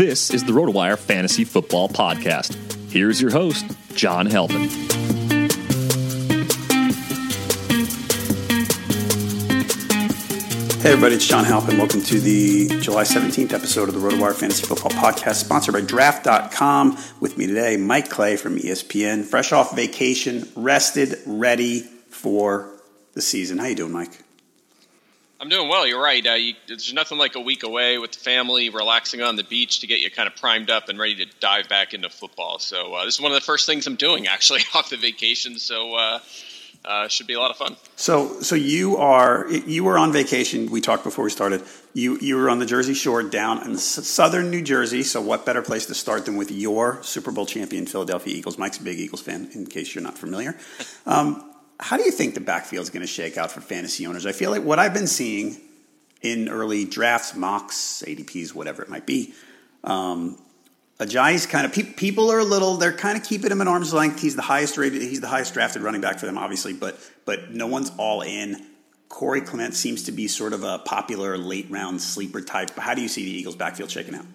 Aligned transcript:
This 0.00 0.30
is 0.30 0.42
the 0.44 0.52
RotoWire 0.52 0.96
Fantasy 0.98 1.44
Football 1.44 1.90
Podcast. 1.90 2.56
Here's 2.90 3.20
your 3.20 3.30
host, 3.30 3.66
John 3.94 4.24
Halpin. 4.24 4.70
Hey 10.80 10.92
everybody, 10.92 11.16
it's 11.16 11.26
John 11.26 11.44
Halpin. 11.44 11.76
Welcome 11.76 12.00
to 12.04 12.18
the 12.18 12.80
July 12.80 13.02
17th 13.02 13.52
episode 13.52 13.90
of 13.90 13.94
the 13.94 14.00
RotoWire 14.00 14.32
Fantasy 14.32 14.64
Football 14.64 14.92
Podcast, 14.92 15.34
sponsored 15.34 15.74
by 15.74 15.82
Draft.com. 15.82 16.96
With 17.20 17.36
me 17.36 17.46
today, 17.46 17.76
Mike 17.76 18.08
Clay 18.08 18.36
from 18.36 18.56
ESPN, 18.56 19.22
fresh 19.22 19.52
off 19.52 19.76
vacation, 19.76 20.48
rested, 20.56 21.18
ready 21.26 21.80
for 22.08 22.80
the 23.12 23.20
season. 23.20 23.58
How 23.58 23.66
you 23.66 23.74
doing, 23.74 23.92
Mike? 23.92 24.24
I'm 25.40 25.48
doing 25.48 25.70
well. 25.70 25.86
You're 25.86 26.02
right. 26.02 26.24
Uh, 26.26 26.34
you, 26.34 26.54
there's 26.68 26.92
nothing 26.92 27.16
like 27.16 27.34
a 27.34 27.40
week 27.40 27.62
away 27.62 27.96
with 27.96 28.12
the 28.12 28.18
family, 28.18 28.68
relaxing 28.68 29.22
on 29.22 29.36
the 29.36 29.42
beach 29.42 29.80
to 29.80 29.86
get 29.86 30.00
you 30.00 30.10
kind 30.10 30.28
of 30.28 30.36
primed 30.36 30.68
up 30.68 30.90
and 30.90 30.98
ready 30.98 31.14
to 31.24 31.26
dive 31.40 31.66
back 31.66 31.94
into 31.94 32.10
football. 32.10 32.58
So 32.58 32.92
uh, 32.94 33.06
this 33.06 33.14
is 33.14 33.22
one 33.22 33.32
of 33.32 33.36
the 33.36 33.44
first 33.44 33.64
things 33.64 33.86
I'm 33.86 33.96
doing 33.96 34.26
actually 34.26 34.60
off 34.74 34.90
the 34.90 34.98
vacation. 34.98 35.58
So 35.58 35.94
uh, 35.94 36.18
uh, 36.84 37.08
should 37.08 37.26
be 37.26 37.32
a 37.32 37.40
lot 37.40 37.50
of 37.50 37.56
fun. 37.56 37.76
So, 37.96 38.40
so 38.42 38.54
you 38.54 38.98
are 38.98 39.50
you 39.50 39.84
were 39.84 39.96
on 39.96 40.12
vacation. 40.12 40.70
We 40.70 40.82
talked 40.82 41.04
before 41.04 41.24
we 41.24 41.30
started. 41.30 41.62
You 41.94 42.18
you 42.20 42.36
were 42.36 42.50
on 42.50 42.58
the 42.58 42.66
Jersey 42.66 42.94
Shore, 42.94 43.22
down 43.22 43.64
in 43.66 43.76
southern 43.76 44.50
New 44.50 44.62
Jersey. 44.62 45.02
So, 45.02 45.20
what 45.20 45.44
better 45.44 45.62
place 45.62 45.86
to 45.86 45.94
start 45.94 46.26
than 46.26 46.36
with 46.36 46.50
your 46.50 47.02
Super 47.02 47.32
Bowl 47.32 47.46
champion 47.46 47.86
Philadelphia 47.86 48.34
Eagles? 48.34 48.58
Mike's 48.58 48.78
a 48.78 48.82
big 48.82 48.98
Eagles 48.98 49.20
fan, 49.20 49.50
in 49.54 49.66
case 49.66 49.94
you're 49.94 50.04
not 50.04 50.18
familiar. 50.18 50.56
Um, 51.06 51.49
how 51.80 51.96
do 51.96 52.04
you 52.04 52.10
think 52.10 52.34
the 52.34 52.40
backfield 52.40 52.82
is 52.82 52.90
going 52.90 53.02
to 53.02 53.06
shake 53.06 53.36
out 53.36 53.50
for 53.50 53.60
fantasy 53.60 54.06
owners? 54.06 54.26
I 54.26 54.32
feel 54.32 54.50
like 54.50 54.62
what 54.62 54.78
I've 54.78 54.94
been 54.94 55.06
seeing 55.06 55.56
in 56.22 56.48
early 56.48 56.84
drafts, 56.84 57.34
mocks, 57.34 58.04
ADPs, 58.06 58.54
whatever 58.54 58.82
it 58.82 58.88
might 58.88 59.06
be, 59.06 59.34
um, 59.82 60.38
Ajayi's 60.98 61.46
kind 61.46 61.64
of 61.64 61.72
pe- 61.72 61.94
people 61.94 62.30
are 62.30 62.38
a 62.38 62.44
little 62.44 62.76
they're 62.76 62.92
kind 62.92 63.16
of 63.16 63.24
keeping 63.24 63.50
him 63.50 63.62
at 63.62 63.68
arm's 63.68 63.94
length. 63.94 64.20
He's 64.20 64.36
the 64.36 64.42
highest 64.42 64.76
rated, 64.76 65.00
he's 65.00 65.22
the 65.22 65.28
highest 65.28 65.54
drafted 65.54 65.80
running 65.80 66.02
back 66.02 66.18
for 66.18 66.26
them, 66.26 66.36
obviously, 66.36 66.74
but 66.74 66.98
but 67.24 67.52
no 67.52 67.66
one's 67.66 67.90
all 67.96 68.20
in. 68.20 68.66
Corey 69.08 69.40
Clement 69.40 69.74
seems 69.74 70.04
to 70.04 70.12
be 70.12 70.28
sort 70.28 70.52
of 70.52 70.62
a 70.62 70.78
popular 70.78 71.38
late 71.38 71.70
round 71.70 72.02
sleeper 72.02 72.42
type. 72.42 72.72
But 72.74 72.84
how 72.84 72.94
do 72.94 73.00
you 73.00 73.08
see 73.08 73.24
the 73.24 73.30
Eagles' 73.30 73.56
backfield 73.56 73.90
shaking 73.90 74.14
out? 74.14 74.26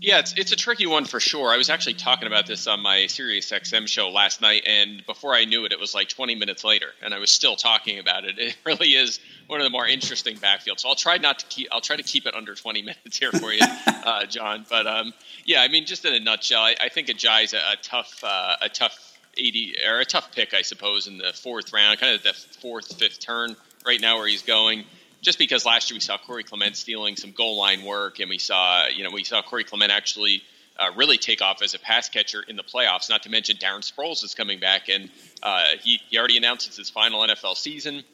Yeah, 0.00 0.20
it's 0.20 0.32
it's 0.34 0.52
a 0.52 0.56
tricky 0.56 0.86
one 0.86 1.04
for 1.06 1.18
sure. 1.18 1.52
I 1.52 1.56
was 1.56 1.70
actually 1.70 1.94
talking 1.94 2.28
about 2.28 2.46
this 2.46 2.68
on 2.68 2.80
my 2.80 3.08
Sirius 3.08 3.50
XM 3.50 3.88
show 3.88 4.10
last 4.10 4.40
night, 4.40 4.62
and 4.64 5.04
before 5.06 5.34
I 5.34 5.44
knew 5.44 5.64
it, 5.64 5.72
it 5.72 5.80
was 5.80 5.92
like 5.92 6.08
20 6.08 6.36
minutes 6.36 6.62
later, 6.62 6.90
and 7.02 7.12
I 7.12 7.18
was 7.18 7.30
still 7.30 7.56
talking 7.56 7.98
about 7.98 8.24
it. 8.24 8.38
It 8.48 8.56
really 8.64 8.94
is 8.94 9.18
one 9.48 9.60
of 9.60 9.64
the 9.64 9.70
more 9.70 9.86
interesting 9.86 10.36
backfields. 10.36 10.80
So 10.80 10.88
I'll 10.88 10.94
try 10.94 11.18
not 11.18 11.40
to 11.40 11.46
keep. 11.46 11.68
I'll 11.72 11.80
try 11.80 11.96
to 11.96 12.02
keep 12.02 12.26
it 12.26 12.34
under 12.34 12.54
20 12.54 12.82
minutes 12.90 13.18
here 13.18 13.32
for 13.32 13.52
you, 13.52 13.60
uh, 13.86 14.24
John. 14.26 14.64
But 14.70 14.86
um, 14.86 15.12
yeah, 15.44 15.62
I 15.62 15.68
mean, 15.68 15.84
just 15.84 16.04
in 16.04 16.14
a 16.14 16.20
nutshell, 16.20 16.62
I, 16.62 16.76
I 16.80 16.88
think 16.88 17.08
Ajayi's 17.08 17.52
a, 17.52 17.58
a 17.58 17.76
tough 17.82 18.22
uh, 18.22 18.56
a 18.62 18.68
tough 18.68 19.18
80 19.36 19.76
or 19.88 19.98
a 19.98 20.04
tough 20.04 20.32
pick, 20.32 20.54
I 20.54 20.62
suppose, 20.62 21.08
in 21.08 21.18
the 21.18 21.32
fourth 21.32 21.72
round, 21.72 21.98
kind 21.98 22.14
of 22.14 22.22
the 22.22 22.32
fourth 22.60 22.98
fifth 22.98 23.18
turn 23.20 23.56
right 23.84 24.00
now 24.00 24.18
where 24.18 24.28
he's 24.28 24.42
going 24.42 24.84
just 25.20 25.38
because 25.38 25.64
last 25.64 25.90
year 25.90 25.96
we 25.96 26.00
saw 26.00 26.18
Corey 26.18 26.44
Clement 26.44 26.76
stealing 26.76 27.16
some 27.16 27.32
goal 27.32 27.58
line 27.58 27.84
work, 27.84 28.20
and 28.20 28.30
we 28.30 28.38
saw 28.38 28.86
you 28.86 29.04
know 29.04 29.10
we 29.10 29.24
saw 29.24 29.42
Corey 29.42 29.64
Clement 29.64 29.90
actually 29.90 30.42
uh, 30.78 30.90
really 30.96 31.18
take 31.18 31.42
off 31.42 31.62
as 31.62 31.74
a 31.74 31.78
pass 31.78 32.08
catcher 32.08 32.42
in 32.46 32.56
the 32.56 32.62
playoffs. 32.62 33.10
Not 33.10 33.24
to 33.24 33.30
mention 33.30 33.56
Darren 33.56 33.80
Sproles 33.80 34.22
is 34.24 34.34
coming 34.34 34.60
back, 34.60 34.88
and 34.88 35.10
uh, 35.42 35.64
he 35.82 36.00
he 36.08 36.18
already 36.18 36.36
announced 36.36 36.68
it's 36.68 36.76
his 36.76 36.90
final 36.90 37.20
NFL 37.20 37.56
season. 37.56 38.04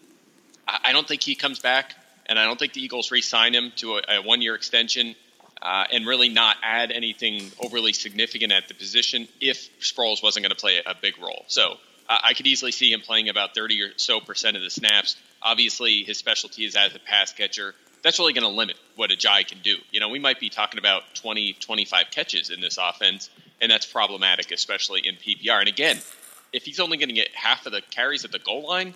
I, 0.67 0.79
I, 0.85 0.93
don't 0.93 1.07
think 1.07 1.23
he 1.23 1.35
comes 1.35 1.59
back, 1.59 1.95
and 2.27 2.39
I 2.39 2.45
don't 2.45 2.59
think 2.59 2.73
the 2.73 2.83
Eagles 2.83 3.11
re-sign 3.11 3.55
him 3.55 3.73
to 3.77 3.99
a, 3.99 4.03
a 4.09 4.23
one-year 4.23 4.55
extension. 4.55 5.15
Uh, 5.63 5.87
and 5.93 6.07
really 6.07 6.29
not 6.29 6.57
add 6.63 6.91
anything 6.91 7.51
overly 7.59 7.95
significant 7.95 8.53
at 8.53 8.69
the 8.69 8.75
position 8.75 9.27
if 9.41 9.71
Sproles 9.81 10.23
wasn't 10.23 10.45
going 10.45 10.51
to 10.51 10.61
play 10.61 10.83
a, 10.85 10.95
big 11.01 11.17
role. 11.19 11.45
So 11.47 11.77
I 12.09 12.35
could 12.35 12.47
easily 12.47 12.73
see 12.73 12.93
him 12.93 13.01
playing 13.01 13.29
about 13.29 13.55
30 13.55 13.83
or 13.83 13.89
so 13.97 14.21
percent 14.21 14.57
of 14.57 14.63
the 14.63 14.71
snaps. 14.71 15.17
Obviously, 15.43 16.05
his 16.05 16.19
specialty 16.19 16.65
is 16.65 16.77
as 16.77 16.95
a 16.95 16.99
pass 16.99 17.33
catcher. 17.33 17.75
That's 18.03 18.19
really 18.19 18.35
going 18.35 18.45
to 18.45 18.55
limit 18.55 18.77
what 18.97 19.11
Ajayi 19.11 19.47
can 19.47 19.61
do. 19.61 19.77
You 19.91 20.01
know, 20.01 20.11
we 20.11 20.19
might 20.19 20.39
be 20.39 20.51
talking 20.51 20.79
about 20.79 21.03
20, 21.15 21.55
25 21.55 22.07
catches 22.11 22.51
in 22.51 22.61
this 22.61 22.79
offense, 22.79 23.31
and 23.63 23.71
that's 23.71 23.87
problematic, 23.87 24.53
especially 24.53 25.01
in 25.07 25.15
PPR. 25.17 25.61
And 25.61 25.69
again, 25.69 25.99
if 26.53 26.65
he's 26.65 26.81
only 26.81 26.99
going 26.99 27.09
to 27.09 27.15
get 27.15 27.35
half 27.35 27.65
of 27.65 27.73
the 27.73 27.81
carries 27.81 28.25
at 28.27 28.33
the 28.33 28.39
goal 28.39 28.67
line, 28.67 28.95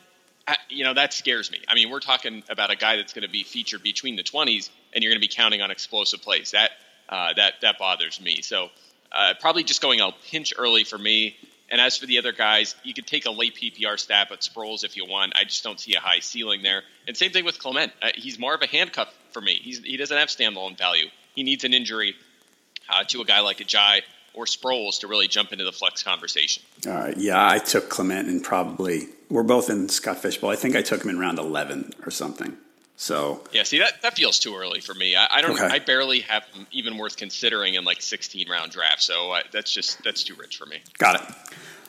you 0.69 0.85
know 0.85 0.95
that 0.95 1.13
scares 1.13 1.51
me. 1.51 1.59
I 1.69 1.75
mean, 1.75 1.91
we're 1.91 2.01
talking 2.01 2.43
about 2.49 2.71
a 2.71 2.77
guy 2.77 2.97
that's 2.97 3.13
going 3.13 3.25
to 3.25 3.31
be 3.31 3.45
featured 3.45 3.83
between 3.83 4.17
the 4.17 4.23
20s, 4.23 4.71
and 4.93 5.03
you're 5.03 5.11
going 5.11 5.21
to 5.21 5.27
be 5.27 5.33
counting 5.33 5.63
on 5.63 5.71
explosive 5.71 6.23
plays. 6.23 6.53
That 6.53 6.71
uh, 7.09 7.33
that 7.35 7.55
that 7.63 7.79
bothers 7.79 8.21
me. 8.21 8.43
So 8.43 8.69
uh, 9.13 9.35
probably 9.41 9.65
just 9.65 9.81
going 9.83 10.01
a 10.01 10.11
pinch 10.31 10.53
early 10.57 10.85
for 10.85 10.99
me. 10.99 11.37
And 11.71 11.81
as 11.81 11.99
for 11.99 12.07
the 12.07 12.19
other 12.19 12.33
guys, 12.33 12.75
you 12.83 12.95
could 12.95 13.07
take 13.07 13.27
a 13.27 13.31
late 13.31 13.55
PPR 13.55 13.99
stab 13.99 14.29
at 14.33 14.41
Sproles 14.41 14.85
if 14.85 14.97
you 14.97 15.05
want. 15.07 15.35
I 15.37 15.45
just 15.45 15.63
don't 15.63 15.79
see 15.79 15.95
a 15.95 16.01
high 16.01 16.21
ceiling 16.21 16.63
there. 16.63 16.83
And 17.07 17.17
same 17.17 17.31
thing 17.31 17.45
with 17.45 17.59
Clement. 17.59 17.93
Uh, 18.01 18.09
he's 18.15 18.39
more 18.39 18.55
of 18.55 18.63
a 18.63 18.67
handcuff 18.67 19.13
for 19.33 19.43
me. 19.43 19.61
He's, 19.63 19.81
he 19.81 19.97
doesn't 19.97 20.17
have 20.17 20.29
standalone 20.29 20.79
value. 20.79 21.07
He 21.35 21.43
needs 21.43 21.65
an 21.65 21.75
injury 21.75 22.15
uh, 22.89 23.05
to 23.09 23.21
a 23.21 23.25
guy 23.25 23.41
like 23.41 23.59
Ajayi 23.59 24.01
or 24.35 24.45
Sproles 24.45 25.01
to 25.01 25.09
really 25.09 25.29
jump 25.29 25.53
into 25.53 25.65
the 25.65 25.73
flex 25.73 26.03
conversation. 26.03 26.63
Right. 26.87 27.17
Yeah, 27.17 27.47
I 27.47 27.59
took 27.59 27.91
Clement 27.91 28.29
and 28.29 28.43
probably 28.43 29.09
we're 29.29 29.43
both 29.43 29.69
in 29.69 29.89
Scott 29.89 30.19
Fish 30.19 30.39
Bowl. 30.39 30.51
I 30.51 30.57
think 30.57 30.75
I 30.75 30.83
took 30.83 31.03
him 31.03 31.11
in 31.11 31.19
round 31.19 31.39
eleven 31.39 31.93
or 32.05 32.11
something. 32.11 32.57
So 33.01 33.45
yeah, 33.53 33.63
see 33.63 33.79
that 33.79 34.03
that 34.03 34.17
feels 34.17 34.41
too 34.41 34.57
early 34.57 34.81
for 34.81 34.93
me. 34.93 35.15
I, 35.15 35.29
I 35.37 35.41
don't. 35.41 35.53
Okay. 35.53 35.65
I 35.65 35.79
barely 35.79 36.21
have 36.21 36.45
even 36.73 36.99
worth 36.99 37.17
considering 37.17 37.75
in 37.75 37.85
like 37.85 38.03
sixteen 38.03 38.51
round 38.51 38.73
draft. 38.73 39.03
So 39.03 39.31
I, 39.31 39.45
that's 39.53 39.73
just 39.73 40.03
that's 40.03 40.25
too 40.25 40.35
rich 40.35 40.57
for 40.57 40.67
me. 40.67 40.79
Got 40.99 41.23
it. 41.23 41.37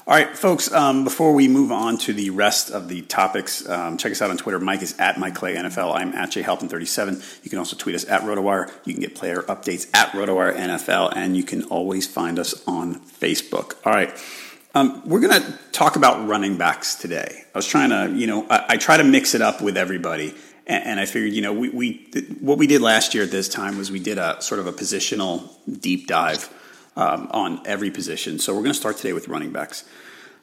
All 0.06 0.16
right, 0.16 0.38
folks. 0.38 0.72
Um, 0.72 1.04
before 1.04 1.34
we 1.34 1.48
move 1.48 1.72
on 1.72 1.98
to 2.00 2.14
the 2.14 2.30
rest 2.30 2.70
of 2.70 2.90
the 2.90 3.02
topics, 3.02 3.68
um, 3.68 3.98
check 3.98 4.12
us 4.12 4.22
out 4.22 4.30
on 4.30 4.38
Twitter. 4.38 4.60
Mike 4.60 4.84
is 4.84 4.96
at 5.00 5.18
Mike 5.18 5.34
Clay 5.34 5.56
NFL. 5.56 5.96
I'm 5.96 6.14
at 6.14 6.30
jhalpin37. 6.30 7.44
You 7.44 7.50
can 7.50 7.58
also 7.58 7.76
tweet 7.76 7.96
us 7.96 8.08
at 8.08 8.22
RotoWire. 8.22 8.72
You 8.86 8.94
can 8.94 9.02
get 9.02 9.16
player 9.16 9.42
updates 9.42 9.90
at 9.96 10.10
RotoWire 10.12 10.56
NFL, 10.56 11.14
and 11.16 11.36
you 11.36 11.44
can 11.44 11.64
always 11.66 12.06
find 12.06 12.38
us 12.38 12.64
on 12.68 13.00
Facebook. 13.00 13.78
All 13.84 13.94
right. 13.94 14.14
Um, 14.76 15.02
we're 15.10 15.22
going 15.22 15.42
to 15.42 15.60
talk 15.72 15.96
about 15.96 16.28
running 16.28 16.58
backs 16.58 16.94
today. 16.94 17.46
I 17.56 17.58
was 17.58 17.66
trying 17.66 17.90
to, 17.90 18.16
you 18.16 18.28
know, 18.28 18.46
I, 18.48 18.66
I 18.70 18.78
try 18.78 18.98
to 18.98 19.04
mix 19.04 19.34
it 19.34 19.42
up 19.42 19.62
with 19.62 19.76
everybody 19.76 20.36
and, 20.69 20.86
and 20.86 21.00
I 21.00 21.06
figured, 21.06 21.33
you 21.33 21.42
know, 21.42 21.51
we, 21.51 21.69
we 21.69 22.07
what 22.39 22.57
we 22.57 22.68
did 22.68 22.81
last 22.81 23.13
year 23.13 23.24
at 23.24 23.31
this 23.31 23.50
time 23.50 23.77
was 23.77 23.92
we 23.92 24.00
did 24.00 24.18
a 24.18 24.42
sort 24.42 24.60
of 24.60 24.68
a 24.68 24.71
positional 24.71 25.50
deep 25.81 26.07
dive 26.07 26.54
um, 26.95 27.27
on 27.31 27.62
every 27.66 27.92
position. 27.92 28.39
So 28.39 28.54
we're 28.54 28.62
going 28.62 28.74
to 28.74 28.80
start 28.80 28.98
today 28.98 29.13
with 29.13 29.27
running 29.27 29.51
backs. 29.51 29.83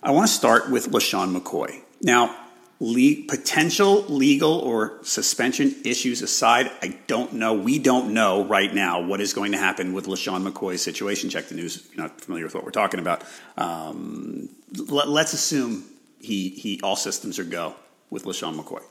I 0.02 0.11
want 0.11 0.26
to 0.26 0.32
start 0.32 0.70
with 0.70 0.90
LeSean 0.90 1.34
McCoy. 1.34 1.81
Now, 2.02 2.37
le- 2.81 3.23
potential 3.28 4.02
legal 4.05 4.58
or 4.58 4.99
suspension 5.02 5.75
issues 5.84 6.23
aside, 6.23 6.70
I 6.82 6.99
don't 7.06 7.34
know. 7.34 7.55
We 7.55 7.79
don't 7.79 8.12
know 8.12 8.44
right 8.44 8.72
now 8.72 9.00
what 9.00 9.20
is 9.20 9.32
going 9.32 9.52
to 9.52 9.58
happen 9.58 9.94
with 9.94 10.06
LeSean 10.06 10.46
McCoy's 10.46 10.82
situation. 10.82 11.31
Check 11.31 11.46
the 11.46 11.55
news 11.55 11.76
if 11.76 11.94
you're 11.94 12.02
not 12.02 12.20
familiar 12.20 12.44
with 12.44 12.55
what 12.55 12.64
we're 12.64 12.70
talking 12.70 13.00
about. 13.00 13.22
Um, 13.56 14.49
let, 14.88 15.08
us 15.08 15.32
assume 15.32 15.84
he, 16.20 16.50
he 16.50 16.81
all 16.82 16.96
systems 16.96 17.38
are 17.38 17.44
go 17.44 17.75
with 18.11 18.25
LeSean 18.25 18.58
McCoy 18.58 18.82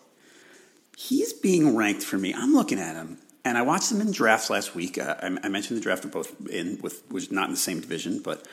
he's 0.95 1.33
being 1.33 1.75
ranked 1.75 2.03
for 2.03 2.17
me. 2.17 2.33
I'm 2.33 2.53
looking 2.53 2.79
at 2.79 2.95
him, 2.95 3.17
and 3.43 3.57
I 3.57 3.61
watched 3.61 3.91
him 3.91 4.01
in 4.01 4.11
drafts 4.11 4.49
last 4.49 4.75
week. 4.75 4.97
Uh, 4.97 5.15
I, 5.21 5.25
I, 5.43 5.49
mentioned 5.49 5.77
the 5.77 5.83
draft 5.83 6.05
of 6.05 6.11
both 6.11 6.33
in 6.47 6.79
with 6.81 7.09
was 7.11 7.31
not 7.31 7.45
in 7.45 7.51
the 7.51 7.57
same 7.57 7.79
division, 7.79 8.19
but 8.19 8.45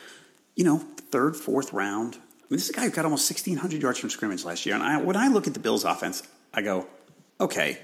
you 0.55 0.63
know, 0.63 0.79
third, 1.11 1.35
fourth 1.35 1.73
round. 1.73 2.15
I 2.15 2.45
mean, 2.49 2.57
this 2.57 2.65
is 2.65 2.69
a 2.69 2.73
guy 2.73 2.83
who 2.83 2.91
got 2.91 3.05
almost 3.05 3.29
1,600 3.29 3.81
yards 3.81 3.99
from 3.99 4.09
scrimmage 4.09 4.43
last 4.43 4.65
year. 4.65 4.75
And 4.75 4.83
I, 4.83 4.97
when 4.97 5.15
I 5.15 5.29
look 5.29 5.47
at 5.47 5.53
the 5.53 5.59
Bills' 5.59 5.85
offense, 5.85 6.21
I 6.53 6.61
go, 6.61 6.85
okay, 7.39 7.79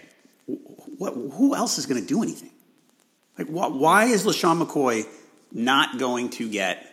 who 0.45 1.55
else 1.55 1.77
is 1.77 1.85
going 1.85 2.01
to 2.01 2.07
do 2.07 2.21
anything? 2.21 2.51
Like, 3.37 3.47
wh- 3.47 3.75
why 3.75 4.05
is 4.05 4.25
LeSean 4.25 4.61
McCoy 4.61 5.07
not 5.51 5.97
going 5.97 6.29
to 6.31 6.49
get 6.49 6.85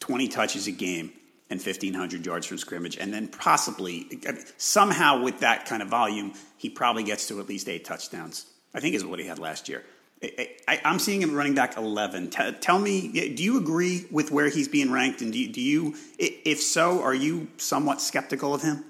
20 0.00 0.28
touches 0.28 0.66
a 0.66 0.70
game 0.70 1.12
and 1.50 1.60
1,500 1.60 2.24
yards 2.24 2.46
from 2.46 2.58
scrimmage, 2.58 2.96
and 2.96 3.12
then 3.12 3.28
possibly 3.28 4.20
somehow 4.56 5.22
with 5.22 5.40
that 5.40 5.66
kind 5.66 5.82
of 5.82 5.88
volume, 5.88 6.32
he 6.56 6.70
probably 6.70 7.02
gets 7.02 7.28
to 7.28 7.38
at 7.40 7.48
least 7.48 7.68
eight 7.68 7.84
touchdowns. 7.84 8.46
I 8.74 8.80
think 8.80 8.94
is 8.94 9.04
what 9.04 9.18
he 9.18 9.26
had 9.26 9.38
last 9.38 9.68
year. 9.68 9.84
I, 10.22 10.80
am 10.84 10.98
seeing 10.98 11.20
him 11.20 11.34
running 11.34 11.54
back 11.54 11.76
11. 11.76 12.30
T- 12.30 12.52
tell 12.60 12.78
me, 12.78 13.08
do 13.34 13.42
you 13.42 13.58
agree 13.58 14.06
with 14.10 14.30
where 14.30 14.48
he's 14.48 14.68
being 14.68 14.90
ranked? 14.90 15.20
And 15.22 15.32
do 15.32 15.38
you, 15.38 15.52
do 15.52 15.60
you, 15.60 15.94
if 16.18 16.62
so, 16.62 17.02
are 17.02 17.14
you 17.14 17.48
somewhat 17.58 18.00
skeptical 18.00 18.54
of 18.54 18.62
him? 18.62 18.84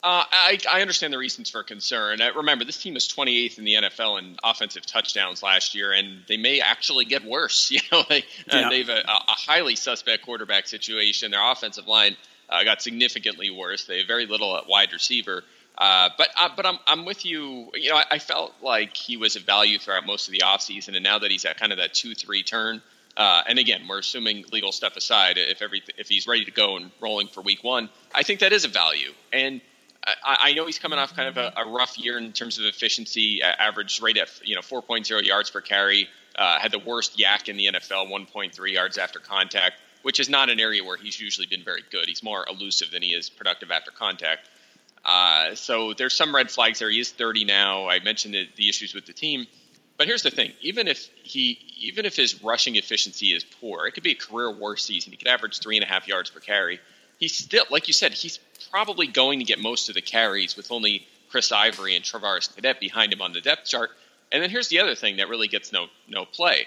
Uh, 0.00 0.22
I, 0.30 0.58
I, 0.70 0.80
understand 0.80 1.12
the 1.12 1.18
reasons 1.18 1.50
for 1.50 1.64
concern. 1.64 2.20
Uh, 2.20 2.30
remember, 2.36 2.64
this 2.64 2.80
team 2.80 2.94
was 2.94 3.08
28th 3.08 3.58
in 3.58 3.64
the 3.64 3.74
NFL 3.74 4.20
in 4.20 4.36
offensive 4.44 4.86
touchdowns 4.86 5.42
last 5.42 5.74
year, 5.74 5.90
and 5.90 6.22
they 6.28 6.36
may 6.36 6.60
actually 6.60 7.04
get 7.04 7.24
worse. 7.24 7.72
You 7.78 7.80
know, 7.90 8.04
they, 8.08 8.22
uh, 8.48 8.70
they've 8.70 8.88
a, 8.88 9.00
a, 9.00 9.24
highly 9.26 9.74
suspect 9.74 10.24
quarterback 10.24 10.68
situation. 10.68 11.32
Their 11.32 11.50
offensive 11.50 11.88
line 11.88 12.16
uh, 12.48 12.62
got 12.62 12.80
significantly 12.80 13.50
worse. 13.50 13.86
They 13.86 13.98
have 13.98 14.06
very 14.06 14.26
little 14.26 14.56
at 14.56 14.68
wide 14.68 14.92
receiver. 14.92 15.42
Uh, 15.76 16.10
but 16.16 16.28
uh, 16.40 16.48
but 16.54 16.64
I'm 16.64 16.78
I'm 16.86 17.04
with 17.04 17.26
you. 17.26 17.70
You 17.74 17.90
know, 17.90 17.96
I, 17.96 18.04
I, 18.12 18.18
felt 18.20 18.54
like 18.62 18.96
he 18.96 19.16
was 19.16 19.34
a 19.34 19.40
value 19.40 19.78
throughout 19.78 20.06
most 20.06 20.28
of 20.28 20.32
the 20.32 20.42
offseason, 20.44 20.94
and 20.94 21.02
now 21.02 21.18
that 21.18 21.30
he's 21.30 21.44
at 21.44 21.58
kind 21.58 21.72
of 21.72 21.78
that 21.78 21.94
two 21.94 22.14
three 22.14 22.44
turn. 22.44 22.80
and 23.16 23.58
again, 23.58 23.82
we're 23.88 23.98
assuming 23.98 24.44
legal 24.52 24.70
stuff 24.70 24.96
aside. 24.96 25.38
If 25.38 25.60
every 25.60 25.82
if 25.96 26.08
he's 26.08 26.28
ready 26.28 26.44
to 26.44 26.52
go 26.52 26.76
and 26.76 26.92
rolling 27.00 27.26
for 27.26 27.40
week 27.40 27.64
one, 27.64 27.88
I 28.14 28.22
think 28.22 28.40
that 28.40 28.52
is 28.52 28.64
a 28.64 28.68
value. 28.68 29.12
And 29.32 29.60
I, 30.24 30.36
I 30.40 30.52
know 30.54 30.66
he's 30.66 30.78
coming 30.78 30.98
off 30.98 31.14
kind 31.14 31.28
of 31.28 31.36
a, 31.36 31.52
a, 31.56 31.68
rough 31.68 31.98
year 31.98 32.18
in 32.18 32.32
terms 32.32 32.58
of 32.58 32.64
efficiency. 32.64 33.42
Uh, 33.42 33.46
average 33.46 34.00
rate 34.00 34.16
at 34.16 34.28
you 34.44 34.54
know 34.54 34.60
4.0 34.60 35.24
yards 35.24 35.50
per 35.50 35.60
carry. 35.60 36.08
Uh, 36.36 36.58
had 36.58 36.70
the 36.70 36.78
worst 36.78 37.18
YAC 37.18 37.48
in 37.48 37.56
the 37.56 37.66
NFL, 37.66 38.08
1.3 38.10 38.72
yards 38.72 38.96
after 38.96 39.18
contact, 39.18 39.80
which 40.02 40.20
is 40.20 40.28
not 40.28 40.50
an 40.50 40.60
area 40.60 40.84
where 40.84 40.96
he's 40.96 41.20
usually 41.20 41.48
been 41.48 41.64
very 41.64 41.82
good. 41.90 42.06
He's 42.06 42.22
more 42.22 42.46
elusive 42.48 42.92
than 42.92 43.02
he 43.02 43.08
is 43.08 43.28
productive 43.28 43.72
after 43.72 43.90
contact. 43.90 44.48
Uh, 45.04 45.56
so 45.56 45.94
there's 45.94 46.14
some 46.14 46.32
red 46.32 46.48
flags 46.50 46.78
there. 46.78 46.90
He 46.90 47.00
is 47.00 47.10
30 47.10 47.44
now. 47.44 47.88
I 47.88 47.98
mentioned 48.00 48.34
the, 48.34 48.48
the 48.56 48.68
issues 48.68 48.94
with 48.94 49.06
the 49.06 49.12
team, 49.12 49.46
but 49.96 50.06
here's 50.06 50.22
the 50.22 50.30
thing: 50.30 50.52
even 50.60 50.86
if 50.86 51.08
he, 51.22 51.58
even 51.80 52.06
if 52.06 52.14
his 52.14 52.42
rushing 52.42 52.76
efficiency 52.76 53.28
is 53.28 53.44
poor, 53.44 53.86
it 53.86 53.92
could 53.92 54.04
be 54.04 54.12
a 54.12 54.16
career 54.16 54.50
worst 54.50 54.86
season. 54.86 55.10
He 55.12 55.16
could 55.16 55.28
average 55.28 55.58
three 55.58 55.76
and 55.76 55.84
a 55.84 55.88
half 55.88 56.06
yards 56.06 56.30
per 56.30 56.40
carry. 56.40 56.78
He's 57.18 57.36
still, 57.36 57.64
like 57.70 57.88
you 57.88 57.92
said, 57.92 58.12
he's 58.12 58.38
probably 58.70 59.06
going 59.06 59.40
to 59.40 59.44
get 59.44 59.58
most 59.58 59.88
of 59.88 59.94
the 59.94 60.02
carries 60.02 60.56
with 60.56 60.70
only 60.70 61.06
Chris 61.30 61.52
Ivory 61.52 61.96
and 61.96 62.04
Travaris 62.04 62.54
Cadet 62.54 62.80
behind 62.80 63.12
him 63.12 63.22
on 63.22 63.32
the 63.32 63.40
depth 63.40 63.66
chart. 63.66 63.90
And 64.30 64.42
then 64.42 64.50
here's 64.50 64.68
the 64.68 64.80
other 64.80 64.94
thing 64.94 65.16
that 65.16 65.28
really 65.28 65.48
gets 65.48 65.72
no 65.72 65.86
no 66.06 66.24
play. 66.24 66.66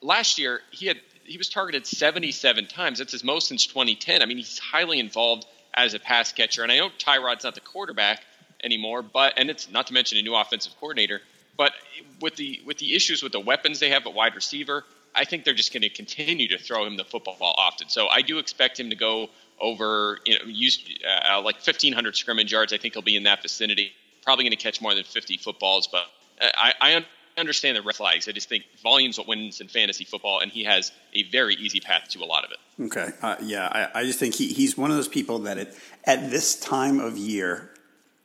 Last 0.00 0.38
year 0.38 0.60
he 0.70 0.86
had 0.86 0.98
he 1.24 1.38
was 1.38 1.48
targeted 1.48 1.86
77 1.86 2.66
times. 2.66 2.98
That's 2.98 3.12
his 3.12 3.24
most 3.24 3.48
since 3.48 3.66
2010. 3.66 4.22
I 4.22 4.26
mean, 4.26 4.36
he's 4.36 4.58
highly 4.58 4.98
involved 4.98 5.46
as 5.72 5.94
a 5.94 5.98
pass 5.98 6.32
catcher. 6.32 6.62
And 6.62 6.70
I 6.70 6.78
know 6.78 6.90
Tyrod's 6.98 7.44
not 7.44 7.54
the 7.54 7.60
quarterback 7.60 8.22
anymore, 8.62 9.02
but 9.02 9.34
and 9.36 9.50
it's 9.50 9.70
not 9.70 9.88
to 9.88 9.94
mention 9.94 10.18
a 10.18 10.22
new 10.22 10.34
offensive 10.34 10.72
coordinator. 10.78 11.20
But 11.56 11.72
with 12.20 12.36
the 12.36 12.60
with 12.64 12.78
the 12.78 12.94
issues 12.94 13.22
with 13.22 13.32
the 13.32 13.40
weapons 13.40 13.80
they 13.80 13.90
have 13.90 14.06
at 14.06 14.14
wide 14.14 14.34
receiver, 14.34 14.84
I 15.14 15.24
think 15.24 15.44
they're 15.44 15.54
just 15.54 15.72
going 15.72 15.82
to 15.82 15.88
continue 15.88 16.48
to 16.48 16.58
throw 16.58 16.84
him 16.86 16.96
the 16.96 17.04
football 17.04 17.36
ball 17.38 17.54
often. 17.56 17.88
So 17.88 18.08
I 18.08 18.22
do 18.22 18.38
expect 18.38 18.78
him 18.78 18.90
to 18.90 18.96
go 18.96 19.30
over 19.60 20.18
you 20.24 20.38
know 20.38 20.44
use 20.46 20.84
uh, 21.06 21.40
like 21.42 21.56
1500 21.56 22.16
scrimmage 22.16 22.52
yards. 22.52 22.72
I 22.72 22.78
think 22.78 22.94
he'll 22.94 23.02
be 23.02 23.16
in 23.16 23.24
that 23.24 23.42
vicinity. 23.42 23.92
Probably 24.22 24.44
going 24.44 24.56
to 24.56 24.62
catch 24.62 24.80
more 24.80 24.94
than 24.94 25.04
50 25.04 25.36
footballs, 25.36 25.86
but 25.86 26.04
uh, 26.40 26.46
I, 26.56 26.72
I 26.80 27.04
understand 27.36 27.76
the 27.76 27.82
red 27.82 27.94
flags. 27.94 28.28
I 28.28 28.32
just 28.32 28.48
think 28.48 28.64
volume's 28.82 29.18
what 29.18 29.28
wins 29.28 29.60
in 29.60 29.68
fantasy 29.68 30.04
football, 30.04 30.40
and 30.40 30.50
he 30.50 30.64
has 30.64 30.92
a 31.12 31.24
very 31.24 31.54
easy 31.56 31.80
path 31.80 32.08
to 32.10 32.22
a 32.22 32.24
lot 32.24 32.44
of 32.44 32.50
it. 32.52 32.84
Okay, 32.84 33.10
uh, 33.22 33.36
yeah, 33.42 33.90
I, 33.94 34.00
I, 34.00 34.04
just 34.04 34.18
think 34.18 34.34
he, 34.34 34.48
he's 34.52 34.76
one 34.76 34.90
of 34.90 34.96
those 34.96 35.08
people 35.08 35.40
that 35.40 35.58
it, 35.58 35.76
at 36.04 36.30
this 36.30 36.58
time 36.58 37.00
of 37.00 37.16
year, 37.16 37.70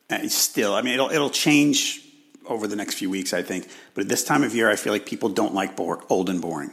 uh, 0.09 0.27
still, 0.27 0.73
I 0.73 0.81
mean, 0.81 0.93
it'll 0.93 1.09
it'll 1.09 1.29
change 1.29 2.01
over 2.45 2.67
the 2.67 2.75
next 2.75 2.95
few 2.95 3.09
weeks, 3.09 3.33
I 3.33 3.43
think. 3.43 3.67
But 3.93 4.03
at 4.03 4.09
this 4.09 4.23
time 4.23 4.43
of 4.43 4.55
year, 4.55 4.69
I 4.69 4.75
feel 4.75 4.91
like 4.91 5.05
people 5.05 5.29
don't 5.29 5.53
like 5.53 5.75
bo- 5.75 6.01
old 6.09 6.29
and 6.29 6.41
boring. 6.41 6.71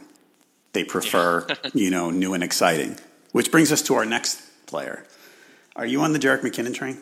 They 0.73 0.83
prefer, 0.83 1.45
yeah. 1.47 1.55
you 1.73 1.89
know, 1.89 2.09
new 2.09 2.33
and 2.33 2.43
exciting. 2.43 2.97
Which 3.31 3.51
brings 3.51 3.71
us 3.71 3.81
to 3.83 3.95
our 3.95 4.05
next 4.05 4.41
player. 4.67 5.03
Are 5.75 5.85
you 5.85 6.01
on 6.01 6.13
the 6.13 6.19
Jerick 6.19 6.41
McKinnon 6.41 6.73
train? 6.73 6.97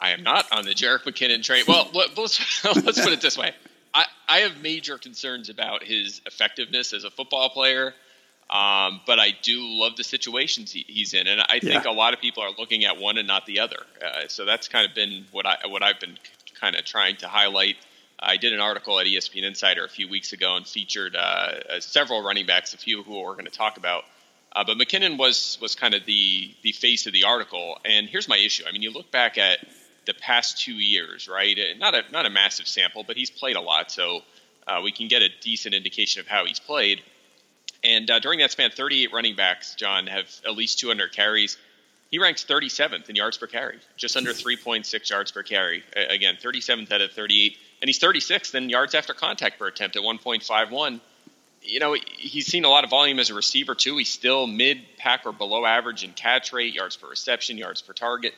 I 0.00 0.10
am 0.10 0.22
not 0.22 0.46
on 0.52 0.64
the 0.64 0.72
Jerick 0.72 1.02
McKinnon 1.04 1.42
train. 1.42 1.64
Well, 1.66 1.90
let's, 1.94 2.64
let's 2.64 3.00
put 3.00 3.12
it 3.12 3.20
this 3.20 3.36
way. 3.36 3.52
I, 3.94 4.04
I 4.28 4.38
have 4.38 4.60
major 4.60 4.98
concerns 4.98 5.48
about 5.48 5.82
his 5.82 6.20
effectiveness 6.26 6.92
as 6.92 7.04
a 7.04 7.10
football 7.10 7.48
player, 7.48 7.94
um, 8.50 9.00
but 9.06 9.18
I 9.18 9.30
do 9.42 9.60
love 9.60 9.96
the 9.96 10.04
situations 10.04 10.70
he, 10.70 10.84
he's 10.86 11.14
in, 11.14 11.26
and 11.26 11.40
I 11.40 11.60
think 11.60 11.84
yeah. 11.84 11.90
a 11.90 11.94
lot 11.94 12.12
of 12.12 12.20
people 12.20 12.42
are 12.42 12.50
looking 12.58 12.84
at 12.84 12.98
one 12.98 13.16
and 13.16 13.26
not 13.26 13.46
the 13.46 13.60
other. 13.60 13.78
Uh, 14.04 14.28
so 14.28 14.44
that's 14.44 14.68
kind 14.68 14.86
of 14.86 14.94
been 14.94 15.24
what 15.32 15.46
I 15.46 15.56
what 15.66 15.82
I've 15.82 15.98
been 15.98 16.18
kind 16.60 16.76
of 16.76 16.84
trying 16.84 17.16
to 17.18 17.28
highlight. 17.28 17.76
I 18.18 18.36
did 18.36 18.52
an 18.52 18.60
article 18.60 18.98
at 19.00 19.06
ESPN 19.06 19.44
Insider 19.44 19.84
a 19.84 19.88
few 19.88 20.08
weeks 20.08 20.32
ago 20.32 20.56
and 20.56 20.66
featured 20.66 21.16
uh, 21.16 21.18
uh, 21.18 21.80
several 21.80 22.22
running 22.22 22.46
backs, 22.46 22.74
a 22.74 22.78
few 22.78 23.02
who 23.02 23.20
we're 23.20 23.32
going 23.32 23.46
to 23.46 23.50
talk 23.50 23.76
about 23.78 24.04
uh, 24.52 24.64
but 24.64 24.78
McKinnon 24.78 25.18
was 25.18 25.58
was 25.60 25.74
kind 25.74 25.94
of 25.94 26.04
the 26.06 26.54
the 26.62 26.72
face 26.72 27.06
of 27.06 27.12
the 27.12 27.24
article. 27.24 27.78
And 27.84 28.08
here's 28.08 28.28
my 28.28 28.38
issue. 28.38 28.64
I 28.68 28.72
mean, 28.72 28.82
you 28.82 28.90
look 28.92 29.10
back 29.10 29.38
at 29.38 29.58
the 30.06 30.14
past 30.14 30.60
two 30.60 30.74
years, 30.74 31.28
right? 31.28 31.56
Uh, 31.58 31.78
not 31.78 31.94
a 31.94 32.02
not 32.12 32.26
a 32.26 32.30
massive 32.30 32.66
sample, 32.66 33.04
but 33.04 33.16
he's 33.16 33.30
played 33.30 33.56
a 33.56 33.60
lot, 33.60 33.90
so 33.90 34.20
uh, 34.66 34.80
we 34.82 34.92
can 34.92 35.08
get 35.08 35.22
a 35.22 35.28
decent 35.40 35.74
indication 35.74 36.20
of 36.20 36.26
how 36.26 36.44
he's 36.44 36.60
played. 36.60 37.02
And 37.84 38.10
uh, 38.10 38.18
during 38.18 38.38
that 38.40 38.50
span, 38.50 38.70
38 38.70 39.12
running 39.12 39.36
backs, 39.36 39.74
John, 39.74 40.06
have 40.06 40.28
at 40.44 40.56
least 40.56 40.78
200 40.80 41.12
carries. 41.12 41.56
he 42.10 42.18
ranks 42.18 42.44
37th 42.44 43.08
in 43.08 43.16
yards 43.16 43.36
per 43.36 43.46
carry, 43.46 43.78
just 43.96 44.16
under 44.16 44.32
3.6 44.32 45.10
yards 45.10 45.30
per 45.30 45.42
carry. 45.42 45.84
Again, 45.94 46.36
37th 46.42 46.90
out 46.90 47.00
of 47.00 47.12
38, 47.12 47.56
and 47.82 47.88
he's 47.88 48.00
36th 48.00 48.54
in 48.54 48.70
yards 48.70 48.94
after 48.94 49.12
contact 49.12 49.58
per 49.58 49.66
attempt 49.68 49.96
at 49.96 50.02
1.51. 50.02 51.00
You 51.62 51.80
know, 51.80 51.96
he's 52.18 52.46
seen 52.46 52.64
a 52.64 52.68
lot 52.68 52.84
of 52.84 52.90
volume 52.90 53.18
as 53.18 53.30
a 53.30 53.34
receiver 53.34 53.74
too. 53.74 53.96
He's 53.96 54.08
still 54.08 54.46
mid 54.46 54.78
pack 54.98 55.26
or 55.26 55.32
below 55.32 55.66
average 55.66 56.04
in 56.04 56.12
catch 56.12 56.52
rate, 56.52 56.74
yards 56.74 56.96
per 56.96 57.08
reception, 57.08 57.58
yards 57.58 57.82
per 57.82 57.92
target. 57.92 58.34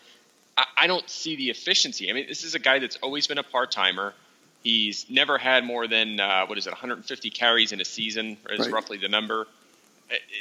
I, 0.56 0.64
I 0.82 0.86
don't 0.86 1.08
see 1.08 1.36
the 1.36 1.50
efficiency. 1.50 2.10
I 2.10 2.14
mean, 2.14 2.26
this 2.26 2.44
is 2.44 2.54
a 2.54 2.58
guy 2.58 2.78
that's 2.78 2.96
always 2.96 3.26
been 3.26 3.38
a 3.38 3.42
part 3.42 3.70
timer. 3.70 4.14
He's 4.62 5.08
never 5.08 5.38
had 5.38 5.64
more 5.64 5.86
than 5.86 6.18
uh, 6.18 6.46
what 6.46 6.58
is 6.58 6.66
it, 6.66 6.70
150 6.70 7.30
carries 7.30 7.72
in 7.72 7.80
a 7.80 7.84
season, 7.84 8.38
is 8.50 8.60
right. 8.60 8.72
roughly 8.72 8.98
the 8.98 9.08
number 9.08 9.46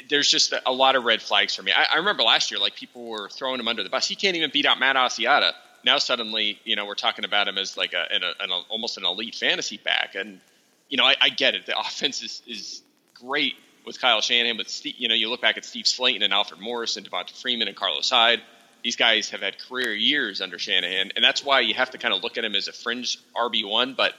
there's 0.08 0.30
just 0.30 0.54
a 0.64 0.72
lot 0.72 0.96
of 0.96 1.04
red 1.04 1.20
flags 1.20 1.54
for 1.54 1.62
me. 1.62 1.72
I, 1.72 1.94
I, 1.94 1.96
remember 1.96 2.22
last 2.22 2.50
year, 2.50 2.58
like 2.60 2.74
people 2.74 3.06
were 3.06 3.28
throwing 3.28 3.60
him 3.60 3.68
under 3.68 3.82
the 3.82 3.90
bus. 3.90 4.08
He 4.08 4.16
can't 4.16 4.36
even 4.36 4.50
beat 4.50 4.66
out 4.66 4.78
Matt 4.78 4.96
Asiata. 4.96 5.52
Now 5.84 5.98
suddenly, 5.98 6.58
you 6.64 6.76
know, 6.76 6.86
we're 6.86 6.94
talking 6.94 7.24
about 7.24 7.48
him 7.48 7.58
as 7.58 7.76
like 7.76 7.92
a, 7.92 8.06
an, 8.12 8.22
a, 8.22 8.32
an 8.42 8.50
almost 8.68 8.96
an 8.96 9.04
elite 9.04 9.34
fantasy 9.34 9.76
back. 9.76 10.14
And 10.14 10.40
you 10.88 10.96
know, 10.96 11.04
I, 11.04 11.16
I, 11.20 11.28
get 11.28 11.54
it. 11.54 11.66
The 11.66 11.78
offense 11.78 12.22
is 12.22 12.42
is 12.46 12.82
great 13.14 13.54
with 13.84 14.00
Kyle 14.00 14.20
Shanahan, 14.20 14.56
but 14.56 14.68
Steve, 14.70 14.94
you 14.98 15.08
know, 15.08 15.14
you 15.14 15.28
look 15.30 15.40
back 15.40 15.56
at 15.56 15.64
Steve 15.64 15.86
Slaton 15.86 16.22
and 16.22 16.32
Alfred 16.32 16.60
Morris 16.60 16.96
and 16.96 17.08
Devonta 17.08 17.32
Freeman 17.40 17.68
and 17.68 17.76
Carlos 17.76 18.08
Hyde. 18.08 18.40
These 18.84 18.96
guys 18.96 19.30
have 19.30 19.40
had 19.40 19.58
career 19.58 19.92
years 19.92 20.40
under 20.40 20.58
Shanahan, 20.58 21.12
and 21.16 21.24
that's 21.24 21.44
why 21.44 21.60
you 21.60 21.74
have 21.74 21.90
to 21.90 21.98
kind 21.98 22.14
of 22.14 22.22
look 22.22 22.38
at 22.38 22.44
him 22.44 22.54
as 22.54 22.68
a 22.68 22.72
fringe 22.72 23.18
RB 23.34 23.68
one. 23.68 23.94
But 23.94 24.14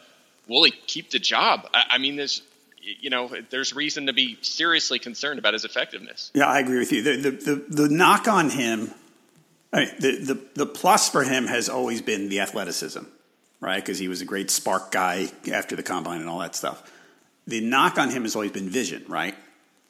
will 0.48 0.64
he 0.64 0.72
keep 0.72 1.12
the 1.12 1.20
job? 1.20 1.70
I, 1.74 1.84
I 1.92 1.98
mean, 1.98 2.18
there's 2.18 2.42
you 2.82 3.10
know, 3.10 3.30
there's 3.50 3.74
reason 3.74 4.08
to 4.08 4.14
be 4.14 4.38
seriously 4.42 5.00
concerned 5.00 5.40
about 5.40 5.54
his 5.54 5.66
effectiveness. 5.66 6.32
Yeah, 6.34 6.46
I 6.46 6.60
agree 6.60 6.80
with 6.80 6.92
you. 6.92 7.02
The 7.02 7.18
the 7.18 7.32
the, 7.32 7.84
the 7.84 7.90
knock 7.90 8.28
on 8.28 8.50
him, 8.50 8.92
I 9.72 9.80
mean, 9.82 9.90
the, 10.00 10.12
the 10.18 10.42
the 10.56 10.66
plus 10.66 11.10
for 11.10 11.24
him 11.24 11.46
has 11.48 11.70
always 11.70 12.02
been 12.02 12.30
the 12.30 12.40
athleticism, 12.40 13.04
right? 13.62 13.84
Because 13.84 14.00
he 14.00 14.08
was 14.08 14.22
a 14.22 14.26
great 14.26 14.50
spark 14.50 14.92
guy 14.92 15.28
after 15.52 15.76
the 15.76 15.84
combine 15.84 16.22
and 16.22 16.30
all 16.30 16.40
that 16.40 16.56
stuff. 16.56 16.92
The 17.48 17.62
knock 17.62 17.98
on 17.98 18.10
him 18.10 18.24
has 18.24 18.36
always 18.36 18.52
been 18.52 18.70
vision, 18.70 19.06
right? 19.08 19.36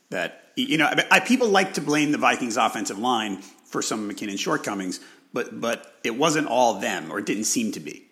That 0.09 0.43
you 0.55 0.77
know, 0.77 0.91
I, 1.11 1.19
people 1.19 1.49
like 1.49 1.75
to 1.75 1.81
blame 1.81 2.11
the 2.11 2.17
Vikings 2.17 2.57
offensive 2.57 2.99
line 2.99 3.37
for 3.65 3.81
some 3.81 4.09
of 4.09 4.15
McKinnon's 4.15 4.39
shortcomings, 4.39 4.99
but 5.33 5.59
but 5.59 5.95
it 6.03 6.15
wasn't 6.15 6.47
all 6.47 6.79
them, 6.79 7.11
or 7.11 7.19
it 7.19 7.25
didn't 7.25 7.45
seem 7.45 7.71
to 7.73 7.79
be. 7.79 8.08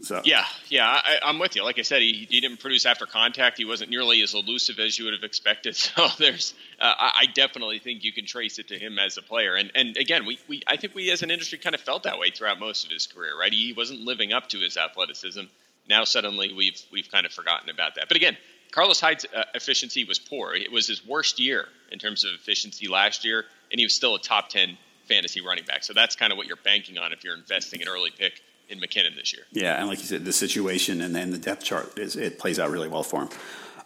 So 0.00 0.20
yeah, 0.24 0.44
yeah, 0.68 0.86
I, 0.86 1.28
am 1.28 1.40
with 1.40 1.56
you. 1.56 1.64
Like 1.64 1.78
I 1.80 1.82
said, 1.82 2.02
he, 2.02 2.26
he 2.30 2.40
didn't 2.40 2.60
produce 2.60 2.86
after 2.86 3.04
contact. 3.04 3.58
He 3.58 3.64
wasn't 3.64 3.90
nearly 3.90 4.22
as 4.22 4.32
elusive 4.32 4.78
as 4.78 4.96
you 4.96 5.06
would 5.06 5.14
have 5.14 5.24
expected. 5.24 5.76
So 5.98 6.06
there's, 6.18 6.54
uh, 6.80 6.94
I 6.98 7.26
definitely 7.34 7.78
think 7.78 8.04
you 8.04 8.12
can 8.12 8.26
trace 8.26 8.58
it 8.58 8.68
to 8.68 8.78
him 8.78 8.98
as 8.98 9.16
a 9.16 9.22
player. 9.22 9.54
And 9.54 9.72
and 9.74 9.96
again, 9.96 10.26
we, 10.26 10.38
we 10.48 10.62
I 10.66 10.76
think 10.76 10.94
we 10.94 11.10
as 11.10 11.22
an 11.22 11.30
industry 11.30 11.58
kind 11.58 11.74
of 11.74 11.80
felt 11.80 12.04
that 12.04 12.18
way 12.18 12.30
throughout 12.30 12.60
most 12.60 12.84
of 12.84 12.90
his 12.90 13.06
career. 13.06 13.38
Right, 13.38 13.52
he 13.52 13.72
wasn't 13.72 14.00
living 14.00 14.32
up 14.32 14.48
to 14.50 14.58
his 14.58 14.76
athleticism. 14.76 15.44
Now 15.88 16.04
suddenly 16.04 16.52
we've 16.52 16.80
we've 16.92 17.10
kind 17.10 17.26
of 17.26 17.32
forgotten 17.32 17.70
about 17.70 17.96
that. 17.96 18.06
But 18.08 18.16
again, 18.16 18.36
Carlos 18.70 19.00
Hyde's 19.00 19.24
uh, 19.34 19.44
efficiency 19.54 20.04
was 20.04 20.18
poor. 20.18 20.54
It 20.54 20.70
was 20.70 20.86
his 20.86 21.04
worst 21.06 21.40
year 21.40 21.66
in 21.90 21.98
terms 21.98 22.24
of 22.24 22.32
efficiency 22.34 22.86
last 22.86 23.24
year, 23.24 23.44
and 23.72 23.80
he 23.80 23.86
was 23.86 23.94
still 23.94 24.14
a 24.14 24.20
top 24.20 24.50
ten 24.50 24.78
fantasy 25.08 25.40
running 25.40 25.64
back. 25.64 25.82
So 25.82 25.94
that's 25.94 26.16
kind 26.16 26.32
of 26.32 26.38
what 26.38 26.46
you're 26.46 26.56
banking 26.62 26.98
on 26.98 27.12
if 27.12 27.24
you're 27.24 27.36
investing 27.36 27.82
an 27.82 27.88
early 27.88 28.10
pick 28.16 28.42
in 28.68 28.80
McKinnon 28.80 29.16
this 29.16 29.32
year. 29.32 29.44
Yeah, 29.52 29.78
and 29.78 29.88
like 29.88 29.98
you 29.98 30.04
said, 30.04 30.24
the 30.24 30.32
situation 30.32 31.00
and 31.00 31.14
then 31.14 31.30
the 31.30 31.38
depth 31.38 31.64
chart 31.64 31.98
is 31.98 32.16
it 32.16 32.38
plays 32.38 32.58
out 32.58 32.70
really 32.70 32.88
well 32.88 33.02
for 33.02 33.22
him. 33.22 33.28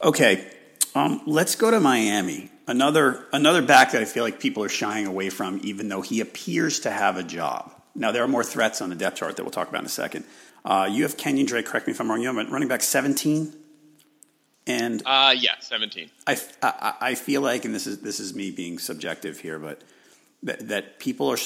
Okay, 0.03 0.51
um, 0.95 1.23
let's 1.27 1.55
go 1.55 1.71
to 1.71 1.81
Miami. 1.81 2.51
Another 2.67 3.27
another 3.33 3.63
back 3.63 3.93
that 3.93 4.03
I 4.03 4.05
feel 4.05 4.25
like 4.25 4.41
people 4.41 4.63
are 4.63 4.69
shying 4.69 5.07
away 5.07 5.31
from, 5.31 5.61
even 5.63 5.89
though 5.89 6.03
he 6.03 6.21
appears 6.21 6.81
to 6.81 6.91
have 6.91 7.17
a 7.17 7.23
job. 7.23 7.73
Now 7.95 8.13
there 8.13 8.23
are 8.23 8.29
more 8.29 8.45
threats 8.45 8.81
on 8.81 8.89
the 8.89 8.95
depth 8.97 9.17
chart 9.17 9.37
that 9.37 9.43
we'll 9.43 9.51
talk 9.51 9.69
about 9.69 9.81
in 9.81 9.87
a 9.87 9.91
second. 9.91 10.25
Uh, 10.65 10.89
you 10.91 11.03
have 11.03 11.17
Kenyon 11.17 11.47
Drake. 11.47 11.67
Correct 11.67 11.87
me 11.87 11.93
if 11.93 12.01
I'm 12.01 12.09
wrong. 12.09 12.21
You 12.21 12.33
have 12.33 12.51
running 12.51 12.69
back 12.69 12.83
17. 12.83 13.53
And 14.67 15.03
uh, 15.05 15.35
yeah, 15.37 15.55
17. 15.59 16.09
I, 16.27 16.39
I, 16.63 16.95
I 17.01 17.15
feel 17.17 17.41
like, 17.41 17.65
and 17.65 17.75
this 17.75 17.89
is 17.89 17.99
this 17.99 18.21
is 18.21 18.33
me 18.33 18.53
being 18.53 18.79
subjective 18.79 19.41
here, 19.41 19.59
but 19.59 19.83
that, 20.45 20.69
that 20.69 20.99
people 21.01 21.29
are 21.29 21.39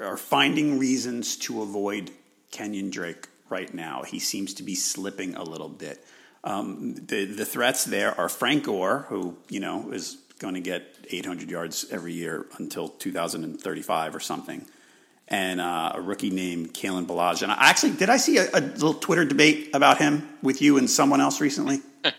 are 0.00 0.18
finding 0.18 0.78
reasons 0.78 1.36
to 1.36 1.62
avoid 1.62 2.10
Kenyon 2.50 2.90
Drake 2.90 3.28
right 3.48 3.72
now. 3.72 4.02
He 4.02 4.18
seems 4.18 4.54
to 4.54 4.62
be 4.62 4.74
slipping 4.74 5.34
a 5.34 5.42
little 5.42 5.68
bit. 5.68 6.04
Um, 6.44 6.94
the 6.94 7.24
the 7.24 7.44
threats 7.44 7.84
there 7.84 8.18
are 8.18 8.28
Frank 8.28 8.64
Gore, 8.64 9.06
who 9.08 9.36
you 9.48 9.60
know 9.60 9.90
is 9.92 10.18
going 10.38 10.54
to 10.54 10.60
get 10.60 10.94
800 11.10 11.50
yards 11.50 11.86
every 11.90 12.12
year 12.12 12.46
until 12.58 12.88
2035 12.88 14.14
or 14.14 14.20
something, 14.20 14.64
and 15.26 15.60
uh, 15.60 15.92
a 15.94 16.00
rookie 16.00 16.30
named 16.30 16.72
Kalen 16.74 17.06
Ballage. 17.06 17.42
And 17.42 17.50
I 17.50 17.68
actually 17.68 17.92
did 17.92 18.08
I 18.08 18.18
see 18.18 18.38
a, 18.38 18.48
a, 18.54 18.60
little 18.60 18.94
Twitter 18.94 19.24
debate 19.24 19.70
about 19.74 19.98
him 19.98 20.28
with 20.42 20.62
you 20.62 20.78
and 20.78 20.88
someone 20.88 21.20
else 21.20 21.40
recently? 21.40 21.80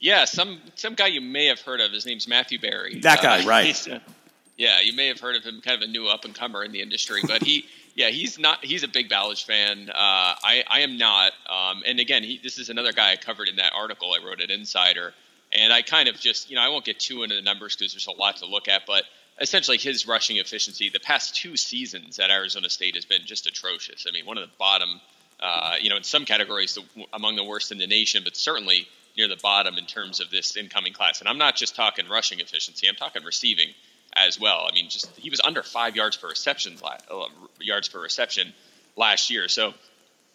yeah, 0.00 0.24
some 0.24 0.60
some 0.76 0.94
guy 0.94 1.08
you 1.08 1.20
may 1.20 1.46
have 1.46 1.60
heard 1.60 1.80
of. 1.80 1.92
His 1.92 2.06
name's 2.06 2.28
Matthew 2.28 2.60
Berry. 2.60 3.00
That 3.00 3.22
guy, 3.22 3.42
uh, 3.42 3.46
right? 3.46 3.88
yeah, 4.56 4.80
you 4.80 4.94
may 4.94 5.08
have 5.08 5.20
heard 5.20 5.36
of 5.36 5.42
him. 5.42 5.60
Kind 5.60 5.82
of 5.82 5.88
a 5.88 5.90
new 5.90 6.06
up 6.06 6.24
and 6.24 6.34
comer 6.34 6.62
in 6.62 6.72
the 6.72 6.80
industry, 6.80 7.22
but 7.26 7.42
he. 7.42 7.66
Yeah, 7.96 8.10
he's 8.10 8.38
not. 8.38 8.64
He's 8.64 8.82
a 8.82 8.88
big 8.88 9.08
Ballage 9.08 9.44
fan. 9.44 9.88
Uh, 9.88 9.92
I 9.94 10.62
I 10.68 10.80
am 10.80 10.98
not. 10.98 11.32
Um, 11.48 11.82
and 11.86 11.98
again, 11.98 12.22
he, 12.22 12.38
this 12.40 12.58
is 12.58 12.68
another 12.68 12.92
guy 12.92 13.12
I 13.12 13.16
covered 13.16 13.48
in 13.48 13.56
that 13.56 13.72
article 13.74 14.12
I 14.12 14.24
wrote 14.24 14.40
at 14.40 14.50
Insider. 14.50 15.14
And 15.52 15.72
I 15.72 15.82
kind 15.82 16.08
of 16.08 16.16
just, 16.20 16.50
you 16.50 16.56
know, 16.56 16.62
I 16.62 16.68
won't 16.68 16.84
get 16.84 16.98
too 16.98 17.22
into 17.22 17.34
the 17.34 17.42
numbers 17.42 17.76
because 17.76 17.94
there's 17.94 18.08
a 18.08 18.12
lot 18.12 18.38
to 18.38 18.46
look 18.46 18.68
at, 18.68 18.82
but 18.86 19.04
essentially 19.40 19.78
his 19.78 20.06
rushing 20.06 20.38
efficiency 20.38 20.88
the 20.88 21.00
past 21.00 21.36
two 21.36 21.56
seasons 21.56 22.18
at 22.18 22.30
Arizona 22.30 22.68
State 22.68 22.94
has 22.94 23.04
been 23.04 23.22
just 23.24 23.46
atrocious. 23.46 24.06
I 24.08 24.12
mean, 24.12 24.26
one 24.26 24.38
of 24.38 24.44
the 24.46 24.54
bottom, 24.58 25.00
uh, 25.40 25.76
you 25.80 25.90
know, 25.90 25.96
in 25.96 26.02
some 26.02 26.24
categories 26.24 26.74
the, 26.74 26.82
among 27.12 27.36
the 27.36 27.44
worst 27.44 27.72
in 27.72 27.78
the 27.78 27.86
nation, 27.86 28.22
but 28.24 28.36
certainly 28.36 28.88
near 29.16 29.28
the 29.28 29.38
bottom 29.42 29.76
in 29.78 29.86
terms 29.86 30.20
of 30.20 30.30
this 30.30 30.56
incoming 30.56 30.92
class. 30.92 31.20
And 31.20 31.28
I'm 31.28 31.38
not 31.38 31.56
just 31.56 31.76
talking 31.76 32.08
rushing 32.08 32.40
efficiency; 32.40 32.88
I'm 32.88 32.96
talking 32.96 33.22
receiving 33.24 33.68
as 34.16 34.40
well. 34.40 34.66
I 34.68 34.74
mean, 34.74 34.88
just 34.88 35.14
he 35.16 35.30
was 35.30 35.40
under 35.40 35.62
five 35.62 35.96
yards 35.96 36.16
per 36.16 36.28
reception, 36.28 36.76
uh, 36.82 37.24
yards 37.60 37.88
per 37.88 38.00
reception 38.00 38.52
last 38.96 39.30
year. 39.30 39.48
So, 39.48 39.74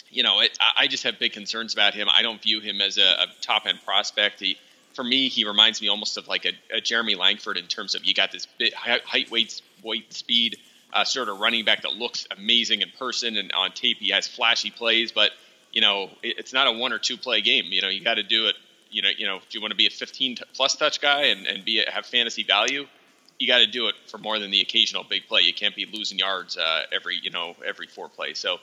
you 0.10 0.24
know, 0.24 0.42
it, 0.42 0.58
I 0.78 0.88
just 0.88 1.04
have 1.04 1.20
big 1.20 1.34
concerns 1.34 1.74
about 1.74 1.94
him. 1.94 2.08
I 2.10 2.22
don't 2.22 2.42
view 2.42 2.60
him 2.60 2.82
as 2.82 2.98
a, 2.98 3.02
a 3.02 3.26
top 3.42 3.66
end 3.66 3.80
prospect. 3.86 4.40
He, 4.40 4.58
for 4.94 5.04
me, 5.04 5.30
he 5.30 5.46
reminds 5.46 5.82
me 5.82 5.88
almost 5.88 6.18
of 6.18 6.28
like 6.28 6.46
a, 6.46 6.52
a, 6.78 6.82
Jeremy 6.82 7.16
Langford 7.16 7.58
in 7.58 7.66
terms 7.66 7.96
of 7.96 8.04
you 8.04 8.14
got 8.14 8.32
this 8.32 8.46
bit 8.58 8.74
height, 8.74 9.32
weight, 9.32 9.62
weight, 9.84 10.14
speed 10.14 10.58
uh, 10.94 11.04
sort 11.04 11.30
of 11.30 11.40
running 11.40 11.66
back 11.66 11.84
that 11.84 11.94
looks 11.94 12.28
amazing 12.38 12.82
in 12.82 12.90
person 13.00 13.38
and 13.38 13.52
on 13.54 13.72
tape 13.72 13.98
he 14.00 14.10
has 14.10 14.28
flashy 14.28 14.70
plays, 14.70 15.12
but 15.12 15.32
you 15.72 15.80
know 15.82 16.10
it, 16.22 16.38
it's 16.40 16.54
not 16.54 16.68
a 16.68 16.72
one 16.72 16.92
or 16.92 17.00
two 17.00 17.18
play 17.18 17.42
game. 17.42 17.66
You 17.70 17.82
know 17.82 17.88
you 17.88 18.04
got 18.04 18.16
to 18.16 18.24
do 18.24 18.48
it. 18.48 18.56
You 18.90 19.02
know, 19.02 19.10
you 19.18 19.26
know, 19.26 19.38
if 19.38 19.56
you 19.56 19.62
want 19.62 19.72
to 19.72 19.78
be 19.78 19.88
a 19.88 19.90
15 19.90 20.40
plus 20.54 20.76
touch 20.76 21.00
guy 21.00 21.28
and, 21.28 21.48
and 21.48 21.64
be 21.64 21.82
a, 21.82 21.90
have 21.90 22.06
fantasy 22.06 22.44
value, 22.44 22.88
you 23.42 23.48
got 23.48 23.58
to 23.58 23.66
do 23.66 23.88
it 23.88 23.96
for 24.06 24.20
more 24.20 24.38
than 24.38 24.52
the 24.52 24.62
occasional 24.62 25.04
big 25.04 25.28
play. 25.28 25.42
You 25.42 25.54
can't 25.54 25.76
be 25.76 25.88
losing 25.92 26.20
yards 26.20 26.58
uh, 26.58 26.84
every 26.92 27.20
you 27.22 27.32
know 27.32 27.56
every 27.66 27.88
four 27.88 28.08
plays. 28.08 28.38
So 28.38 28.60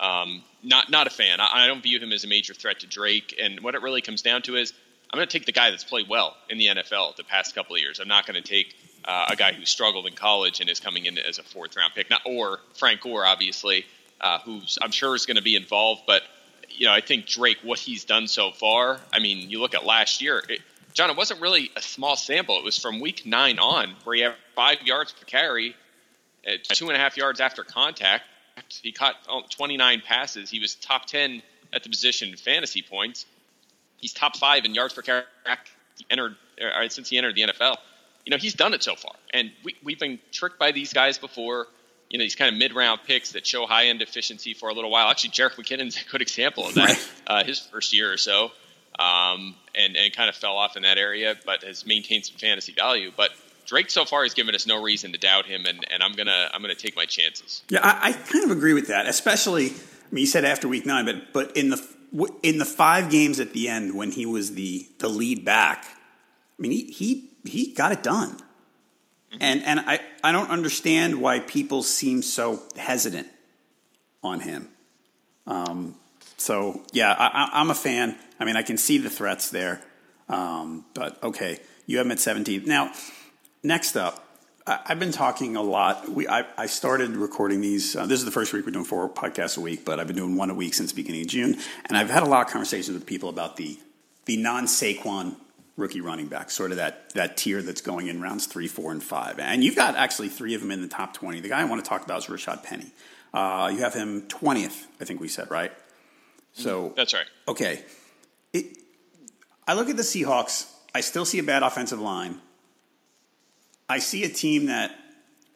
um, 0.00 0.42
not 0.62 0.90
not 0.90 1.06
a 1.06 1.10
fan. 1.10 1.38
I, 1.38 1.64
I, 1.64 1.66
don't 1.66 1.82
view 1.82 2.00
him 2.00 2.12
as 2.12 2.24
a 2.24 2.28
major 2.28 2.54
threat 2.54 2.80
to 2.80 2.86
Drake. 2.86 3.38
And 3.40 3.60
what 3.60 3.74
it 3.74 3.82
really 3.82 4.00
comes 4.00 4.22
down 4.22 4.40
to 4.42 4.56
is 4.56 4.72
I'm 5.12 5.18
going 5.18 5.28
to 5.28 5.38
take 5.38 5.44
the 5.44 5.52
guy 5.52 5.68
that's 5.70 5.84
played 5.84 6.08
well 6.08 6.34
in 6.48 6.56
the 6.56 6.68
NFL 6.68 7.14
the 7.16 7.24
past 7.24 7.54
couple 7.54 7.76
of 7.76 7.82
years. 7.82 8.00
I'm 8.00 8.08
not 8.08 8.26
going 8.26 8.42
to 8.42 8.48
take 8.48 8.74
uh, 9.04 9.26
a 9.30 9.36
guy 9.36 9.52
who 9.52 9.66
struggled 9.66 10.06
in 10.06 10.14
college 10.14 10.60
and 10.60 10.70
is 10.70 10.80
coming 10.80 11.04
in 11.04 11.18
as 11.18 11.38
a 11.38 11.42
fourth 11.42 11.76
round 11.76 11.92
pick. 11.94 12.08
Not 12.08 12.22
or 12.24 12.60
Frank 12.78 13.02
Gore, 13.02 13.26
obviously, 13.26 13.84
uh, 14.18 14.38
who's 14.38 14.78
I'm 14.80 14.92
sure 14.92 15.14
is 15.14 15.26
going 15.26 15.36
to 15.36 15.42
be 15.42 15.56
involved, 15.56 16.02
but. 16.06 16.22
You 16.74 16.86
know, 16.86 16.94
I 16.94 17.02
think 17.02 17.26
Drake, 17.26 17.58
what 17.62 17.78
he's 17.78 18.06
done 18.06 18.26
so 18.26 18.50
far. 18.50 18.98
I 19.12 19.18
mean, 19.18 19.50
you 19.50 19.60
look 19.60 19.74
at 19.74 19.84
last 19.84 20.22
year. 20.22 20.42
It, 20.48 20.60
John, 20.94 21.10
it 21.10 21.16
wasn't 21.16 21.40
really 21.40 21.70
a 21.74 21.82
small 21.82 22.16
sample. 22.16 22.58
It 22.58 22.64
was 22.64 22.78
from 22.78 23.00
week 23.00 23.24
nine 23.24 23.58
on, 23.58 23.94
where 24.04 24.16
he 24.16 24.22
had 24.22 24.34
five 24.54 24.82
yards 24.82 25.12
per 25.12 25.24
carry, 25.24 25.74
at 26.46 26.64
two 26.64 26.88
and 26.88 26.96
a 26.96 26.98
half 26.98 27.16
yards 27.16 27.40
after 27.40 27.64
contact. 27.64 28.24
He 28.82 28.92
caught 28.92 29.14
29 29.50 30.02
passes. 30.04 30.50
He 30.50 30.60
was 30.60 30.74
top 30.74 31.06
10 31.06 31.42
at 31.72 31.82
the 31.82 31.88
position 31.88 32.30
in 32.30 32.36
fantasy 32.36 32.82
points. 32.82 33.24
He's 33.96 34.12
top 34.12 34.36
five 34.36 34.64
in 34.64 34.74
yards 34.74 34.92
per 34.92 35.02
carry 35.02 35.24
entered, 36.10 36.36
uh, 36.60 36.88
since 36.88 37.08
he 37.08 37.16
entered 37.16 37.36
the 37.36 37.42
NFL. 37.42 37.76
You 38.26 38.30
know, 38.30 38.36
he's 38.36 38.54
done 38.54 38.74
it 38.74 38.82
so 38.82 38.94
far. 38.94 39.14
And 39.32 39.52
we, 39.64 39.76
we've 39.82 39.98
been 39.98 40.18
tricked 40.30 40.58
by 40.58 40.72
these 40.72 40.92
guys 40.92 41.18
before. 41.18 41.66
You 42.10 42.18
know, 42.18 42.24
these 42.24 42.34
kind 42.34 42.52
of 42.52 42.58
mid-round 42.58 43.00
picks 43.06 43.32
that 43.32 43.46
show 43.46 43.64
high-end 43.64 44.02
efficiency 44.02 44.52
for 44.52 44.68
a 44.68 44.74
little 44.74 44.90
while. 44.90 45.08
Actually, 45.08 45.30
Jerick 45.30 45.54
McKinnon's 45.54 45.96
a 46.06 46.10
good 46.10 46.20
example 46.20 46.66
of 46.66 46.74
that. 46.74 47.08
Uh, 47.26 47.44
his 47.44 47.58
first 47.58 47.94
year 47.94 48.12
or 48.12 48.18
so 48.18 48.50
um, 48.98 49.54
and, 49.74 49.96
and 49.96 50.12
kind 50.14 50.28
of 50.28 50.36
fell 50.36 50.56
off 50.56 50.76
in 50.76 50.82
that 50.82 50.98
area, 50.98 51.36
but 51.44 51.62
has 51.62 51.86
maintained 51.86 52.26
some 52.26 52.36
fantasy 52.36 52.72
value. 52.72 53.10
But 53.16 53.30
Drake 53.66 53.90
so 53.90 54.04
far 54.04 54.22
has 54.22 54.34
given 54.34 54.54
us 54.54 54.66
no 54.66 54.82
reason 54.82 55.12
to 55.12 55.18
doubt 55.18 55.46
him, 55.46 55.64
and, 55.66 55.84
and 55.90 56.02
I'm 56.02 56.12
gonna 56.12 56.50
I'm 56.52 56.60
gonna 56.60 56.74
take 56.74 56.96
my 56.96 57.06
chances. 57.06 57.62
Yeah, 57.68 57.80
I, 57.82 58.08
I 58.08 58.12
kind 58.12 58.44
of 58.44 58.50
agree 58.50 58.74
with 58.74 58.88
that. 58.88 59.06
Especially, 59.06 59.66
I 59.66 59.70
mean, 60.10 60.22
you 60.22 60.26
said 60.26 60.44
after 60.44 60.68
week 60.68 60.86
nine, 60.86 61.04
but 61.04 61.32
but 61.32 61.56
in 61.56 61.70
the 61.70 61.86
in 62.42 62.58
the 62.58 62.64
five 62.64 63.10
games 63.10 63.40
at 63.40 63.52
the 63.52 63.68
end 63.68 63.94
when 63.94 64.10
he 64.10 64.26
was 64.26 64.54
the 64.54 64.86
the 64.98 65.08
lead 65.08 65.44
back, 65.44 65.84
I 66.58 66.62
mean, 66.62 66.72
he 66.72 66.84
he 66.92 67.30
he 67.44 67.72
got 67.72 67.92
it 67.92 68.02
done. 68.02 68.36
Mm-hmm. 69.32 69.38
And 69.40 69.62
and 69.64 69.80
I, 69.80 70.00
I 70.22 70.32
don't 70.32 70.50
understand 70.50 71.20
why 71.20 71.40
people 71.40 71.82
seem 71.82 72.22
so 72.22 72.62
hesitant 72.76 73.28
on 74.22 74.40
him. 74.40 74.68
Um, 75.46 75.96
so 76.42 76.82
yeah, 76.92 77.14
I, 77.16 77.60
am 77.60 77.70
a 77.70 77.74
fan. 77.74 78.16
I 78.40 78.44
mean, 78.44 78.56
I 78.56 78.62
can 78.62 78.76
see 78.76 78.98
the 78.98 79.10
threats 79.10 79.50
there. 79.50 79.80
Um, 80.28 80.84
but 80.94 81.22
okay, 81.22 81.60
you 81.86 81.98
have 81.98 82.06
him 82.06 82.12
at 82.12 82.20
17. 82.20 82.64
Now, 82.64 82.92
next 83.62 83.96
up, 83.96 84.24
I, 84.66 84.80
have 84.86 84.98
been 84.98 85.12
talking 85.12 85.56
a 85.56 85.62
lot. 85.62 86.08
We 86.08 86.26
I, 86.26 86.44
I 86.56 86.66
started 86.66 87.16
recording 87.16 87.60
these. 87.60 87.94
Uh, 87.94 88.06
this 88.06 88.18
is 88.18 88.24
the 88.24 88.30
first 88.30 88.52
week 88.52 88.64
we're 88.64 88.72
doing 88.72 88.84
four 88.84 89.08
podcasts 89.08 89.56
a 89.56 89.60
week, 89.60 89.84
but 89.84 90.00
I've 90.00 90.06
been 90.06 90.16
doing 90.16 90.36
one 90.36 90.50
a 90.50 90.54
week 90.54 90.74
since 90.74 90.92
beginning 90.92 91.22
of 91.22 91.28
June, 91.28 91.56
and 91.86 91.96
I've 91.96 92.10
had 92.10 92.22
a 92.22 92.26
lot 92.26 92.46
of 92.46 92.52
conversations 92.52 92.94
with 92.94 93.06
people 93.06 93.28
about 93.28 93.56
the 93.56 93.78
the 94.24 94.36
non 94.36 94.66
Saquon 94.66 95.36
rookie 95.76 96.00
running 96.00 96.26
back, 96.26 96.50
sort 96.50 96.70
of 96.70 96.76
that 96.78 97.10
that 97.14 97.36
tier 97.36 97.62
that's 97.62 97.80
going 97.80 98.08
in 98.08 98.20
rounds 98.20 98.46
three, 98.46 98.68
four, 98.68 98.92
and 98.92 99.02
five. 99.02 99.38
And 99.38 99.62
you've 99.62 99.76
got 99.76 99.96
actually 99.96 100.28
three 100.28 100.54
of 100.54 100.60
them 100.60 100.70
in 100.70 100.82
the 100.82 100.88
top 100.88 101.14
20. 101.14 101.40
The 101.40 101.48
guy 101.48 101.60
I 101.60 101.64
want 101.64 101.84
to 101.84 101.88
talk 101.88 102.04
about 102.04 102.18
is 102.18 102.26
Rashad 102.26 102.62
Penny. 102.62 102.92
Uh, 103.34 103.70
you 103.72 103.78
have 103.78 103.94
him 103.94 104.22
20th, 104.22 104.86
I 105.00 105.04
think 105.04 105.20
we 105.20 105.28
said, 105.28 105.50
right? 105.50 105.72
So 106.52 106.92
that's 106.96 107.14
right. 107.14 107.26
Okay. 107.48 107.84
It, 108.52 108.78
I 109.66 109.74
look 109.74 109.88
at 109.88 109.96
the 109.96 110.02
Seahawks. 110.02 110.70
I 110.94 111.00
still 111.00 111.24
see 111.24 111.38
a 111.38 111.42
bad 111.42 111.62
offensive 111.62 112.00
line. 112.00 112.40
I 113.88 113.98
see 113.98 114.24
a 114.24 114.28
team 114.28 114.66
that 114.66 114.94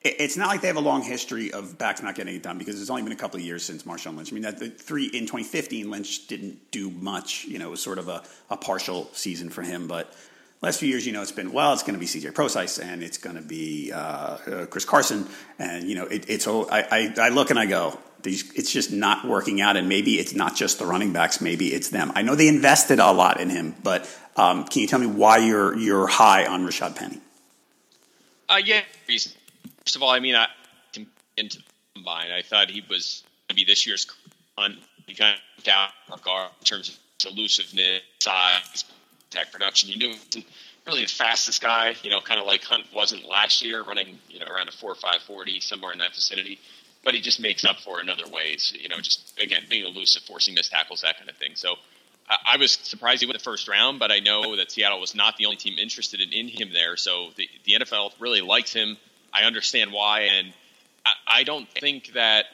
it's 0.02 0.36
not 0.36 0.48
like 0.48 0.60
they 0.60 0.68
have 0.68 0.76
a 0.76 0.80
long 0.80 1.02
history 1.02 1.52
of 1.52 1.78
backs 1.78 2.02
not 2.02 2.14
getting 2.14 2.36
it 2.36 2.42
done 2.42 2.58
because 2.58 2.80
it's 2.80 2.90
only 2.90 3.02
been 3.02 3.12
a 3.12 3.16
couple 3.16 3.38
of 3.40 3.44
years 3.44 3.64
since 3.64 3.82
Marshawn 3.82 4.16
Lynch. 4.16 4.32
I 4.32 4.34
mean, 4.34 4.42
that 4.42 4.58
the 4.58 4.70
three 4.70 5.06
in 5.06 5.22
2015, 5.22 5.90
Lynch 5.90 6.26
didn't 6.26 6.70
do 6.70 6.90
much. 6.90 7.44
You 7.46 7.58
know, 7.58 7.68
it 7.68 7.70
was 7.70 7.82
sort 7.82 7.98
of 7.98 8.08
a, 8.08 8.22
a 8.50 8.56
partial 8.56 9.08
season 9.12 9.48
for 9.48 9.62
him. 9.62 9.88
But 9.88 10.14
last 10.62 10.78
few 10.80 10.88
years, 10.88 11.06
you 11.06 11.12
know, 11.12 11.22
it's 11.22 11.32
been 11.32 11.52
well, 11.52 11.72
it's 11.72 11.82
going 11.82 11.94
to 11.94 12.00
be 12.00 12.06
CJ 12.06 12.34
Prosise 12.34 12.78
and 12.78 13.02
it's 13.02 13.18
going 13.18 13.36
to 13.36 13.42
be 13.42 13.92
uh, 13.92 13.98
uh, 13.98 14.66
Chris 14.66 14.84
Carson, 14.84 15.26
and 15.58 15.88
you 15.88 15.94
know, 15.94 16.06
it, 16.06 16.28
it's. 16.28 16.46
I, 16.46 16.86
I, 16.90 17.14
I 17.18 17.28
look 17.30 17.50
and 17.50 17.58
I 17.58 17.66
go, 17.66 17.98
it's 18.26 18.70
just 18.70 18.92
not 18.92 19.26
working 19.26 19.60
out, 19.60 19.76
and 19.76 19.88
maybe 19.88 20.18
it's 20.18 20.34
not 20.34 20.56
just 20.56 20.78
the 20.78 20.86
running 20.86 21.12
backs, 21.12 21.40
maybe 21.40 21.68
it's 21.68 21.90
them. 21.90 22.12
I 22.14 22.22
know 22.22 22.34
they 22.34 22.48
invested 22.48 22.98
a 22.98 23.12
lot 23.12 23.40
in 23.40 23.50
him, 23.50 23.74
but 23.82 24.08
um, 24.36 24.64
can 24.64 24.82
you 24.82 24.88
tell 24.88 24.98
me 24.98 25.06
why 25.06 25.38
you're 25.38 25.76
you're 25.76 26.06
high 26.06 26.46
on 26.46 26.66
Rashad 26.66 26.96
Penny? 26.96 27.20
Uh, 28.48 28.60
yeah, 28.64 28.80
first 29.06 29.96
of 29.96 30.02
all, 30.02 30.10
I 30.10 30.20
mean, 30.20 30.34
I 30.34 30.46
into 31.36 31.62
combine, 31.94 32.30
I 32.30 32.42
thought 32.42 32.70
he 32.70 32.82
was 32.88 33.22
going 33.48 33.48
to 33.48 33.54
be 33.54 33.64
this 33.64 33.86
year's 33.86 34.06
on. 34.56 34.76
He 35.06 35.14
kind 35.14 35.38
of 35.56 35.64
down 35.64 35.88
guard 36.24 36.50
in 36.60 36.64
terms 36.64 36.88
of 36.88 37.32
elusiveness, 37.32 38.02
size, 38.18 38.84
tech 39.30 39.52
production. 39.52 39.90
You 39.90 39.98
knew 39.98 40.14
really 40.86 41.02
the 41.02 41.08
fastest 41.08 41.62
guy. 41.62 41.94
You 42.02 42.10
know, 42.10 42.20
kind 42.20 42.40
of 42.40 42.46
like 42.46 42.62
Hunt 42.62 42.84
wasn't 42.94 43.24
last 43.28 43.62
year, 43.62 43.82
running 43.82 44.18
you 44.28 44.40
know 44.40 44.46
around 44.46 44.68
a 44.68 44.72
four 44.72 44.94
five 44.94 45.22
forty 45.26 45.60
somewhere 45.60 45.92
in 45.92 45.98
that 45.98 46.14
vicinity. 46.14 46.58
But 47.06 47.14
he 47.14 47.22
just 47.22 47.40
makes 47.40 47.64
up 47.64 47.78
for 47.80 47.98
it 47.98 48.02
in 48.02 48.10
other 48.10 48.28
ways. 48.28 48.74
You 48.78 48.90
know, 48.90 48.98
just 48.98 49.32
again 49.42 49.62
being 49.70 49.86
elusive, 49.86 50.22
forcing 50.24 50.54
missed 50.54 50.72
tackles, 50.72 51.00
that 51.00 51.16
kind 51.16 51.30
of 51.30 51.36
thing. 51.36 51.52
So. 51.54 51.76
I 52.28 52.56
was 52.56 52.72
surprised 52.72 53.20
he 53.20 53.26
went 53.26 53.38
the 53.38 53.44
first 53.44 53.68
round, 53.68 54.00
but 54.00 54.10
I 54.10 54.18
know 54.18 54.56
that 54.56 54.72
Seattle 54.72 54.98
was 55.00 55.14
not 55.14 55.36
the 55.36 55.46
only 55.46 55.58
team 55.58 55.78
interested 55.78 56.20
in, 56.20 56.32
in 56.32 56.48
him 56.48 56.72
there. 56.72 56.96
So 56.96 57.28
the, 57.36 57.48
the 57.64 57.74
NFL 57.74 58.14
really 58.18 58.40
likes 58.40 58.72
him. 58.72 58.96
I 59.32 59.44
understand 59.44 59.92
why, 59.92 60.22
and 60.22 60.52
I, 61.06 61.38
I 61.38 61.42
don't 61.44 61.68
think 61.68 62.14
that 62.14 62.46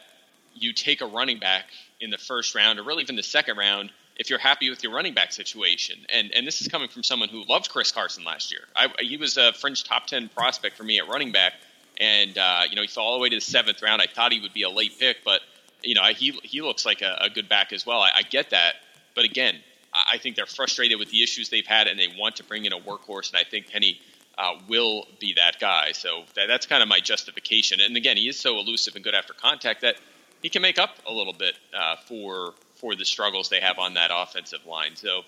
you 0.55 0.75
take 0.75 1.01
a 1.01 1.07
running 1.07 1.39
back 1.39 1.65
in 2.01 2.11
the 2.11 2.19
first 2.19 2.55
round 2.55 2.79
or 2.79 2.83
really 2.83 3.03
even 3.03 3.17
the 3.17 3.23
second 3.23 3.57
round 3.57 3.91
if 4.17 4.31
you're 4.31 4.39
happy 4.39 4.69
with 4.71 4.83
your 4.83 4.93
running 4.93 5.15
back 5.15 5.33
situation. 5.33 5.99
And 6.09 6.33
and 6.33 6.47
this 6.47 6.61
is 6.61 6.69
coming 6.69 6.89
from 6.89 7.03
someone 7.03 7.29
who 7.29 7.45
loved 7.49 7.71
Chris 7.71 7.93
Carson 7.93 8.25
last 8.25 8.53
year. 8.53 8.63
I, 8.77 8.89
he 9.01 9.17
was 9.17 9.37
a 9.37 9.53
fringe 9.53 9.85
top 9.85 10.07
ten 10.07 10.29
prospect 10.29 10.77
for 10.77 10.85
me 10.85 10.99
at 10.99 11.09
running 11.09 11.33
back, 11.33 11.55
and 12.03 12.37
uh, 12.37 12.63
you 12.69 12.77
know 12.77 12.83
he 12.83 12.89
fell 12.89 13.05
all 13.05 13.17
the 13.17 13.23
way 13.23 13.29
to 13.29 13.37
the 13.37 13.41
seventh 13.41 13.81
round. 13.81 14.03
I 14.03 14.07
thought 14.07 14.33
he 14.33 14.41
would 14.41 14.53
be 14.53 14.65
a 14.65 14.71
late 14.71 14.99
pick, 14.99 15.19
but 15.25 15.41
you 15.83 15.95
know 15.95 16.03
he 16.05 16.33
he 16.43 16.61
looks 16.61 16.85
like 16.85 17.01
a, 17.01 17.19
a 17.23 17.31
good 17.31 17.49
back 17.49 17.73
as 17.73 17.87
well. 17.87 18.01
I, 18.01 18.11
I 18.17 18.23
get 18.23 18.51
that, 18.51 18.75
but 19.15 19.25
again, 19.25 19.57
I 19.95 20.19
think 20.19 20.37
they're 20.37 20.47
frustrated 20.47 20.99
with 20.99 21.11
the 21.11 21.23
issues 21.23 21.49
they've 21.49 21.67
had, 21.67 21.87
and 21.87 21.99
they 21.99 22.09
want 22.19 22.37
to 22.37 22.45
bring 22.45 22.65
in 22.65 22.73
a 22.73 22.79
workhorse. 22.79 23.31
And 23.31 23.39
I 23.39 23.45
think 23.49 23.71
Penny 23.71 24.01
uh, 24.37 24.55
will 24.69 25.07
be 25.21 25.35
that 25.35 25.61
guy. 25.61 25.93
So 25.93 26.25
that, 26.35 26.47
that's 26.49 26.67
kind 26.67 26.83
of 26.83 26.89
my 26.89 27.01
justification. 27.01 27.81
And 27.81 27.97
again, 27.97 28.17
he 28.17 28.29
is 28.29 28.39
so 28.39 28.59
elusive 28.59 28.97
and 28.97 29.05
good 29.05 29.15
after 29.15 29.33
contact 29.33 29.83
that 29.83 29.97
he 30.43 30.49
can 30.49 30.63
make 30.63 30.79
up 30.79 30.99
a 31.07 31.13
little 31.13 31.33
bit 31.33 31.57
uh, 31.77 31.97
for 32.07 32.55
for 32.75 32.97
the 32.97 33.05
struggles 33.05 33.49
they 33.49 33.61
have 33.61 33.79
on 33.79 33.95
that 33.95 34.11
offensive 34.13 34.67
line. 34.67 34.97
So 34.97 35.23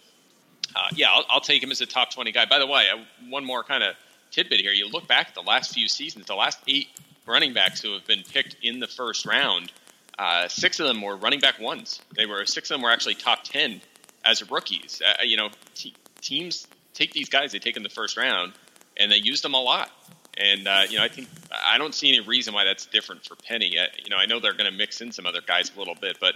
uh, 0.75 0.89
yeah, 0.95 1.11
I'll, 1.11 1.25
I'll, 1.29 1.41
take 1.41 1.63
him 1.63 1.71
as 1.71 1.81
a 1.81 1.87
top 1.87 2.11
twenty 2.13 2.33
guy. 2.33 2.47
By 2.47 2.59
the 2.59 2.67
way, 2.67 2.89
one 3.29 3.45
more 3.45 3.63
kind 3.63 3.85
of 3.85 3.95
tidbit 4.35 4.61
here: 4.61 4.73
you 4.73 4.89
look 4.89 5.07
back 5.07 5.29
at 5.29 5.35
the 5.35 5.43
last 5.43 5.73
few 5.73 5.89
seasons, 5.89 6.27
the 6.27 6.35
last 6.35 6.59
eight 6.67 6.89
running 7.27 7.53
backs 7.53 7.81
who 7.81 7.93
have 7.93 8.07
been 8.07 8.23
picked 8.23 8.57
in 8.63 8.81
the 8.81 8.87
first 8.87 9.27
round. 9.27 9.73
Uh, 10.19 10.47
six 10.49 10.79
of 10.79 10.87
them 10.87 11.03
were 11.03 11.17
running 11.17 11.41
back 11.41 11.59
ones. 11.59 12.01
They 12.17 12.27
were 12.27 12.45
six 12.47 12.71
of 12.71 12.77
them 12.77 12.83
were 12.83 12.91
actually 12.91 13.15
top 13.15 13.45
ten 13.45 13.81
as 14.25 14.49
rookies. 14.51 15.03
Uh, 15.05 15.23
you 15.23 15.37
know, 15.37 15.51
te- 15.75 15.95
teams 16.21 16.67
take 16.93 17.13
these 17.13 17.29
guys 17.29 17.53
they 17.53 17.59
take 17.59 17.77
in 17.77 17.83
the 17.83 17.89
first 17.89 18.17
round 18.17 18.53
and 18.97 19.11
they 19.11 19.17
use 19.17 19.43
them 19.43 19.55
a 19.55 19.61
lot. 19.61 19.91
And 20.37 20.67
uh, 20.67 20.83
you 20.89 20.99
know, 20.99 21.05
I 21.05 21.09
think 21.09 21.29
I 21.65 21.79
don't 21.79 21.95
see 21.95 22.09
any 22.09 22.21
reason 22.21 22.55
why 22.55 22.65
that's 22.65 22.87
different 22.87 23.25
for 23.25 23.37
Penny. 23.37 23.79
Uh, 23.79 23.87
you 24.03 24.11
know, 24.11 24.17
I 24.17 24.27
know 24.27 24.41
they're 24.41 24.53
going 24.55 24.71
to 24.71 24.77
mix 24.77 25.01
in 25.01 25.13
some 25.13 25.27
other 25.27 25.41
guys 25.41 25.71
a 25.75 25.79
little 25.79 25.95
bit, 25.95 26.19
but 26.21 26.35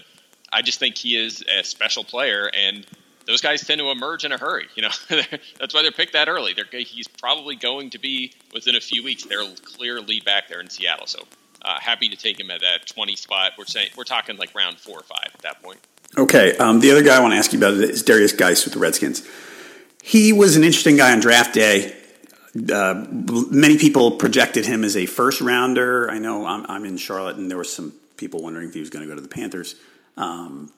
I 0.52 0.62
just 0.62 0.78
think 0.78 0.96
he 0.96 1.16
is 1.16 1.42
a 1.42 1.64
special 1.64 2.04
player, 2.04 2.50
and 2.54 2.86
those 3.28 3.40
guys 3.40 3.64
tend 3.64 3.78
to 3.78 3.90
emerge 3.90 4.24
in 4.24 4.32
a 4.32 4.38
hurry. 4.38 4.66
You 4.74 4.82
know, 4.82 4.90
that's 5.60 5.72
why 5.72 5.82
they're 5.82 5.92
picked 5.92 6.14
that 6.14 6.28
early. 6.28 6.54
They're, 6.54 6.80
he's 6.80 7.06
probably 7.06 7.54
going 7.54 7.90
to 7.90 7.98
be 7.98 8.32
within 8.52 8.74
a 8.74 8.80
few 8.80 9.04
weeks. 9.04 9.24
They're 9.24 9.46
clear 9.62 10.00
lead 10.00 10.24
back 10.24 10.48
there 10.48 10.60
in 10.60 10.68
Seattle. 10.68 11.06
So 11.06 11.20
uh, 11.62 11.78
happy 11.78 12.08
to 12.08 12.16
take 12.16 12.40
him 12.40 12.50
at 12.50 12.62
that 12.62 12.86
20 12.86 13.14
spot. 13.14 13.52
We're 13.56 13.66
saying 13.66 13.90
we're 13.96 14.04
talking 14.04 14.36
like 14.36 14.52
round 14.54 14.78
four 14.78 14.98
or 14.98 15.04
five 15.04 15.30
at 15.32 15.42
that 15.42 15.62
point. 15.62 15.78
Okay. 16.16 16.56
Um, 16.56 16.80
the 16.80 16.90
other 16.90 17.02
guy 17.02 17.16
I 17.16 17.20
want 17.20 17.34
to 17.34 17.38
ask 17.38 17.52
you 17.52 17.58
about 17.58 17.74
is 17.74 18.02
Derrius 18.02 18.36
Guice 18.36 18.64
with 18.64 18.74
the 18.74 18.80
Redskins. 18.80 19.28
He 20.02 20.32
was 20.32 20.56
an 20.56 20.64
interesting 20.64 20.96
guy 20.96 21.12
on 21.12 21.20
draft 21.20 21.54
day 21.54 21.94
uh, 22.72 23.06
many 23.50 23.78
people 23.78 24.12
projected 24.12 24.66
him 24.66 24.84
as 24.84 24.96
a 24.96 25.06
first 25.06 25.40
rounder. 25.40 26.10
I 26.10 26.18
know 26.18 26.46
I'm, 26.46 26.64
I'm, 26.66 26.84
in 26.84 26.96
Charlotte, 26.96 27.36
and 27.36 27.50
there 27.50 27.58
were 27.58 27.64
some 27.64 27.92
people 28.16 28.42
wondering 28.42 28.68
if 28.68 28.74
he 28.74 28.80
was 28.80 28.90
going 28.90 29.04
to 29.04 29.08
go 29.08 29.14
to 29.14 29.20
the 29.20 29.28
Panthers. 29.28 29.76
Um, 30.16 30.72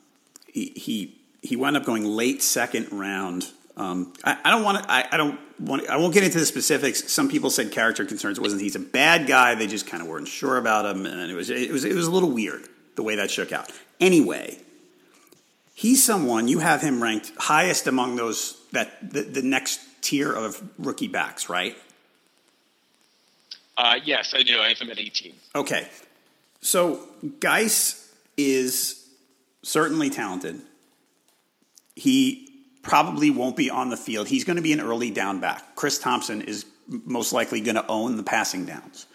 he, 0.47 0.73
he, 0.77 1.20
he 1.43 1.57
wound 1.57 1.77
up 1.77 1.85
going 1.85 2.05
late 2.05 2.43
second 2.43 2.89
round. 2.93 3.47
Um, 3.77 4.13
I, 4.25 4.39
I, 4.45 4.51
don't 4.51 4.63
want 4.63 4.83
to. 4.83 4.91
I, 4.91 5.09
I, 5.13 5.17
don't 5.17 5.39
want. 5.59 5.89
I 5.89 5.97
won't 5.97 6.13
get 6.13 6.25
into 6.25 6.39
the 6.39 6.47
specifics. 6.47 7.11
Some 7.13 7.29
people 7.29 7.51
said 7.51 7.73
character 7.73 8.05
concerns. 8.05 8.39
It 8.39 8.43
wasn't 8.43 8.63
he's 8.63 8.77
a 8.77 8.81
bad 8.81 9.27
guy. 9.27 9.55
They 9.55 9.67
just 9.67 9.87
kind 9.87 10.03
of 10.03 10.09
weren't 10.09 10.29
sure 10.29 10.57
about 10.57 10.85
him, 10.85 11.07
and 11.07 11.31
it 11.31 11.35
was 11.35 11.51
it 11.51 11.71
was 11.71 11.85
it 11.85 11.95
was 11.95 12.07
a 12.07 12.11
little 12.11 12.31
weird 12.31 12.69
the 12.97 13.03
way 13.03 13.17
that 13.17 13.31
shook 13.31 13.53
out. 13.53 13.71
Anyway, 14.01 14.59
he's 15.75 16.05
someone 16.05 16.49
you 16.49 16.59
have 16.59 16.83
him 16.83 17.03
ranked 17.03 17.33
highest 17.39 17.87
among 17.87 18.17
those 18.17 18.61
that 18.73 19.13
the, 19.13 19.23
the 19.23 19.43
next 19.43 19.81
tier 20.03 20.33
of 20.33 20.63
rookie 20.79 21.09
backs, 21.09 21.49
right? 21.49 21.77
Uh, 23.77 23.99
yes, 24.05 24.35
I 24.37 24.43
do. 24.43 24.61
I 24.61 24.69
have 24.69 24.79
him 24.79 24.91
at 24.91 24.99
18. 24.99 25.33
Okay. 25.55 25.89
So 26.61 27.01
Guice 27.41 28.13
is 28.37 29.09
certainly 29.63 30.11
talented. 30.11 30.61
He 32.01 32.49
probably 32.83 33.31
won't 33.31 33.57
be 33.57 33.69
on 33.69 33.91
the 33.91 33.97
field. 33.97 34.27
He's 34.27 34.45
going 34.45 34.57
to 34.57 34.63
be 34.63 34.73
an 34.73 34.81
early 34.81 35.11
down 35.11 35.39
back. 35.41 35.77
Chris 35.77 35.99
Thompson 35.99 36.41
is 36.41 36.65
most 36.89 37.33
likely 37.33 37.61
going 37.61 37.75
to 37.75 37.87
own 37.87 38.17
the 38.17 38.23
passing 38.23 38.65
downs. 38.65 39.07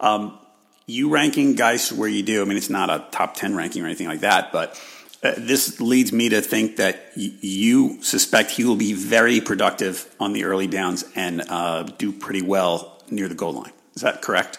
Um, 0.00 0.38
you 0.86 1.08
ranking 1.08 1.54
guys 1.54 1.92
where 1.92 2.08
you 2.08 2.22
do, 2.22 2.42
I 2.42 2.44
mean, 2.44 2.58
it's 2.58 2.70
not 2.70 2.90
a 2.90 3.06
top 3.10 3.34
10 3.36 3.56
ranking 3.56 3.82
or 3.82 3.86
anything 3.86 4.06
like 4.06 4.20
that, 4.20 4.52
but 4.52 4.80
uh, 5.22 5.32
this 5.38 5.80
leads 5.80 6.12
me 6.12 6.28
to 6.28 6.42
think 6.42 6.76
that 6.76 7.10
y- 7.16 7.32
you 7.40 8.02
suspect 8.02 8.50
he 8.50 8.64
will 8.64 8.76
be 8.76 8.92
very 8.92 9.40
productive 9.40 10.14
on 10.20 10.34
the 10.34 10.44
early 10.44 10.66
downs 10.66 11.04
and 11.16 11.42
uh, 11.48 11.84
do 11.84 12.12
pretty 12.12 12.42
well 12.42 13.02
near 13.10 13.28
the 13.28 13.34
goal 13.34 13.54
line. 13.54 13.72
Is 13.94 14.02
that 14.02 14.20
correct? 14.20 14.58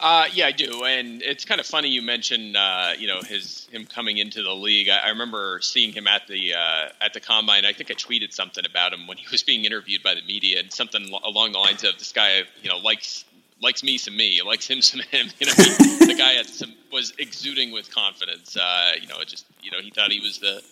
Uh, 0.00 0.26
yeah, 0.32 0.46
I 0.46 0.52
do, 0.52 0.84
and 0.84 1.22
it's 1.22 1.44
kind 1.44 1.60
of 1.60 1.66
funny 1.66 1.88
you 1.88 2.02
mentioned 2.02 2.56
uh, 2.56 2.92
you 2.96 3.08
know 3.08 3.20
his 3.20 3.66
him 3.72 3.84
coming 3.84 4.18
into 4.18 4.44
the 4.44 4.52
league. 4.54 4.88
I, 4.88 4.98
I 4.98 5.08
remember 5.08 5.58
seeing 5.60 5.92
him 5.92 6.06
at 6.06 6.28
the 6.28 6.54
uh, 6.54 6.88
at 7.00 7.14
the 7.14 7.20
combine. 7.20 7.64
I 7.64 7.72
think 7.72 7.90
I 7.90 7.94
tweeted 7.94 8.32
something 8.32 8.64
about 8.64 8.92
him 8.92 9.08
when 9.08 9.16
he 9.16 9.26
was 9.32 9.42
being 9.42 9.64
interviewed 9.64 10.04
by 10.04 10.14
the 10.14 10.22
media, 10.22 10.60
and 10.60 10.72
something 10.72 11.10
along 11.24 11.52
the 11.52 11.58
lines 11.58 11.82
of 11.82 11.98
this 11.98 12.12
guy 12.12 12.42
you 12.62 12.70
know 12.70 12.78
likes 12.78 13.24
likes 13.60 13.82
me 13.82 13.98
some 13.98 14.16
me, 14.16 14.40
likes 14.42 14.68
him 14.68 14.82
some 14.82 15.00
him. 15.00 15.26
You 15.40 15.46
know, 15.46 15.52
he, 15.56 16.06
the 16.06 16.14
guy 16.16 16.34
had 16.34 16.46
some 16.46 16.74
was 16.92 17.12
exuding 17.18 17.72
with 17.72 17.92
confidence. 17.92 18.56
Uh, 18.56 18.92
you 19.00 19.08
know, 19.08 19.18
it 19.18 19.26
just 19.26 19.46
you 19.62 19.72
know 19.72 19.80
he 19.80 19.90
thought 19.90 20.12
he 20.12 20.20
was 20.20 20.38
the 20.38 20.62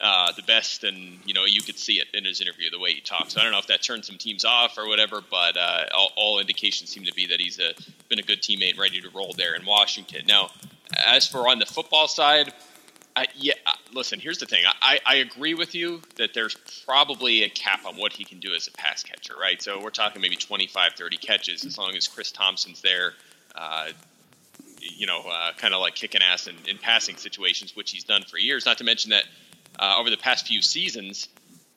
uh, 0.00 0.32
the 0.32 0.42
best, 0.42 0.84
and 0.84 1.18
you 1.24 1.34
know 1.34 1.44
you 1.44 1.62
could 1.62 1.78
see 1.78 1.94
it 1.94 2.08
in 2.12 2.24
his 2.24 2.40
interview 2.40 2.70
the 2.70 2.78
way 2.78 2.92
he 2.92 3.00
talks. 3.00 3.36
I 3.36 3.42
don't 3.42 3.52
know 3.52 3.58
if 3.58 3.68
that 3.68 3.82
turned 3.82 4.04
some 4.04 4.18
teams 4.18 4.44
off 4.44 4.76
or 4.76 4.88
whatever, 4.88 5.20
but 5.30 5.56
uh, 5.56 5.84
all, 5.94 6.10
all, 6.16 6.38
indications 6.40 6.90
seem 6.90 7.04
to 7.04 7.12
be 7.12 7.26
that 7.28 7.40
he's 7.40 7.60
a, 7.60 7.72
been 8.08 8.18
a 8.18 8.22
good 8.22 8.42
teammate, 8.42 8.78
ready 8.78 9.00
to 9.00 9.10
roll 9.10 9.32
there 9.36 9.54
in 9.54 9.64
Washington. 9.64 10.22
Now, 10.26 10.50
as 11.06 11.28
for 11.28 11.48
on 11.48 11.60
the 11.60 11.66
football 11.66 12.08
side, 12.08 12.52
I, 13.14 13.26
yeah, 13.36 13.54
uh, 13.66 13.72
listen. 13.92 14.18
Here's 14.18 14.38
the 14.38 14.46
thing. 14.46 14.64
I, 14.80 14.98
I 15.04 15.16
agree 15.16 15.54
with 15.54 15.74
you 15.74 16.00
that 16.16 16.34
there's 16.34 16.56
probably 16.86 17.44
a 17.44 17.48
cap 17.48 17.84
on 17.86 17.96
what 17.96 18.12
he 18.12 18.24
can 18.24 18.40
do 18.40 18.54
as 18.54 18.68
a 18.68 18.72
pass 18.72 19.02
catcher, 19.02 19.34
right? 19.40 19.60
So 19.62 19.80
we're 19.82 19.90
talking 19.90 20.22
maybe 20.22 20.36
25, 20.36 20.92
30 20.94 21.16
catches 21.18 21.64
as 21.64 21.76
long 21.76 21.94
as 21.94 22.08
Chris 22.08 22.32
Thompson's 22.32 22.80
there. 22.80 23.12
Uh, 23.54 23.90
you 24.80 25.06
know, 25.06 25.20
uh, 25.20 25.52
kind 25.58 25.74
of 25.74 25.80
like 25.80 25.94
kicking 25.94 26.22
ass 26.22 26.46
in, 26.46 26.56
in, 26.66 26.78
passing 26.78 27.16
situations, 27.16 27.76
which 27.76 27.92
he's 27.92 28.04
done 28.04 28.22
for 28.22 28.38
years. 28.38 28.66
Not 28.66 28.78
to 28.78 28.84
mention 28.84 29.10
that 29.10 29.24
uh, 29.78 29.96
over 29.98 30.10
the 30.10 30.16
past 30.16 30.46
few 30.46 30.62
seasons, 30.62 31.28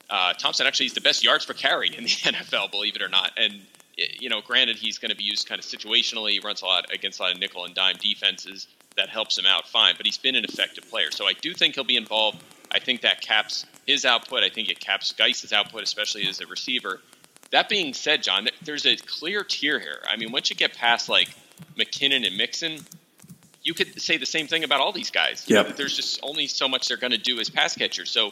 uh, 0.08 0.34
Thompson 0.34 0.66
actually 0.66 0.86
is 0.86 0.94
the 0.94 1.00
best 1.00 1.24
yards 1.24 1.44
per 1.44 1.54
carry 1.54 1.88
in 1.88 2.04
the 2.04 2.10
NFL, 2.10 2.70
believe 2.70 2.96
it 2.96 3.02
or 3.02 3.08
not. 3.08 3.32
And 3.36 3.60
you 3.96 4.28
know, 4.28 4.40
granted, 4.40 4.76
he's 4.76 4.98
going 4.98 5.10
to 5.10 5.16
be 5.16 5.24
used 5.24 5.48
kind 5.48 5.58
of 5.58 5.64
situationally. 5.64 6.32
He 6.32 6.40
runs 6.40 6.62
a 6.62 6.66
lot 6.66 6.92
against 6.92 7.18
a 7.18 7.24
lot 7.24 7.32
of 7.32 7.40
nickel 7.40 7.64
and 7.64 7.74
dime 7.74 7.96
defenses. 7.96 8.66
That 8.96 9.08
helps 9.08 9.36
him 9.36 9.46
out 9.46 9.68
fine, 9.68 9.94
but 9.96 10.06
he's 10.06 10.18
been 10.18 10.36
an 10.36 10.44
effective 10.44 10.88
player. 10.90 11.10
So 11.10 11.26
I 11.26 11.34
do 11.34 11.52
think 11.52 11.74
he'll 11.74 11.84
be 11.84 11.96
involved. 11.96 12.42
I 12.72 12.78
think 12.78 13.02
that 13.02 13.20
caps 13.20 13.66
his 13.86 14.04
output. 14.04 14.42
I 14.42 14.48
think 14.48 14.68
it 14.68 14.80
caps 14.80 15.12
Guice's 15.12 15.52
output, 15.52 15.82
especially 15.82 16.26
as 16.26 16.40
a 16.40 16.46
receiver. 16.46 17.00
That 17.52 17.68
being 17.68 17.94
said, 17.94 18.22
John, 18.22 18.48
there's 18.62 18.86
a 18.86 18.96
clear 18.96 19.44
tier 19.44 19.78
here. 19.78 20.00
I 20.08 20.16
mean, 20.16 20.32
once 20.32 20.50
you 20.50 20.56
get 20.56 20.74
past 20.74 21.08
like 21.08 21.28
McKinnon 21.78 22.26
and 22.26 22.36
Mixon, 22.36 22.80
you 23.66 23.74
could 23.74 24.00
say 24.00 24.16
the 24.16 24.26
same 24.26 24.46
thing 24.46 24.62
about 24.62 24.80
all 24.80 24.92
these 24.92 25.10
guys. 25.10 25.44
Yep. 25.48 25.76
There's 25.76 25.96
just 25.96 26.20
only 26.22 26.46
so 26.46 26.68
much 26.68 26.86
they're 26.86 26.96
going 26.96 27.10
to 27.10 27.18
do 27.18 27.40
as 27.40 27.50
pass 27.50 27.74
catchers. 27.74 28.10
So 28.10 28.30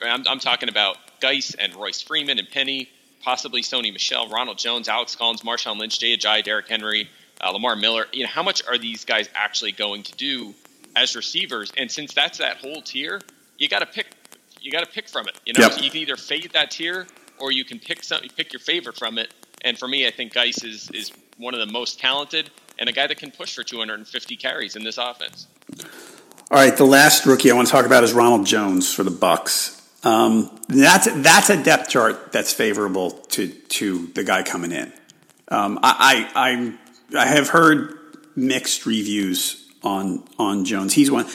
I'm, 0.00 0.22
I'm, 0.28 0.38
talking 0.38 0.68
about 0.68 0.96
Guice 1.20 1.54
and 1.54 1.74
Royce 1.74 2.00
Freeman 2.00 2.38
and 2.38 2.48
Penny, 2.48 2.88
possibly 3.20 3.62
Sony 3.62 3.92
Michel, 3.92 4.28
Ronald 4.28 4.58
Jones, 4.58 4.88
Alex 4.88 5.16
Collins, 5.16 5.42
Marshawn 5.42 5.80
Lynch, 5.80 5.98
Jay 5.98 6.16
Ajayi, 6.16 6.44
Derrick 6.44 6.68
Henry, 6.68 7.10
uh, 7.40 7.50
Lamar 7.50 7.74
Miller. 7.74 8.06
You 8.12 8.22
know, 8.22 8.28
how 8.28 8.44
much 8.44 8.64
are 8.68 8.78
these 8.78 9.04
guys 9.04 9.28
actually 9.34 9.72
going 9.72 10.04
to 10.04 10.14
do 10.14 10.54
as 10.94 11.16
receivers? 11.16 11.72
And 11.76 11.90
since 11.90 12.14
that's 12.14 12.38
that 12.38 12.58
whole 12.58 12.80
tier, 12.80 13.20
you 13.58 13.68
got 13.68 13.80
to 13.80 13.86
pick. 13.86 14.06
You 14.60 14.70
got 14.70 14.84
to 14.84 14.90
pick 14.90 15.08
from 15.08 15.26
it. 15.26 15.34
You 15.44 15.52
know, 15.52 15.62
yep. 15.62 15.72
so 15.72 15.80
you 15.80 15.90
can 15.90 16.00
either 16.00 16.16
fade 16.16 16.52
that 16.52 16.70
tier 16.70 17.08
or 17.40 17.50
you 17.50 17.64
can 17.64 17.80
pick 17.80 18.04
some, 18.04 18.20
pick 18.36 18.52
your 18.52 18.60
favorite 18.60 18.96
from 18.96 19.18
it. 19.18 19.34
And 19.62 19.76
for 19.76 19.88
me, 19.88 20.06
I 20.06 20.12
think 20.12 20.32
Guice 20.32 20.62
is 20.62 20.90
is 20.92 21.10
one 21.38 21.54
of 21.54 21.60
the 21.60 21.72
most 21.72 21.98
talented 21.98 22.50
and 22.78 22.88
a 22.88 22.92
guy 22.92 23.06
that 23.06 23.18
can 23.18 23.30
push 23.30 23.54
for 23.54 23.62
250 23.62 24.36
carries 24.36 24.76
in 24.76 24.84
this 24.84 24.98
offense. 24.98 25.46
All 26.50 26.58
right, 26.58 26.76
the 26.76 26.84
last 26.84 27.26
rookie 27.26 27.50
I 27.50 27.54
want 27.54 27.68
to 27.68 27.72
talk 27.72 27.86
about 27.86 28.04
is 28.04 28.12
Ronald 28.12 28.46
Jones 28.46 28.92
for 28.92 29.02
the 29.02 29.10
Bucs. 29.10 29.74
Um, 30.04 30.60
that's 30.68 31.08
that's 31.22 31.50
a 31.50 31.60
depth 31.62 31.88
chart 31.88 32.30
that's 32.30 32.52
favorable 32.52 33.10
to 33.10 33.48
to 33.48 34.06
the 34.08 34.22
guy 34.22 34.42
coming 34.44 34.70
in. 34.70 34.92
Um, 35.48 35.80
I, 35.82 36.30
I 37.12 37.18
I 37.18 37.26
have 37.26 37.48
heard 37.48 37.98
mixed 38.36 38.86
reviews 38.86 39.68
on 39.82 40.22
on 40.38 40.64
Jones. 40.64 40.92
He's 40.92 41.10
one. 41.10 41.26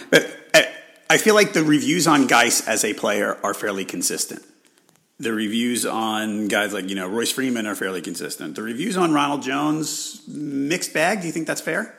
I 1.12 1.17
feel 1.17 1.36
like 1.36 1.51
the 1.51 1.63
reviews 1.65 2.08
on 2.08 2.25
Guice 2.25 2.65
as 2.65 2.86
a 2.86 2.93
player 2.93 3.38
are 3.43 3.54
fairly 3.54 3.84
consistent. 3.84 4.45
The 5.22 5.34
reviews 5.34 5.86
on 5.86 6.48
guys 6.48 6.74
like 6.74 6.90
you 6.90 6.96
know 6.96 7.08
Royce 7.08 7.32
Freeman 7.32 7.68
are 7.68 7.76
fairly 7.76 8.02
consistent. 8.02 8.56
The 8.56 8.64
reviews 8.64 8.98
on 8.98 9.14
Ronald 9.14 9.44
Jones 9.44 10.22
mixed 10.28 10.94
bag. 10.94 11.22
Do 11.22 11.28
you 11.28 11.34
think 11.34 11.48
that's 11.48 11.62
fair? 11.62 11.96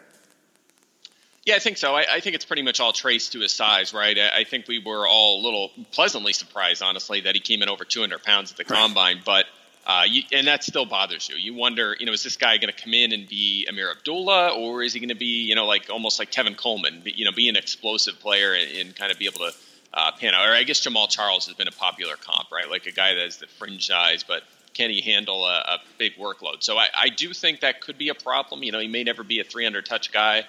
Yeah, 1.45 1.57
I 1.57 1.59
think 1.59 1.77
so. 1.77 1.95
I, 1.95 2.05
I, 2.09 2.21
think 2.21 2.37
it's 2.37 2.45
pretty 2.45 2.63
much 2.63 2.79
all 2.79 2.93
traced 2.93 3.33
to 3.33 3.41
his 3.41 3.51
size, 3.51 3.93
right? 3.93 4.17
I, 4.17 4.41
I, 4.41 4.45
think 4.45 4.69
we 4.69 4.79
were 4.79 5.09
all 5.09 5.41
a 5.41 5.43
little 5.43 5.73
pleasantly 5.91 6.33
surprised, 6.33 6.83
honestly, 6.83 7.23
that 7.23 7.35
he 7.35 7.41
came 7.41 7.63
in 7.63 7.69
over 7.69 7.85
200 7.85 8.23
pounds 8.23 8.53
at 8.53 8.59
the 8.59 8.65
right. 8.73 8.81
combine. 8.81 9.23
But 9.25 9.47
uh, 9.85 10.05
you, 10.09 10.23
and 10.33 10.47
that 10.47 10.63
still 10.63 10.87
bothers 10.87 11.29
you. 11.29 11.35
You 11.35 11.55
wonder, 11.55 11.97
you 11.99 12.07
know, 12.07 12.13
is 12.13 12.23
this 12.23 12.37
guy 12.37 12.59
going 12.59 12.73
to 12.73 12.81
come 12.81 12.95
in 12.95 13.13
and 13.13 13.29
be 13.29 13.67
Ameer 13.69 13.91
Abdullah, 13.91 14.51
or 14.51 14.85
is 14.85 14.93
he 14.93 15.01
going 15.01 15.09
to 15.09 15.17
be, 15.17 15.43
you 15.45 15.57
know, 15.57 15.67
like 15.67 15.91
almost 15.91 16.21
like 16.21 16.31
Tevin 16.31 16.57
Coleman, 16.57 17.03
you 17.05 17.25
know, 17.25 17.33
be 17.33 17.49
an 17.49 17.57
explosive 17.57 18.21
player 18.21 18.53
and, 18.53 18.71
and 18.77 18.97
kind 18.97 19.11
of 19.11 19.19
be 19.19 19.27
able 19.27 19.41
to 19.41 19.53
uh, 19.94 20.12
pan 20.12 20.35
out? 20.35 20.48
Or 20.48 20.52
I 20.52 20.62
guess 20.62 20.81
Jamaal 20.81 21.09
Charles 21.09 21.46
has 21.46 21.55
been 21.57 21.68
a 21.68 21.72
popular 21.72 22.14
comp, 22.16 22.50
right? 22.50 22.68
Like 22.70 22.87
a 22.87 22.92
guy 22.92 23.14
that 23.14 23.22
has 23.24 23.38
the 23.38 23.46
fringe 23.46 23.87
size, 23.87 24.22
but 24.22 24.42
can 24.74 24.90
he 24.90 25.00
handle 25.00 25.46
a, 25.46 25.59
a 25.59 25.78
big 25.98 26.16
workload? 26.16 26.62
So 26.62 26.78
I, 26.78 26.88
I 26.98 27.09
do 27.09 27.33
think 27.33 27.61
that 27.61 27.81
could 27.81 27.98
be 27.98 28.09
a 28.09 28.14
problem. 28.14 28.62
You 28.62 28.72
know, 28.72 28.78
he 28.78 28.88
may 28.88 29.05
never 29.05 29.22
be 29.22 29.40
a 29.40 29.44
300 29.44 29.85
touch 29.85 30.12
guy. 30.12 30.44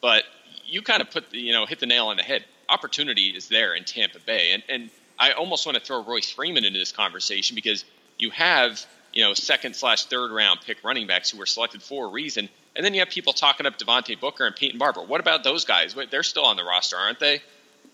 But 0.00 0.24
you 0.66 0.82
kind 0.82 1.02
of 1.02 1.10
put 1.10 1.30
the, 1.30 1.38
you 1.38 1.52
know 1.52 1.66
hit 1.66 1.80
the 1.80 1.86
nail 1.86 2.08
on 2.08 2.16
the 2.16 2.22
head. 2.22 2.44
Opportunity 2.68 3.28
is 3.28 3.48
there 3.48 3.74
in 3.74 3.84
Tampa 3.84 4.20
Bay, 4.20 4.52
and 4.52 4.62
and 4.68 4.90
I 5.18 5.32
almost 5.32 5.66
want 5.66 5.76
to 5.76 5.84
throw 5.84 6.02
Royce 6.02 6.30
Freeman 6.30 6.64
into 6.64 6.78
this 6.78 6.92
conversation 6.92 7.54
because 7.54 7.84
you 8.18 8.30
have 8.30 8.84
you 9.12 9.22
know 9.22 9.34
second 9.34 9.76
slash 9.76 10.04
third 10.04 10.30
round 10.30 10.60
pick 10.64 10.82
running 10.84 11.06
backs 11.06 11.30
who 11.30 11.38
were 11.38 11.46
selected 11.46 11.82
for 11.82 12.06
a 12.06 12.08
reason, 12.08 12.48
and 12.76 12.84
then 12.84 12.94
you 12.94 13.00
have 13.00 13.10
people 13.10 13.32
talking 13.32 13.66
up 13.66 13.78
Devontae 13.78 14.18
Booker 14.18 14.46
and 14.46 14.54
Peyton 14.54 14.78
Barber. 14.78 15.02
What 15.02 15.20
about 15.20 15.44
those 15.44 15.64
guys? 15.64 15.94
They're 16.10 16.22
still 16.22 16.44
on 16.44 16.56
the 16.56 16.64
roster, 16.64 16.96
aren't 16.96 17.20
they? 17.20 17.42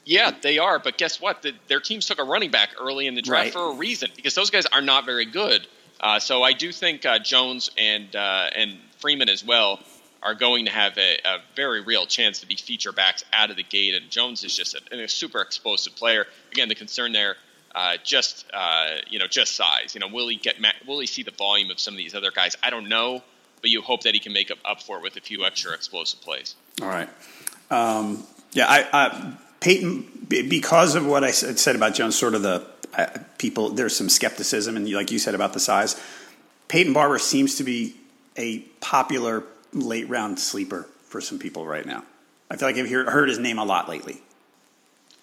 Yeah, 0.07 0.31
they 0.41 0.59
are. 0.59 0.79
But 0.79 0.97
guess 0.97 1.21
what? 1.21 1.43
The, 1.43 1.53
their 1.67 1.81
teams 1.81 2.07
took 2.07 2.21
a 2.21 2.25
running 2.25 2.53
back 2.53 2.71
early 2.81 3.09
in 3.09 3.15
the 3.15 3.23
draft 3.23 3.45
right. 3.45 3.53
for 3.53 3.73
a 3.73 3.75
reason 3.75 4.11
because 4.15 4.35
those 4.35 4.51
guys 4.51 4.65
are 4.67 4.81
not 4.81 5.05
very 5.05 5.27
good. 5.27 5.67
Uh, 6.01 6.21
so 6.21 6.43
I 6.43 6.53
do 6.53 6.73
think 6.73 7.05
uh, 7.05 7.19
Jones 7.19 7.71
and 7.77 8.15
uh, 8.15 8.51
and 8.55 8.79
Freeman 8.99 9.29
as 9.29 9.45
well 9.45 9.81
are 10.23 10.35
going 10.35 10.67
to 10.67 10.71
have 10.71 10.97
a, 10.97 11.19
a, 11.25 11.39
very 11.55 11.81
real 11.83 12.07
chance 12.07 12.41
to 12.41 12.47
be 12.47 12.57
feature 12.57 12.91
backs 12.91 13.25
out 13.33 13.51
of 13.51 13.57
the 13.57 13.63
gate. 13.63 13.95
And 13.95 14.11
Jones 14.11 14.43
is 14.45 14.57
just 14.57 14.75
a, 14.75 15.05
a 15.05 15.09
super 15.09 15.41
explosive 15.41 15.95
player. 15.95 16.27
Again, 16.53 16.69
the 16.69 16.75
concern 16.75 17.13
there, 17.13 17.37
uh, 17.75 17.97
just 18.03 18.45
uh, 18.53 18.97
you 19.09 19.19
know, 19.19 19.27
just 19.27 19.57
size. 19.57 19.95
You 19.95 20.01
know, 20.01 20.09
will 20.09 20.29
he 20.29 20.37
get? 20.37 20.57
Will 20.87 21.01
he 21.01 21.07
see 21.07 21.25
the 21.25 21.33
volume 21.33 21.71
of 21.71 21.81
some 21.81 21.95
of 21.95 21.99
these 21.99 22.15
other 22.15 22.31
guys? 22.31 22.57
I 22.63 22.71
don't 22.71 22.89
know, 22.89 23.23
but 23.61 23.71
you 23.71 23.83
hope 23.83 24.03
that 24.05 24.15
he 24.15 24.21
can 24.21 24.33
make 24.33 24.53
up, 24.53 24.59
up 24.65 24.83
for 24.83 24.99
it 24.99 25.03
with 25.03 25.17
a 25.17 25.21
few 25.21 25.45
extra 25.45 25.73
explosive 25.73 26.21
plays. 26.21 26.55
All 26.81 26.89
right. 26.89 27.09
Um, 27.71 28.25
yeah, 28.53 28.67
I, 28.69 28.87
I, 28.93 29.37
Peyton, 29.67 30.27
because 30.29 30.95
of 30.95 31.05
what 31.05 31.25
I 31.25 31.33
said 31.33 31.75
about 31.75 31.93
Jones, 31.93 32.15
sort 32.15 32.37
of 32.37 32.43
the 32.43 32.65
uh, 32.97 33.07
people. 33.37 33.71
There's 33.71 33.97
some 33.97 34.09
skepticism, 34.09 34.77
and 34.77 34.89
like 34.93 35.11
you 35.11 35.19
said 35.19 35.35
about 35.35 35.55
the 35.55 35.59
size. 35.59 36.01
Peyton 36.69 36.93
Barber 36.93 37.19
seems 37.19 37.57
to 37.57 37.65
be 37.65 37.97
a 38.37 38.61
popular 38.81 39.43
late 39.73 40.09
round 40.09 40.39
sleeper 40.39 40.87
for 41.09 41.21
some 41.21 41.41
people 41.41 41.67
right 41.67 41.85
now. 41.85 42.05
I 42.49 42.55
feel 42.55 42.69
like 42.69 42.77
I've 42.77 42.89
heard 42.89 43.29
his 43.29 43.41
name 43.41 43.59
a 43.59 43.65
lot 43.65 43.89
lately. 43.89 44.23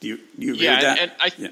Do 0.01 0.09
you, 0.09 0.17
do 0.17 0.45
you 0.45 0.53
agree 0.55 0.65
yeah, 0.65 0.73
with 0.73 0.81
that? 0.81 0.99
And, 0.99 1.11
I, 1.21 1.31
yeah. 1.37 1.47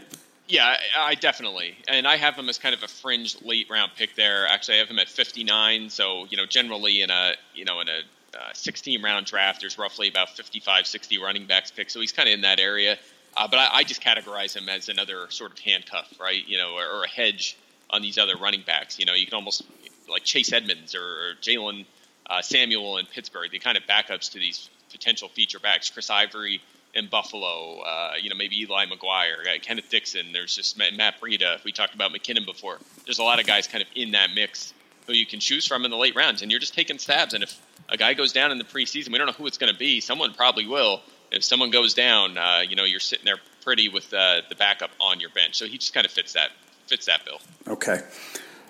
Yeah, 0.49 0.75
I 0.99 1.15
definitely, 1.15 1.77
and 1.87 2.05
I 2.05 2.17
have 2.17 2.35
him 2.35 2.49
as 2.49 2.57
kind 2.57 2.75
of 2.75 2.83
a 2.83 2.89
fringe 2.89 3.41
late 3.41 3.69
round 3.69 3.93
pick 3.95 4.17
there. 4.17 4.45
Actually, 4.47 4.75
I 4.75 4.77
have 4.79 4.89
him 4.89 4.99
at 4.99 5.07
59. 5.07 5.89
So 5.89 6.25
you 6.29 6.35
know, 6.35 6.45
generally 6.45 7.01
in 7.01 7.09
a 7.09 7.35
you 7.55 7.63
know 7.63 7.79
in 7.79 7.87
a 7.87 8.01
uh, 8.33 8.53
16 8.53 9.01
round 9.01 9.25
draft, 9.25 9.61
there's 9.61 9.77
roughly 9.77 10.07
about 10.07 10.29
55, 10.29 10.87
60 10.87 11.17
running 11.19 11.45
backs 11.45 11.71
picked. 11.71 11.91
So 11.91 11.99
he's 11.99 12.11
kind 12.11 12.29
of 12.29 12.33
in 12.33 12.41
that 12.41 12.59
area. 12.59 12.97
Uh, 13.35 13.47
but 13.47 13.59
I, 13.59 13.69
I, 13.75 13.83
just 13.83 14.01
categorize 14.01 14.55
him 14.55 14.67
as 14.67 14.89
another 14.89 15.27
sort 15.29 15.53
of 15.53 15.59
handcuff, 15.59 16.13
right? 16.19 16.45
You 16.45 16.57
know, 16.57 16.73
or, 16.75 16.99
or, 16.99 17.03
a 17.05 17.07
hedge 17.07 17.57
on 17.89 18.01
these 18.01 18.17
other 18.17 18.35
running 18.35 18.61
backs. 18.65 18.99
You 18.99 19.05
know, 19.05 19.13
you 19.13 19.25
can 19.25 19.35
almost 19.35 19.63
like 20.09 20.25
Chase 20.25 20.51
Edmonds 20.51 20.95
or, 20.95 21.01
or 21.01 21.33
Jaylen 21.41 21.85
uh, 22.29 22.41
Samuel 22.41 22.97
in 22.97 23.05
Pittsburgh, 23.05 23.49
the 23.51 23.59
kind 23.59 23.77
of 23.77 23.83
backups 23.83 24.31
to 24.31 24.39
these 24.39 24.69
potential 24.91 25.29
feature 25.29 25.59
backs. 25.59 25.89
Chris 25.89 26.09
Ivory 26.09 26.61
in 26.93 27.07
Buffalo, 27.07 27.79
uh, 27.79 28.13
you 28.21 28.29
know, 28.29 28.35
maybe 28.35 28.59
Eli 28.61 28.85
McGuire, 28.85 29.47
uh, 29.47 29.59
Kenneth 29.61 29.89
Dixon. 29.89 30.33
There's 30.33 30.55
just 30.55 30.77
Matt 30.77 31.21
Breida. 31.21 31.63
We 31.63 31.71
talked 31.71 31.95
about 31.95 32.11
McKinnon 32.11 32.45
before. 32.45 32.79
There's 33.05 33.19
a 33.19 33.23
lot 33.23 33.39
of 33.39 33.47
guys 33.47 33.67
kind 33.67 33.81
of 33.81 33.87
in 33.95 34.11
that 34.11 34.31
mix 34.35 34.73
who 35.07 35.13
you 35.13 35.25
can 35.25 35.39
choose 35.39 35.65
from 35.65 35.85
in 35.85 35.91
the 35.91 35.97
late 35.97 36.15
rounds, 36.15 36.41
and 36.41 36.51
you're 36.51 36.59
just 36.59 36.73
taking 36.73 36.97
stabs. 36.97 37.33
And 37.33 37.43
if 37.43 37.59
a 37.91 37.97
guy 37.97 38.13
goes 38.13 38.33
down 38.33 38.51
in 38.51 38.57
the 38.57 38.63
preseason, 38.63 39.11
we 39.11 39.17
don't 39.17 39.27
know 39.27 39.33
who 39.33 39.45
it's 39.45 39.57
going 39.57 39.71
to 39.71 39.77
be. 39.77 39.99
Someone 39.99 40.33
probably 40.33 40.65
will. 40.65 41.01
If 41.31 41.43
someone 41.43 41.69
goes 41.69 41.93
down, 41.93 42.37
uh, 42.37 42.61
you 42.67 42.75
know, 42.75 42.83
you're 42.83 42.99
sitting 42.99 43.25
there 43.25 43.37
pretty 43.63 43.89
with 43.89 44.13
uh, 44.13 44.41
the 44.49 44.55
backup 44.55 44.91
on 44.99 45.19
your 45.19 45.29
bench. 45.29 45.55
So 45.55 45.65
he 45.65 45.77
just 45.77 45.93
kind 45.93 46.05
of 46.05 46.11
fits 46.11 46.33
that 46.33 46.51
fits 46.87 47.05
that 47.05 47.23
bill. 47.23 47.39
Okay. 47.67 48.01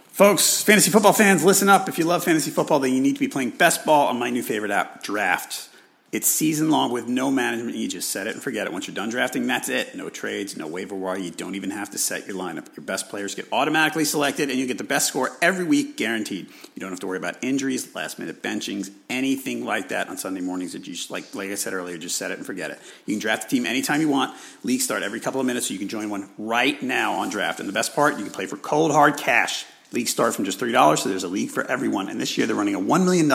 Folks, 0.10 0.62
fantasy 0.62 0.92
football 0.92 1.14
fans, 1.14 1.44
listen 1.44 1.70
up. 1.70 1.88
If 1.88 1.98
you 1.98 2.04
love 2.04 2.24
fantasy 2.24 2.52
football, 2.52 2.80
then 2.80 2.94
you 2.94 3.02
need 3.02 3.14
to 3.14 3.20
be 3.20 3.28
playing 3.28 3.52
best 3.52 3.86
ball 3.86 4.08
on 4.08 4.20
my 4.20 4.30
new 4.30 4.44
favorite 4.44 4.72
app, 4.72 5.02
Draft. 5.02 5.70
It's 6.12 6.28
season 6.28 6.70
long 6.70 6.92
with 6.92 7.08
no 7.08 7.32
management. 7.32 7.78
You 7.78 7.88
just 7.88 8.10
set 8.10 8.28
it 8.28 8.34
and 8.34 8.44
forget 8.44 8.68
it. 8.68 8.74
Once 8.74 8.86
you're 8.86 8.94
done 8.94 9.10
drafting, 9.10 9.48
that's 9.48 9.70
it. 9.70 9.96
No 9.96 10.10
trades, 10.10 10.58
no 10.58 10.68
waiver 10.68 10.94
wire. 10.94 11.18
You 11.18 11.32
don't 11.32 11.56
even 11.56 11.72
have 11.72 11.90
to 11.92 11.98
set 11.98 12.28
your 12.28 12.36
lineup. 12.36 12.76
Your 12.76 12.84
best 12.84 13.08
players 13.08 13.34
get 13.34 13.48
automatically 13.54 14.04
selected, 14.04 14.50
and 14.50 14.60
you 14.60 14.68
get 14.68 14.78
the 14.78 14.84
best 14.84 15.08
score 15.08 15.32
every 15.42 15.64
week, 15.64 15.96
guaranteed. 15.96 16.48
You 16.76 16.82
don't 16.82 16.90
have 16.90 17.00
to 17.00 17.08
worry 17.08 17.18
about 17.18 17.42
injuries, 17.42 17.96
last 17.96 18.20
minute 18.20 18.44
benchings, 18.44 18.92
anything 19.10 19.64
like 19.64 19.88
that 19.90 20.10
on 20.10 20.18
Sunday 20.18 20.42
mornings. 20.42 20.74
That 20.74 20.86
you 20.86 20.96
just 20.96 21.12
like, 21.12 21.34
like 21.34 21.50
I 21.50 21.56
said 21.56 21.72
earlier, 21.72 21.98
just 21.98 22.18
set 22.18 22.32
it 22.32 22.38
and 22.38 22.46
forget 22.46 22.72
it. 22.72 22.80
You 23.06 23.14
can 23.14 23.22
draft 23.22 23.46
a 23.46 23.48
team 23.48 23.66
anytime 23.66 24.02
you 24.02 24.10
want. 24.10 24.36
Leagues 24.64 24.84
start 24.84 25.04
every 25.04 25.22
couple 25.22 25.40
of 25.40 25.48
minutes, 25.48 25.68
so 25.68 25.74
you 25.74 25.80
can 25.80 25.88
join 25.88 26.10
one 26.10 26.30
right 26.38 26.82
now 26.84 27.14
on 27.14 27.30
draft. 27.30 27.62
And 27.62 27.70
the 27.70 27.74
best 27.74 27.96
part, 27.96 28.18
you 28.18 28.26
can 28.26 28.34
play 28.34 28.48
for 28.48 28.58
cold 28.58 28.92
hard 28.92 29.16
cash. 29.16 29.66
Leagues 29.94 30.12
start 30.12 30.34
from 30.34 30.46
just 30.46 30.58
$3, 30.58 30.98
so 30.98 31.10
there's 31.10 31.26
a 31.26 31.28
league 31.28 31.50
for 31.50 31.66
everyone. 31.66 32.08
And 32.08 32.20
this 32.20 32.38
year 32.38 32.48
they're 32.48 32.56
running 32.56 32.76
a 32.76 32.80
$1 32.80 33.04
million 33.04 33.30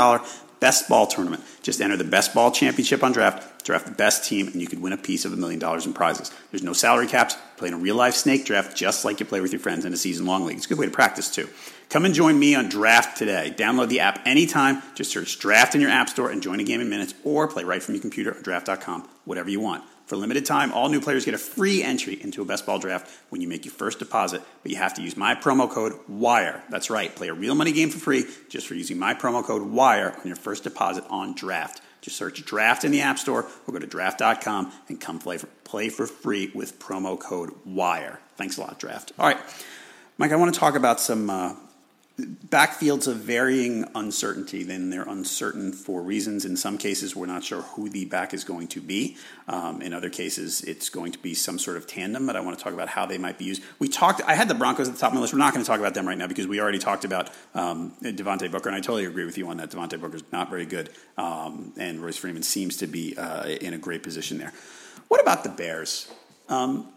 best 0.60 0.88
ball 0.88 1.06
tournament. 1.06 1.42
Just 1.62 1.80
enter 1.80 1.96
the 1.96 2.04
best 2.04 2.34
ball 2.34 2.50
championship 2.50 3.02
on 3.02 3.12
draft, 3.12 3.64
draft 3.64 3.86
the 3.86 3.92
best 3.92 4.24
team, 4.24 4.48
and 4.48 4.60
you 4.60 4.66
could 4.66 4.80
win 4.80 4.92
a 4.92 4.96
piece 4.96 5.24
of 5.24 5.32
a 5.32 5.36
million 5.36 5.58
dollars 5.58 5.86
in 5.86 5.92
prizes. 5.92 6.30
There's 6.50 6.62
no 6.62 6.72
salary 6.72 7.06
caps. 7.06 7.36
Play 7.56 7.68
in 7.68 7.74
a 7.74 7.78
real 7.78 7.96
life 7.96 8.14
snake 8.14 8.44
draft 8.44 8.76
just 8.76 9.04
like 9.04 9.20
you 9.20 9.26
play 9.26 9.40
with 9.40 9.52
your 9.52 9.60
friends 9.60 9.84
in 9.84 9.92
a 9.92 9.96
season 9.96 10.26
long 10.26 10.44
league. 10.44 10.56
It's 10.56 10.66
a 10.66 10.68
good 10.68 10.78
way 10.78 10.86
to 10.86 10.92
practice 10.92 11.30
too. 11.30 11.48
Come 11.88 12.04
and 12.04 12.14
join 12.14 12.38
me 12.38 12.54
on 12.54 12.68
Draft 12.68 13.16
today. 13.16 13.54
Download 13.56 13.88
the 13.88 14.00
app 14.00 14.20
anytime. 14.26 14.82
Just 14.94 15.12
search 15.12 15.38
Draft 15.38 15.74
in 15.74 15.80
your 15.80 15.90
app 15.90 16.08
store 16.08 16.30
and 16.30 16.42
join 16.42 16.58
a 16.58 16.64
game 16.64 16.80
in 16.80 16.88
minutes 16.88 17.14
or 17.22 17.46
play 17.46 17.62
right 17.62 17.82
from 17.82 17.94
your 17.94 18.02
computer 18.02 18.34
on 18.34 18.42
draft.com, 18.42 19.08
whatever 19.24 19.48
you 19.48 19.60
want. 19.60 19.84
For 20.06 20.16
limited 20.16 20.46
time, 20.46 20.72
all 20.72 20.88
new 20.88 21.00
players 21.00 21.24
get 21.24 21.34
a 21.34 21.38
free 21.38 21.82
entry 21.82 22.16
into 22.22 22.40
a 22.40 22.44
best 22.44 22.64
ball 22.64 22.78
draft 22.78 23.10
when 23.30 23.40
you 23.40 23.48
make 23.48 23.64
your 23.64 23.74
first 23.74 23.98
deposit, 23.98 24.40
but 24.62 24.70
you 24.70 24.78
have 24.78 24.94
to 24.94 25.02
use 25.02 25.16
my 25.16 25.34
promo 25.34 25.68
code 25.68 25.94
WIRE. 26.08 26.62
That's 26.70 26.90
right, 26.90 27.14
play 27.14 27.26
a 27.26 27.34
real 27.34 27.56
money 27.56 27.72
game 27.72 27.90
for 27.90 27.98
free 27.98 28.24
just 28.48 28.68
for 28.68 28.74
using 28.74 28.98
my 29.00 29.14
promo 29.14 29.44
code 29.44 29.62
WIRE 29.62 30.16
on 30.16 30.26
your 30.26 30.36
first 30.36 30.62
deposit 30.62 31.04
on 31.10 31.34
draft. 31.34 31.82
Just 32.02 32.16
search 32.16 32.44
draft 32.44 32.84
in 32.84 32.92
the 32.92 33.00
App 33.00 33.18
Store 33.18 33.48
or 33.66 33.72
go 33.72 33.80
to 33.80 33.86
draft.com 33.86 34.72
and 34.88 35.00
come 35.00 35.18
play 35.18 35.38
for, 35.38 35.48
play 35.64 35.88
for 35.88 36.06
free 36.06 36.52
with 36.54 36.78
promo 36.78 37.18
code 37.18 37.50
WIRE. 37.64 38.20
Thanks 38.36 38.58
a 38.58 38.60
lot, 38.60 38.78
Draft. 38.78 39.10
All 39.18 39.26
right, 39.26 39.38
Mike, 40.18 40.30
I 40.30 40.36
want 40.36 40.54
to 40.54 40.60
talk 40.60 40.76
about 40.76 41.00
some 41.00 41.28
uh, 41.28 41.54
backfields 42.18 43.06
of 43.06 43.16
varying 43.16 43.84
uncertainty. 43.94 44.62
Then 44.62 44.88
they're 44.88 45.02
uncertain 45.02 45.72
for 45.72 46.00
reasons. 46.00 46.46
In 46.46 46.56
some 46.56 46.78
cases, 46.78 47.14
we're 47.14 47.26
not 47.26 47.44
sure 47.44 47.62
who 47.62 47.90
the 47.90 48.06
back 48.06 48.32
is 48.32 48.42
going 48.42 48.68
to 48.68 48.80
be. 48.80 49.16
Um, 49.48 49.82
in 49.82 49.92
other 49.92 50.08
cases, 50.08 50.62
it's 50.62 50.88
going 50.88 51.12
to 51.12 51.18
be 51.18 51.34
some 51.34 51.58
sort 51.58 51.76
of 51.76 51.86
tandem. 51.86 52.26
But 52.26 52.36
I 52.36 52.40
want 52.40 52.56
to 52.56 52.64
talk 52.64 52.72
about 52.72 52.88
how 52.88 53.04
they 53.04 53.18
might 53.18 53.36
be 53.38 53.44
used. 53.44 53.62
We 53.78 53.88
talked. 53.88 54.22
I 54.22 54.34
had 54.34 54.48
the 54.48 54.54
Broncos 54.54 54.88
at 54.88 54.94
the 54.94 55.00
top 55.00 55.10
of 55.10 55.16
my 55.16 55.20
list. 55.20 55.34
We're 55.34 55.40
not 55.40 55.52
going 55.52 55.64
to 55.64 55.68
talk 55.68 55.78
about 55.78 55.92
them 55.92 56.08
right 56.08 56.16
now 56.16 56.26
because 56.26 56.46
we 56.46 56.60
already 56.60 56.78
talked 56.78 57.04
about 57.04 57.30
um, 57.54 57.92
Devontae 58.02 58.50
Booker, 58.50 58.70
and 58.70 58.76
I 58.76 58.80
totally 58.80 59.04
agree 59.04 59.26
with 59.26 59.36
you 59.36 59.48
on 59.48 59.58
that. 59.58 59.70
Devontae 59.70 60.00
Booker 60.00 60.16
is 60.16 60.24
not 60.32 60.48
very 60.48 60.66
good, 60.66 60.90
um, 61.18 61.74
and 61.76 62.00
Royce 62.00 62.16
Freeman 62.16 62.42
seems 62.42 62.78
to 62.78 62.86
be 62.86 63.16
uh, 63.16 63.46
in 63.46 63.74
a 63.74 63.78
great 63.78 64.02
position 64.02 64.38
there. 64.38 64.52
What 65.08 65.20
about 65.20 65.44
the 65.44 65.50
Bears? 65.50 66.10
Um, 66.48 66.88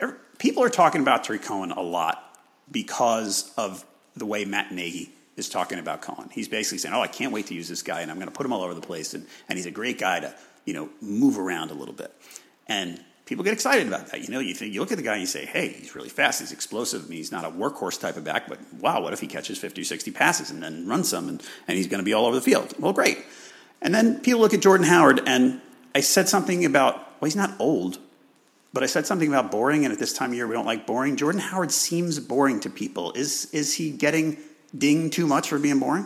er, 0.00 0.20
people 0.38 0.62
are 0.62 0.68
talking 0.68 1.00
about 1.00 1.24
Tarik 1.24 1.42
Cohen 1.42 1.72
a 1.72 1.80
lot 1.80 2.25
because 2.70 3.52
of 3.56 3.84
the 4.16 4.26
way 4.26 4.44
Matt 4.44 4.72
Nagy 4.72 5.12
is 5.36 5.48
talking 5.48 5.78
about 5.78 6.00
Cohen. 6.00 6.30
He's 6.32 6.48
basically 6.48 6.78
saying, 6.78 6.94
"Oh, 6.94 7.00
I 7.00 7.06
can't 7.06 7.32
wait 7.32 7.46
to 7.48 7.54
use 7.54 7.68
this 7.68 7.82
guy, 7.82 8.00
and 8.00 8.10
I'm 8.10 8.16
going 8.16 8.28
to 8.28 8.34
put 8.34 8.46
him 8.46 8.52
all 8.52 8.62
over 8.62 8.74
the 8.74 8.80
place, 8.80 9.14
and, 9.14 9.26
and 9.48 9.58
he's 9.58 9.66
a 9.66 9.70
great 9.70 9.98
guy 9.98 10.20
to 10.20 10.34
you 10.64 10.74
know 10.74 10.88
move 11.00 11.38
around 11.38 11.70
a 11.70 11.74
little 11.74 11.94
bit." 11.94 12.12
And 12.66 13.02
people 13.26 13.44
get 13.44 13.52
excited 13.52 13.86
about 13.86 14.08
that. 14.08 14.22
You 14.22 14.28
know, 14.28 14.40
you 14.40 14.54
think 14.54 14.72
you 14.72 14.80
look 14.80 14.92
at 14.92 14.98
the 14.98 15.04
guy 15.04 15.12
and 15.12 15.20
you 15.20 15.26
say, 15.26 15.44
"Hey, 15.44 15.68
he's 15.68 15.94
really 15.94 16.08
fast. 16.08 16.40
He's 16.40 16.52
explosive. 16.52 17.04
I 17.04 17.08
mean, 17.08 17.18
he's 17.18 17.32
not 17.32 17.44
a 17.44 17.50
workhorse 17.50 18.00
type 18.00 18.16
of 18.16 18.24
back, 18.24 18.48
but 18.48 18.58
wow, 18.80 19.02
what 19.02 19.12
if 19.12 19.20
he 19.20 19.26
catches 19.26 19.58
50 19.58 19.82
or 19.82 19.84
60 19.84 20.10
passes 20.12 20.50
and 20.50 20.62
then 20.62 20.86
runs 20.86 21.08
some, 21.08 21.28
and, 21.28 21.42
and 21.68 21.76
he's 21.76 21.86
going 21.86 22.00
to 22.00 22.04
be 22.04 22.14
all 22.14 22.26
over 22.26 22.36
the 22.36 22.42
field?" 22.42 22.74
Well, 22.78 22.92
great. 22.92 23.24
And 23.82 23.94
then 23.94 24.20
people 24.20 24.40
look 24.40 24.54
at 24.54 24.60
Jordan 24.60 24.86
Howard, 24.86 25.20
and 25.26 25.60
I 25.94 26.00
said 26.00 26.28
something 26.28 26.64
about, 26.64 26.96
well, 27.20 27.26
he's 27.26 27.36
not 27.36 27.54
old, 27.58 27.98
but 28.76 28.82
I 28.82 28.86
said 28.88 29.06
something 29.06 29.30
about 29.30 29.50
boring, 29.50 29.86
and 29.86 29.92
at 29.94 29.98
this 29.98 30.12
time 30.12 30.32
of 30.32 30.36
year, 30.36 30.46
we 30.46 30.52
don't 30.52 30.66
like 30.66 30.86
boring. 30.86 31.16
Jordan 31.16 31.40
Howard 31.40 31.72
seems 31.72 32.20
boring 32.20 32.60
to 32.60 32.68
people. 32.68 33.10
Is 33.12 33.46
is 33.54 33.72
he 33.72 33.90
getting 33.90 34.36
dinged 34.76 35.14
too 35.14 35.26
much 35.26 35.48
for 35.48 35.58
being 35.58 35.78
boring? 35.78 36.04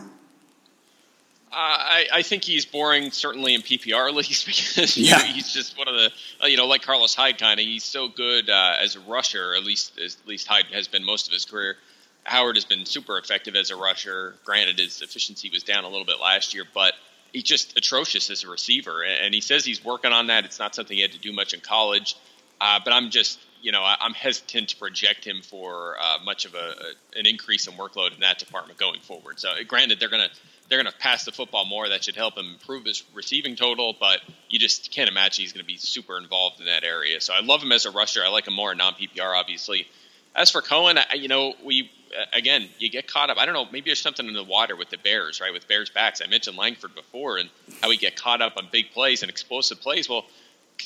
Uh, 1.51 1.55
I, 1.57 2.05
I, 2.13 2.21
think 2.21 2.45
he's 2.45 2.65
boring, 2.65 3.11
certainly 3.11 3.55
in 3.55 3.61
PPR 3.61 4.13
leagues, 4.13 4.45
because 4.75 4.95
yeah. 4.95 5.17
know, 5.17 5.23
he's 5.25 5.51
just 5.51 5.77
one 5.77 5.89
of 5.89 5.95
the, 5.95 6.11
uh, 6.41 6.47
you 6.47 6.55
know, 6.55 6.65
like 6.65 6.81
Carlos 6.81 7.13
Hyde 7.13 7.37
kind 7.37 7.59
of. 7.59 7.65
He's 7.65 7.83
so 7.83 8.07
good 8.07 8.49
uh, 8.49 8.77
as 8.79 8.95
a 8.95 9.01
rusher. 9.01 9.53
At 9.53 9.65
least, 9.65 9.99
at 9.99 10.15
least 10.25 10.47
Hyde 10.47 10.67
has 10.71 10.87
been 10.87 11.03
most 11.03 11.27
of 11.27 11.33
his 11.33 11.43
career. 11.43 11.75
Howard 12.23 12.55
has 12.55 12.63
been 12.63 12.85
super 12.85 13.17
effective 13.17 13.57
as 13.57 13.69
a 13.71 13.75
rusher. 13.75 14.35
Granted, 14.45 14.79
his 14.79 15.01
efficiency 15.01 15.49
was 15.49 15.63
down 15.63 15.83
a 15.83 15.89
little 15.89 16.05
bit 16.05 16.21
last 16.21 16.53
year, 16.53 16.63
but 16.73 16.93
he's 17.33 17.43
just 17.43 17.77
atrocious 17.77 18.29
as 18.29 18.45
a 18.45 18.49
receiver. 18.49 19.03
And 19.03 19.33
he 19.33 19.41
says 19.41 19.65
he's 19.65 19.83
working 19.83 20.13
on 20.13 20.27
that. 20.27 20.45
It's 20.45 20.57
not 20.57 20.73
something 20.73 20.95
he 20.95 21.01
had 21.01 21.11
to 21.11 21.19
do 21.19 21.33
much 21.33 21.53
in 21.53 21.59
college. 21.59 22.15
Uh, 22.61 22.79
but 22.83 22.93
I'm 22.93 23.09
just, 23.09 23.39
you 23.63 23.71
know, 23.71 23.83
I'm 23.83 24.13
hesitant 24.13 24.69
to 24.69 24.77
project 24.77 25.25
him 25.25 25.41
for 25.41 25.95
uh, 25.99 26.19
much 26.23 26.45
of 26.45 26.53
a, 26.53 26.75
an 27.15 27.25
increase 27.25 27.67
in 27.67 27.73
workload 27.73 28.13
in 28.13 28.19
that 28.19 28.37
department 28.37 28.77
going 28.77 29.01
forward. 29.01 29.39
So, 29.39 29.49
granted, 29.67 29.99
they're 29.99 30.09
gonna 30.09 30.29
they're 30.69 30.77
gonna 30.77 30.95
pass 30.99 31.25
the 31.25 31.31
football 31.31 31.65
more. 31.65 31.89
That 31.89 32.03
should 32.03 32.15
help 32.15 32.37
him 32.37 32.45
improve 32.51 32.85
his 32.85 33.03
receiving 33.15 33.55
total. 33.55 33.95
But 33.99 34.19
you 34.47 34.59
just 34.59 34.91
can't 34.91 35.09
imagine 35.09 35.41
he's 35.41 35.53
to 35.53 35.63
be 35.63 35.77
super 35.77 36.19
involved 36.19 36.59
in 36.59 36.67
that 36.67 36.83
area. 36.83 37.19
So, 37.19 37.33
I 37.33 37.41
love 37.41 37.63
him 37.63 37.71
as 37.71 37.87
a 37.87 37.91
rusher. 37.91 38.21
I 38.23 38.29
like 38.29 38.47
him 38.47 38.53
more 38.53 38.71
in 38.71 38.77
non 38.77 38.93
PPR, 38.93 39.35
obviously. 39.35 39.87
As 40.35 40.51
for 40.51 40.61
Cohen, 40.61 40.99
I, 40.99 41.15
you 41.15 41.27
know, 41.27 41.55
we 41.65 41.89
again, 42.31 42.69
you 42.77 42.89
get 42.89 43.07
caught 43.07 43.31
up. 43.31 43.37
I 43.37 43.45
don't 43.45 43.55
know. 43.55 43.65
Maybe 43.65 43.89
there's 43.89 44.01
something 44.01 44.27
in 44.27 44.33
the 44.33 44.43
water 44.43 44.75
with 44.75 44.89
the 44.91 44.97
Bears, 44.97 45.41
right? 45.41 45.51
With 45.51 45.67
Bears 45.67 45.89
backs. 45.89 46.21
I 46.23 46.27
mentioned 46.27 46.57
Langford 46.57 46.93
before 46.93 47.37
and 47.37 47.49
how 47.81 47.89
we 47.89 47.97
get 47.97 48.15
caught 48.15 48.41
up 48.41 48.57
on 48.57 48.67
big 48.71 48.91
plays 48.91 49.23
and 49.23 49.29
explosive 49.29 49.81
plays. 49.81 50.07
Well, 50.07 50.25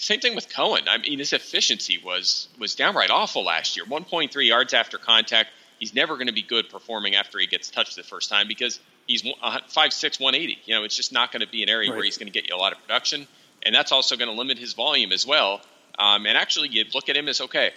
same 0.01 0.19
thing 0.19 0.35
with 0.35 0.53
Cohen. 0.53 0.83
I 0.87 0.97
mean, 0.97 1.19
his 1.19 1.33
efficiency 1.33 1.97
was 2.03 2.47
was 2.59 2.75
downright 2.75 3.09
awful 3.09 3.43
last 3.43 3.75
year. 3.77 3.85
1.3 3.85 4.47
yards 4.47 4.73
after 4.73 4.97
contact. 4.97 5.49
He's 5.79 5.93
never 5.93 6.15
going 6.15 6.27
to 6.27 6.33
be 6.33 6.41
good 6.41 6.69
performing 6.69 7.15
after 7.15 7.37
he 7.37 7.47
gets 7.47 7.69
touched 7.69 7.97
the 7.97 8.03
first 8.03 8.29
time 8.29 8.47
because 8.47 8.79
he's 9.07 9.23
5'6", 9.23 9.73
180. 9.73 10.57
You 10.65 10.75
know, 10.75 10.83
it's 10.83 10.95
just 10.95 11.11
not 11.11 11.31
going 11.33 11.41
to 11.41 11.47
be 11.47 11.63
an 11.63 11.69
area 11.69 11.89
right. 11.89 11.95
where 11.97 12.05
he's 12.05 12.17
going 12.17 12.31
to 12.31 12.33
get 12.33 12.49
you 12.49 12.55
a 12.55 12.57
lot 12.57 12.71
of 12.71 12.79
production, 12.81 13.27
and 13.63 13.75
that's 13.75 13.91
also 13.91 14.15
going 14.15 14.29
to 14.29 14.37
limit 14.37 14.57
his 14.57 14.73
volume 14.73 15.11
as 15.11 15.27
well. 15.27 15.61
Um, 15.99 16.25
and 16.25 16.37
actually, 16.37 16.69
you 16.69 16.85
look 16.93 17.09
at 17.09 17.17
him 17.17 17.27
as 17.27 17.41
okay. 17.41 17.71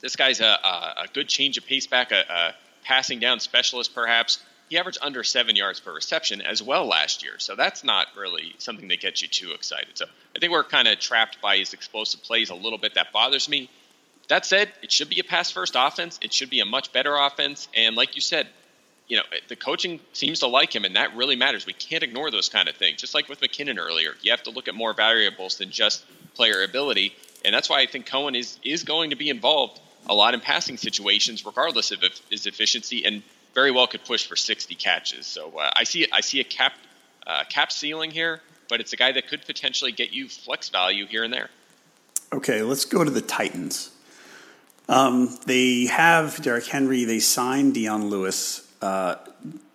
This 0.00 0.16
guy's 0.16 0.40
a, 0.40 0.46
a, 0.46 0.94
a 1.02 1.06
good 1.12 1.28
change 1.28 1.58
of 1.58 1.66
pace 1.66 1.86
back, 1.86 2.10
a, 2.10 2.24
a 2.28 2.54
passing 2.84 3.20
down 3.20 3.38
specialist, 3.40 3.94
perhaps 3.94 4.38
he 4.70 4.78
averaged 4.78 4.98
under 5.02 5.24
seven 5.24 5.56
yards 5.56 5.80
per 5.80 5.92
reception 5.92 6.40
as 6.40 6.62
well 6.62 6.86
last 6.86 7.24
year. 7.24 7.34
So 7.38 7.56
that's 7.56 7.82
not 7.82 8.06
really 8.16 8.54
something 8.58 8.86
that 8.88 9.00
gets 9.00 9.20
you 9.20 9.26
too 9.26 9.50
excited. 9.50 9.98
So 9.98 10.06
I 10.34 10.38
think 10.38 10.52
we're 10.52 10.62
kind 10.62 10.86
of 10.86 11.00
trapped 11.00 11.42
by 11.42 11.58
his 11.58 11.74
explosive 11.74 12.22
plays 12.22 12.50
a 12.50 12.54
little 12.54 12.78
bit. 12.78 12.94
That 12.94 13.12
bothers 13.12 13.48
me. 13.48 13.68
That 14.28 14.46
said, 14.46 14.72
it 14.80 14.92
should 14.92 15.10
be 15.10 15.18
a 15.18 15.24
pass 15.24 15.50
first 15.50 15.74
offense. 15.76 16.20
It 16.22 16.32
should 16.32 16.50
be 16.50 16.60
a 16.60 16.64
much 16.64 16.92
better 16.92 17.16
offense. 17.16 17.66
And 17.76 17.96
like 17.96 18.14
you 18.14 18.20
said, 18.20 18.46
you 19.08 19.16
know, 19.16 19.24
the 19.48 19.56
coaching 19.56 19.98
seems 20.12 20.38
to 20.38 20.46
like 20.46 20.72
him, 20.72 20.84
and 20.84 20.94
that 20.94 21.16
really 21.16 21.34
matters. 21.34 21.66
We 21.66 21.72
can't 21.72 22.04
ignore 22.04 22.30
those 22.30 22.48
kind 22.48 22.68
of 22.68 22.76
things. 22.76 23.00
Just 23.00 23.12
like 23.12 23.28
with 23.28 23.40
McKinnon 23.40 23.76
earlier, 23.76 24.14
you 24.22 24.30
have 24.30 24.44
to 24.44 24.50
look 24.50 24.68
at 24.68 24.76
more 24.76 24.94
variables 24.94 25.58
than 25.58 25.72
just 25.72 26.04
player 26.36 26.62
ability. 26.62 27.16
And 27.44 27.52
that's 27.52 27.68
why 27.68 27.80
I 27.80 27.86
think 27.86 28.06
Cohen 28.06 28.36
is 28.36 28.56
is 28.62 28.84
going 28.84 29.10
to 29.10 29.16
be 29.16 29.30
involved 29.30 29.80
a 30.08 30.14
lot 30.14 30.34
in 30.34 30.40
passing 30.40 30.76
situations, 30.76 31.44
regardless 31.44 31.90
of 31.90 32.04
his 32.30 32.46
efficiency. 32.46 33.04
And 33.04 33.24
very 33.54 33.70
well 33.70 33.86
could 33.86 34.04
push 34.04 34.26
for 34.26 34.36
60 34.36 34.74
catches. 34.74 35.26
So 35.26 35.58
uh, 35.58 35.70
I 35.74 35.84
see 35.84 36.06
I 36.12 36.20
see 36.20 36.40
a 36.40 36.44
cap 36.44 36.72
uh, 37.26 37.44
cap 37.48 37.72
ceiling 37.72 38.10
here, 38.10 38.40
but 38.68 38.80
it's 38.80 38.92
a 38.92 38.96
guy 38.96 39.12
that 39.12 39.28
could 39.28 39.44
potentially 39.44 39.92
get 39.92 40.12
you 40.12 40.28
flex 40.28 40.68
value 40.68 41.06
here 41.06 41.24
and 41.24 41.32
there. 41.32 41.50
Okay, 42.32 42.62
let's 42.62 42.84
go 42.84 43.02
to 43.02 43.10
the 43.10 43.20
Titans. 43.20 43.90
Um, 44.88 45.36
they 45.46 45.86
have 45.86 46.42
Derrick 46.42 46.66
Henry. 46.66 47.04
They 47.04 47.18
signed 47.20 47.74
Dion 47.74 48.08
Lewis. 48.08 48.68
Uh, 48.80 49.16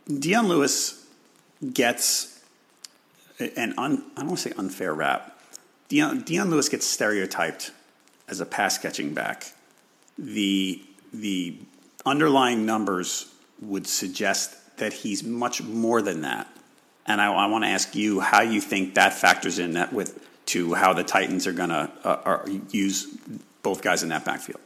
Dion 0.07 0.47
Lewis 0.47 1.05
gets 1.73 2.41
an 3.39 3.73
un, 3.77 4.03
I 4.15 4.21
don't 4.21 4.27
want 4.27 4.39
to 4.39 4.49
say 4.49 4.55
unfair 4.57 4.93
rap. 4.93 5.39
Dion, 5.89 6.21
Dion 6.21 6.49
Lewis 6.49 6.69
gets 6.69 6.85
stereotyped 6.85 7.71
as 8.27 8.39
a 8.39 8.45
pass 8.45 8.77
catching 8.77 9.13
back. 9.13 9.53
The 10.17 10.81
the 11.13 11.57
underlying 12.05 12.65
numbers 12.65 13.33
would 13.61 13.87
suggest 13.87 14.55
that 14.77 14.93
he's 14.93 15.23
much 15.23 15.61
more 15.61 16.01
than 16.01 16.21
that. 16.21 16.47
And 17.05 17.21
I, 17.21 17.31
I 17.31 17.45
want 17.47 17.63
to 17.63 17.69
ask 17.69 17.95
you 17.95 18.19
how 18.19 18.41
you 18.41 18.59
think 18.59 18.95
that 18.95 19.13
factors 19.13 19.59
in 19.59 19.73
that 19.73 19.93
with 19.93 20.19
to 20.47 20.73
how 20.73 20.93
the 20.93 21.03
Titans 21.03 21.47
are 21.47 21.53
going 21.53 21.69
to 21.69 21.91
uh, 22.03 22.45
use 22.71 23.07
both 23.63 23.81
guys 23.81 24.03
in 24.03 24.09
that 24.09 24.25
backfield. 24.25 24.59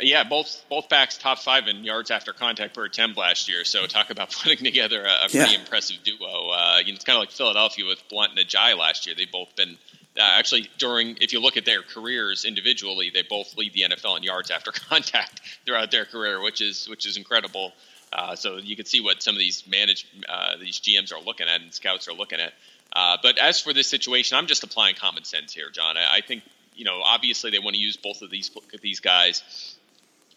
Yeah, 0.00 0.24
both 0.24 0.64
both 0.68 0.88
backs 0.88 1.16
top 1.16 1.38
five 1.38 1.68
in 1.68 1.84
yards 1.84 2.10
after 2.10 2.32
contact 2.32 2.74
per 2.74 2.84
attempt 2.84 3.16
last 3.16 3.48
year. 3.48 3.64
So 3.64 3.86
talk 3.86 4.10
about 4.10 4.32
putting 4.42 4.64
together 4.64 5.04
a, 5.04 5.26
a 5.26 5.28
pretty 5.28 5.52
yeah. 5.52 5.60
impressive 5.60 5.98
duo. 6.02 6.50
Uh, 6.50 6.78
you 6.84 6.92
know, 6.92 6.96
it's 6.96 7.04
kind 7.04 7.16
of 7.16 7.20
like 7.20 7.30
Philadelphia 7.30 7.84
with 7.86 8.02
Blount 8.08 8.36
and 8.36 8.46
Ajayi 8.46 8.76
last 8.76 9.06
year. 9.06 9.14
They've 9.16 9.30
both 9.30 9.54
been 9.54 9.78
uh, 10.18 10.22
actually 10.22 10.68
during 10.78 11.16
if 11.20 11.32
you 11.32 11.40
look 11.40 11.56
at 11.56 11.64
their 11.64 11.82
careers 11.82 12.44
individually, 12.44 13.10
they 13.12 13.22
both 13.22 13.56
lead 13.56 13.72
the 13.72 13.82
NFL 13.82 14.16
in 14.18 14.22
yards 14.22 14.50
after 14.50 14.70
contact 14.88 15.40
throughout 15.64 15.90
their 15.90 16.04
career, 16.04 16.42
which 16.42 16.60
is 16.60 16.88
which 16.88 17.06
is 17.06 17.16
incredible. 17.16 17.72
Uh, 18.12 18.36
so 18.36 18.58
you 18.58 18.76
can 18.76 18.84
see 18.84 19.00
what 19.00 19.22
some 19.22 19.34
of 19.34 19.38
these 19.38 19.66
managed 19.66 20.06
uh, 20.28 20.56
these 20.58 20.80
GMs 20.80 21.12
are 21.12 21.20
looking 21.24 21.48
at 21.48 21.62
and 21.62 21.72
scouts 21.72 22.08
are 22.08 22.12
looking 22.12 22.40
at. 22.40 22.52
Uh, 22.94 23.16
but 23.22 23.38
as 23.38 23.58
for 23.58 23.72
this 23.72 23.86
situation, 23.88 24.36
I'm 24.36 24.46
just 24.46 24.62
applying 24.62 24.96
common 24.96 25.24
sense 25.24 25.54
here, 25.54 25.70
John. 25.70 25.96
I, 25.96 26.16
I 26.16 26.20
think 26.20 26.42
you 26.74 26.84
know 26.84 27.00
obviously 27.02 27.50
they 27.50 27.58
want 27.58 27.74
to 27.74 27.80
use 27.80 27.96
both 27.96 28.20
of 28.20 28.30
these 28.30 28.50
these 28.82 29.00
guys. 29.00 29.76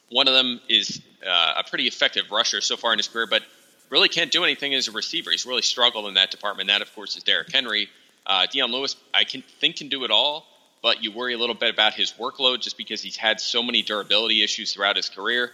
One 0.09 0.27
of 0.27 0.35
them 0.35 0.61
is 0.69 1.01
uh, 1.27 1.55
a 1.57 1.63
pretty 1.69 1.87
effective 1.87 2.31
rusher 2.31 2.61
so 2.61 2.77
far 2.77 2.93
in 2.93 2.99
his 2.99 3.07
career, 3.07 3.27
but 3.27 3.41
really 3.89 4.07
can't 4.07 4.31
do 4.31 4.43
anything 4.43 4.73
as 4.73 4.87
a 4.87 4.91
receiver. 4.91 5.31
He's 5.31 5.45
really 5.45 5.61
struggled 5.61 6.07
in 6.07 6.13
that 6.13 6.31
department. 6.31 6.69
That, 6.69 6.81
of 6.81 6.93
course, 6.93 7.17
is 7.17 7.23
Derrick 7.23 7.51
Henry. 7.51 7.89
Uh, 8.25 8.47
Dion 8.51 8.71
Lewis, 8.71 8.95
I 9.13 9.23
can 9.23 9.43
think 9.59 9.77
can 9.77 9.89
do 9.89 10.03
it 10.03 10.11
all, 10.11 10.45
but 10.81 11.03
you 11.03 11.11
worry 11.11 11.33
a 11.33 11.37
little 11.37 11.55
bit 11.55 11.73
about 11.73 11.93
his 11.93 12.11
workload 12.13 12.61
just 12.61 12.77
because 12.77 13.01
he's 13.01 13.17
had 13.17 13.39
so 13.39 13.61
many 13.61 13.81
durability 13.81 14.43
issues 14.43 14.73
throughout 14.73 14.95
his 14.95 15.09
career. 15.09 15.51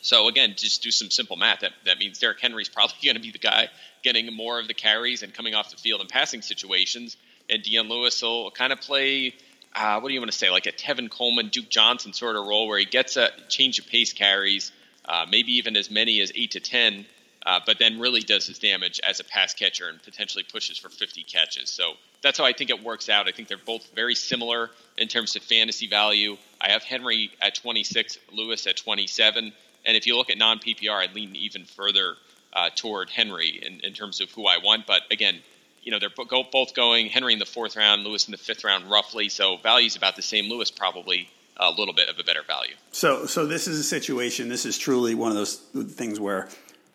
So 0.00 0.26
again, 0.26 0.54
just 0.56 0.82
do 0.82 0.90
some 0.90 1.10
simple 1.10 1.36
math. 1.36 1.60
That 1.60 1.72
that 1.86 1.98
means 1.98 2.18
Derrick 2.18 2.40
Henry's 2.40 2.68
probably 2.68 2.96
going 3.04 3.16
to 3.16 3.22
be 3.22 3.30
the 3.30 3.38
guy 3.38 3.68
getting 4.02 4.34
more 4.34 4.58
of 4.58 4.66
the 4.66 4.74
carries 4.74 5.22
and 5.22 5.32
coming 5.32 5.54
off 5.54 5.70
the 5.70 5.76
field 5.76 6.00
in 6.00 6.08
passing 6.08 6.42
situations, 6.42 7.16
and 7.48 7.62
Dion 7.62 7.88
Lewis 7.88 8.20
will 8.20 8.50
kind 8.50 8.72
of 8.72 8.80
play. 8.80 9.34
Uh, 9.74 10.00
what 10.00 10.08
do 10.08 10.14
you 10.14 10.20
want 10.20 10.30
to 10.30 10.36
say, 10.36 10.50
like 10.50 10.66
a 10.66 10.72
Tevin 10.72 11.08
Coleman, 11.08 11.48
Duke 11.48 11.70
Johnson 11.70 12.12
sort 12.12 12.36
of 12.36 12.46
role, 12.46 12.68
where 12.68 12.78
he 12.78 12.84
gets 12.84 13.16
a 13.16 13.30
change 13.48 13.78
of 13.78 13.86
pace 13.86 14.12
carries, 14.12 14.70
uh, 15.06 15.24
maybe 15.30 15.52
even 15.52 15.76
as 15.76 15.90
many 15.90 16.20
as 16.20 16.30
eight 16.34 16.50
to 16.50 16.60
ten, 16.60 17.06
uh, 17.44 17.60
but 17.64 17.78
then 17.78 17.98
really 17.98 18.20
does 18.20 18.46
his 18.46 18.58
damage 18.58 19.00
as 19.06 19.20
a 19.20 19.24
pass 19.24 19.54
catcher 19.54 19.88
and 19.88 20.02
potentially 20.02 20.44
pushes 20.44 20.78
for 20.78 20.88
50 20.88 21.22
catches. 21.24 21.70
So 21.70 21.94
that's 22.22 22.38
how 22.38 22.44
I 22.44 22.52
think 22.52 22.70
it 22.70 22.82
works 22.82 23.08
out. 23.08 23.28
I 23.28 23.32
think 23.32 23.48
they're 23.48 23.58
both 23.58 23.88
very 23.94 24.14
similar 24.14 24.70
in 24.96 25.08
terms 25.08 25.34
of 25.36 25.42
fantasy 25.42 25.88
value. 25.88 26.36
I 26.60 26.70
have 26.70 26.82
Henry 26.82 27.30
at 27.40 27.54
26, 27.56 28.18
Lewis 28.32 28.66
at 28.66 28.76
27. 28.76 29.52
And 29.84 29.96
if 29.96 30.06
you 30.06 30.16
look 30.16 30.30
at 30.30 30.38
non 30.38 30.58
PPR, 30.58 30.98
I'd 30.98 31.14
lean 31.14 31.34
even 31.34 31.64
further 31.64 32.14
uh, 32.52 32.70
toward 32.74 33.10
Henry 33.10 33.60
in, 33.64 33.80
in 33.80 33.92
terms 33.92 34.20
of 34.20 34.30
who 34.30 34.46
I 34.46 34.58
want. 34.58 34.86
But 34.86 35.02
again, 35.10 35.40
you 35.82 35.90
know, 35.90 35.98
they're 35.98 36.10
both 36.10 36.74
going 36.74 37.06
Henry 37.06 37.32
in 37.32 37.38
the 37.38 37.46
fourth 37.46 37.76
round, 37.76 38.04
Lewis 38.04 38.26
in 38.26 38.32
the 38.32 38.38
fifth 38.38 38.62
round, 38.64 38.88
roughly. 38.90 39.28
So 39.28 39.56
value's 39.56 39.96
about 39.96 40.16
the 40.16 40.22
same. 40.22 40.48
Lewis 40.48 40.70
probably 40.70 41.28
a 41.56 41.70
little 41.70 41.94
bit 41.94 42.08
of 42.08 42.18
a 42.18 42.24
better 42.24 42.42
value. 42.46 42.74
So, 42.92 43.26
so 43.26 43.46
this 43.46 43.66
is 43.66 43.78
a 43.78 43.84
situation. 43.84 44.48
This 44.48 44.64
is 44.64 44.78
truly 44.78 45.14
one 45.14 45.30
of 45.30 45.36
those 45.36 45.56
things 45.56 46.20
where, 46.20 46.48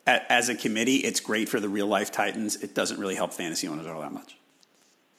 as 0.07 0.49
a 0.49 0.55
committee, 0.55 0.97
it's 0.97 1.19
great 1.19 1.49
for 1.49 1.59
the 1.59 1.69
real 1.69 1.87
life 1.87 2.11
Titans. 2.11 2.55
It 2.55 2.73
doesn't 2.73 2.99
really 2.99 3.15
help 3.15 3.33
fantasy 3.33 3.67
owners 3.67 3.85
all 3.85 4.01
that 4.01 4.13
much. 4.13 4.35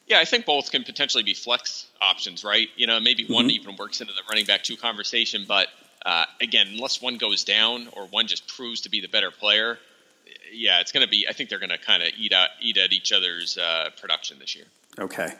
Yeah, 0.07 0.18
I 0.18 0.24
think 0.24 0.46
both 0.46 0.70
can 0.70 0.85
potentially 0.85 1.22
be 1.22 1.35
flex 1.35 1.87
options, 2.01 2.42
right? 2.42 2.68
You 2.77 2.87
know, 2.87 2.98
maybe 2.98 3.27
one 3.27 3.44
mm-hmm. 3.44 3.51
even 3.51 3.77
works 3.77 4.01
into 4.01 4.14
the 4.14 4.22
running 4.29 4.46
back 4.46 4.62
two 4.62 4.77
conversation, 4.77 5.44
but 5.46 5.68
uh, 6.07 6.24
again, 6.40 6.68
unless 6.72 7.03
one 7.03 7.18
goes 7.18 7.44
down 7.44 7.88
or 7.92 8.07
one 8.07 8.27
just 8.27 8.48
proves 8.48 8.83
to 8.83 8.88
be 8.88 9.01
the 9.03 9.09
better 9.09 9.31
player, 9.31 9.79
yeah, 10.51 10.81
it's 10.81 10.92
going 10.92 11.05
to 11.05 11.11
be. 11.11 11.27
I 11.29 11.33
think 11.33 11.51
they're 11.51 11.59
going 11.59 11.70
to 11.70 11.79
kind 11.79 12.03
of 12.03 12.09
eat 12.16 12.33
at 12.33 12.51
eat 12.61 12.79
at 12.79 12.92
each 12.92 13.12
other's 13.12 13.59
uh, 13.59 13.90
production 14.01 14.38
this 14.38 14.57
year. 14.57 14.64
Okay. 14.98 15.35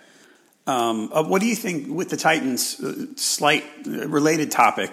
Um, 0.67 1.11
uh, 1.15 1.25
what 1.25 1.41
do 1.41 1.47
you 1.47 1.57
think 1.57 1.89
with 1.89 2.11
the 2.11 2.19
Titans? 2.19 2.79
Uh, 2.79 3.07
slight 3.17 3.65
uh, 3.87 4.07
related 4.07 4.51
topic. 4.51 4.91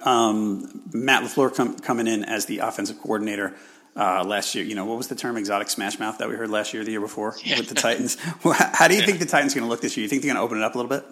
Um, 0.00 0.82
Matt 0.92 1.24
LaFleur 1.24 1.54
com- 1.54 1.78
coming 1.80 2.06
in 2.06 2.24
as 2.24 2.46
the 2.46 2.60
offensive 2.60 2.98
coordinator 3.00 3.54
uh, 3.98 4.24
last 4.24 4.54
year. 4.54 4.64
You 4.64 4.74
know, 4.74 4.84
what 4.84 4.96
was 4.96 5.08
the 5.08 5.14
term 5.14 5.36
exotic 5.36 5.68
smash 5.68 5.98
mouth 5.98 6.18
that 6.18 6.28
we 6.28 6.36
heard 6.36 6.50
last 6.50 6.72
year, 6.72 6.84
the 6.84 6.92
year 6.92 7.00
before 7.00 7.34
yeah. 7.42 7.58
with 7.58 7.68
the 7.68 7.74
Titans? 7.74 8.16
How 8.42 8.88
do 8.88 8.94
you 8.94 9.00
yeah. 9.00 9.06
think 9.06 9.18
the 9.18 9.26
Titans 9.26 9.54
going 9.54 9.64
to 9.64 9.68
look 9.68 9.80
this 9.80 9.96
year? 9.96 10.04
You 10.04 10.08
think 10.08 10.22
they're 10.22 10.32
going 10.32 10.40
to 10.40 10.42
open 10.42 10.58
it 10.58 10.64
up 10.64 10.74
a 10.74 10.78
little 10.78 10.88
bit? 10.88 11.04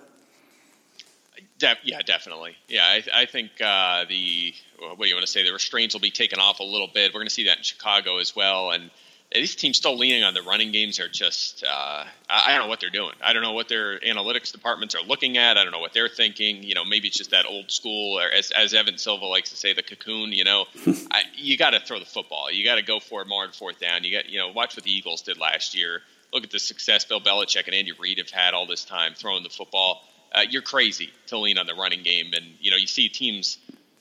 De- 1.58 1.74
yeah, 1.84 2.02
definitely. 2.02 2.54
Yeah, 2.68 2.84
I, 2.84 3.02
I 3.14 3.26
think 3.26 3.50
uh, 3.60 4.04
the 4.08 4.54
what 4.78 5.00
do 5.00 5.08
you 5.08 5.14
want 5.14 5.26
to 5.26 5.32
say? 5.32 5.42
The 5.42 5.52
restraints 5.52 5.94
will 5.94 6.02
be 6.02 6.10
taken 6.10 6.38
off 6.38 6.60
a 6.60 6.64
little 6.64 6.88
bit. 6.92 7.12
We're 7.12 7.20
going 7.20 7.28
to 7.28 7.34
see 7.34 7.44
that 7.44 7.58
in 7.58 7.62
Chicago 7.62 8.18
as 8.18 8.36
well, 8.36 8.70
and 8.70 8.90
these 9.32 9.54
teams 9.56 9.76
still 9.76 9.96
leaning 9.96 10.22
on 10.22 10.34
the 10.34 10.42
running 10.42 10.72
games 10.72 11.00
are 11.00 11.08
just 11.08 11.64
uh, 11.64 12.04
I 12.28 12.52
don't 12.52 12.62
know 12.62 12.68
what 12.68 12.80
they're 12.80 12.90
doing. 12.90 13.14
I 13.22 13.32
don't 13.32 13.42
know 13.42 13.52
what 13.52 13.68
their 13.68 13.98
analytics 14.00 14.52
departments 14.52 14.94
are 14.94 15.02
looking 15.02 15.36
at. 15.36 15.58
I 15.58 15.64
don't 15.64 15.72
know 15.72 15.80
what 15.80 15.92
they're 15.92 16.08
thinking. 16.08 16.62
You 16.62 16.74
know, 16.74 16.84
maybe 16.84 17.08
it's 17.08 17.16
just 17.16 17.30
that 17.30 17.46
old 17.46 17.70
school, 17.70 18.18
or 18.18 18.30
as, 18.30 18.50
as 18.50 18.72
Evan 18.72 18.98
Silva 18.98 19.26
likes 19.26 19.50
to 19.50 19.56
say, 19.56 19.72
the 19.72 19.82
cocoon. 19.82 20.32
You 20.32 20.44
know, 20.44 20.64
I, 21.10 21.22
you 21.34 21.56
got 21.56 21.70
to 21.70 21.80
throw 21.80 21.98
the 21.98 22.06
football. 22.06 22.50
You 22.50 22.64
got 22.64 22.76
to 22.76 22.82
go 22.82 23.00
for 23.00 23.22
it 23.22 23.28
more 23.28 23.44
on 23.44 23.52
fourth 23.52 23.80
down. 23.80 24.04
You 24.04 24.16
got 24.16 24.28
you 24.28 24.38
know 24.38 24.48
watch 24.48 24.76
what 24.76 24.84
the 24.84 24.92
Eagles 24.92 25.22
did 25.22 25.38
last 25.38 25.76
year. 25.76 26.02
Look 26.32 26.44
at 26.44 26.50
the 26.50 26.58
success 26.58 27.04
Bill 27.04 27.20
Belichick 27.20 27.66
and 27.66 27.74
Andy 27.74 27.92
Reid 27.92 28.18
have 28.18 28.30
had 28.30 28.54
all 28.54 28.66
this 28.66 28.84
time 28.84 29.14
throwing 29.14 29.42
the 29.42 29.50
football 29.50 30.02
uh, 30.32 30.44
you're 30.48 30.62
crazy 30.62 31.10
to 31.26 31.38
lean 31.38 31.58
on 31.58 31.66
the 31.66 31.74
running 31.74 32.02
game. 32.02 32.30
And 32.34 32.44
you 32.60 32.70
know, 32.70 32.76
you 32.76 32.86
see 32.86 33.08
teams, 33.08 33.58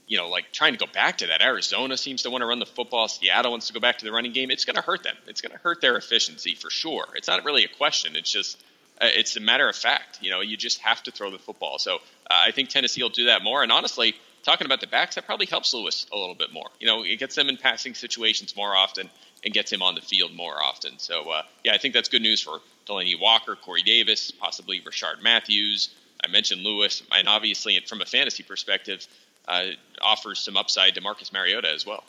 you 0.07 0.17
know, 0.17 0.29
like 0.29 0.51
trying 0.51 0.73
to 0.73 0.79
go 0.79 0.91
back 0.91 1.19
to 1.19 1.27
that. 1.27 1.41
Arizona 1.41 1.97
seems 1.97 2.23
to 2.23 2.29
want 2.29 2.41
to 2.41 2.45
run 2.45 2.59
the 2.59 2.65
football. 2.65 3.07
Seattle 3.07 3.51
wants 3.51 3.67
to 3.67 3.73
go 3.73 3.79
back 3.79 3.97
to 3.99 4.05
the 4.05 4.11
running 4.11 4.33
game. 4.33 4.51
It's 4.51 4.65
going 4.65 4.75
to 4.75 4.81
hurt 4.81 5.03
them. 5.03 5.15
It's 5.27 5.41
going 5.41 5.51
to 5.51 5.57
hurt 5.57 5.81
their 5.81 5.97
efficiency 5.97 6.55
for 6.55 6.69
sure. 6.69 7.05
It's 7.15 7.27
not 7.27 7.43
really 7.43 7.63
a 7.65 7.69
question. 7.77 8.15
It's 8.15 8.31
just 8.31 8.61
uh, 9.01 9.07
it's 9.11 9.35
a 9.35 9.39
matter 9.39 9.67
of 9.67 9.75
fact. 9.75 10.19
You 10.21 10.31
know, 10.31 10.41
you 10.41 10.57
just 10.57 10.79
have 10.81 11.01
to 11.03 11.11
throw 11.11 11.31
the 11.31 11.39
football. 11.39 11.79
So 11.79 11.95
uh, 11.95 11.97
I 12.29 12.51
think 12.51 12.69
Tennessee 12.69 13.01
will 13.01 13.09
do 13.09 13.25
that 13.25 13.43
more. 13.43 13.63
And 13.63 13.71
honestly, 13.71 14.15
talking 14.43 14.65
about 14.65 14.79
the 14.79 14.87
backs, 14.87 15.15
that 15.15 15.25
probably 15.25 15.47
helps 15.47 15.73
Lewis 15.73 16.05
a 16.13 16.17
little 16.17 16.35
bit 16.35 16.53
more. 16.53 16.69
You 16.79 16.87
know, 16.87 17.03
it 17.03 17.17
gets 17.17 17.35
them 17.35 17.49
in 17.49 17.57
passing 17.57 17.95
situations 17.95 18.55
more 18.55 18.75
often 18.75 19.09
and 19.43 19.53
gets 19.53 19.71
him 19.71 19.81
on 19.81 19.95
the 19.95 20.01
field 20.01 20.33
more 20.33 20.61
often. 20.61 20.97
So 20.97 21.29
uh, 21.29 21.41
yeah, 21.63 21.73
I 21.73 21.77
think 21.77 21.93
that's 21.93 22.09
good 22.09 22.21
news 22.21 22.41
for 22.41 22.59
Delanie 22.87 23.19
Walker, 23.19 23.55
Corey 23.55 23.81
Davis, 23.81 24.31
possibly 24.31 24.81
Rishard 24.81 25.21
Matthews. 25.23 25.89
I 26.23 26.27
mentioned 26.27 26.61
Lewis, 26.61 27.03
and 27.11 27.27
obviously 27.27 27.79
from 27.87 28.01
a 28.01 28.05
fantasy 28.05 28.43
perspective, 28.43 29.05
uh, 29.47 29.67
offers 30.01 30.39
some 30.39 30.57
upside 30.57 30.95
to 30.95 31.01
Marcus 31.01 31.31
Mariota 31.31 31.71
as 31.71 31.85
well. 31.85 32.03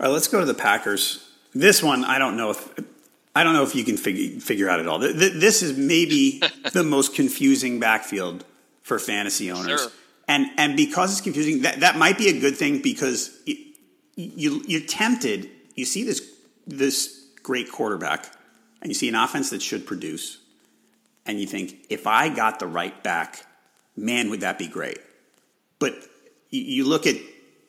All 0.00 0.06
right, 0.06 0.08
let's 0.08 0.28
go 0.28 0.40
to 0.40 0.46
the 0.46 0.54
Packers. 0.54 1.28
This 1.54 1.82
one, 1.82 2.04
I 2.04 2.18
don't 2.18 2.36
know 2.36 2.50
if 2.50 2.80
I 3.34 3.44
don't 3.44 3.54
know 3.54 3.62
if 3.62 3.74
you 3.74 3.84
can 3.84 3.96
figure 3.96 4.40
figure 4.40 4.68
out 4.68 4.80
at 4.80 4.86
all. 4.86 4.98
This 4.98 5.62
is 5.62 5.76
maybe 5.76 6.42
the 6.72 6.82
most 6.82 7.14
confusing 7.14 7.80
backfield 7.80 8.44
for 8.82 8.98
fantasy 8.98 9.50
owners, 9.50 9.80
sure. 9.80 9.90
and 10.28 10.46
and 10.56 10.76
because 10.76 11.12
it's 11.12 11.20
confusing, 11.20 11.62
that 11.62 11.80
that 11.80 11.96
might 11.96 12.18
be 12.18 12.28
a 12.28 12.40
good 12.40 12.56
thing 12.56 12.82
because 12.82 13.36
you 13.46 14.62
you're 14.66 14.80
tempted. 14.80 15.48
You 15.74 15.84
see 15.84 16.02
this 16.02 16.28
this 16.66 17.24
great 17.42 17.70
quarterback, 17.70 18.26
and 18.82 18.90
you 18.90 18.94
see 18.94 19.08
an 19.08 19.14
offense 19.14 19.50
that 19.50 19.62
should 19.62 19.86
produce 19.86 20.38
and 21.26 21.40
you 21.40 21.46
think, 21.46 21.86
if 21.88 22.06
I 22.06 22.28
got 22.28 22.58
the 22.58 22.66
right 22.66 23.02
back, 23.02 23.46
man, 23.96 24.30
would 24.30 24.40
that 24.40 24.58
be 24.58 24.66
great. 24.66 24.98
But 25.78 25.94
you 26.60 26.84
look 26.84 27.06
at 27.06 27.16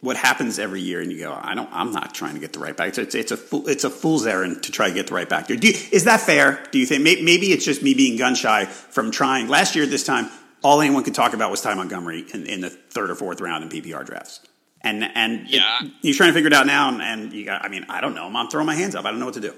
what 0.01 0.17
happens 0.17 0.59
every 0.59 0.81
year, 0.81 1.01
and 1.01 1.11
you 1.11 1.19
go, 1.19 1.37
I 1.39 1.55
don't, 1.55 1.69
I'm 1.71 1.91
not 1.91 2.13
trying 2.13 2.35
to 2.35 2.39
get 2.39 2.53
the 2.53 2.59
right 2.59 2.75
back. 2.75 2.97
It's, 2.97 3.15
it's 3.15 3.31
a 3.31 3.37
fool, 3.37 3.67
it's 3.67 3.83
a 3.83 3.89
fool's 3.89 4.27
errand 4.27 4.63
to 4.63 4.71
try 4.71 4.89
to 4.89 4.93
get 4.93 5.07
the 5.07 5.15
right 5.15 5.27
back. 5.27 5.47
Do 5.47 5.55
you, 5.55 5.73
is 5.91 6.03
that 6.03 6.21
fair? 6.21 6.63
Do 6.71 6.79
you 6.79 6.85
think 6.85 7.03
maybe 7.03 7.47
it's 7.47 7.65
just 7.65 7.81
me 7.81 7.93
being 7.93 8.17
gun 8.17 8.35
shy 8.35 8.65
from 8.65 9.11
trying? 9.11 9.47
Last 9.47 9.75
year 9.75 9.83
at 9.83 9.89
this 9.89 10.03
time, 10.03 10.29
all 10.63 10.81
anyone 10.81 11.03
could 11.03 11.15
talk 11.15 11.33
about 11.33 11.51
was 11.51 11.61
Ty 11.61 11.73
Montgomery 11.75 12.25
in, 12.33 12.45
in 12.45 12.61
the 12.61 12.69
third 12.69 13.09
or 13.09 13.15
fourth 13.15 13.41
round 13.41 13.63
in 13.63 13.69
PPR 13.69 14.05
drafts. 14.05 14.41
And 14.81 15.03
and 15.03 15.49
yeah. 15.49 15.79
It, 15.81 15.91
you're 16.01 16.13
trying 16.13 16.29
to 16.29 16.33
figure 16.33 16.47
it 16.47 16.53
out 16.53 16.67
now, 16.67 16.89
and, 16.89 17.01
and 17.01 17.33
you 17.33 17.45
got, 17.45 17.65
I 17.65 17.69
mean, 17.69 17.85
I 17.89 18.01
don't 18.01 18.13
know. 18.13 18.25
I'm 18.25 18.47
throwing 18.49 18.67
my 18.67 18.75
hands 18.75 18.93
up. 18.93 19.05
I 19.05 19.11
don't 19.11 19.19
know 19.19 19.25
what 19.25 19.33
to 19.35 19.41
do. 19.41 19.53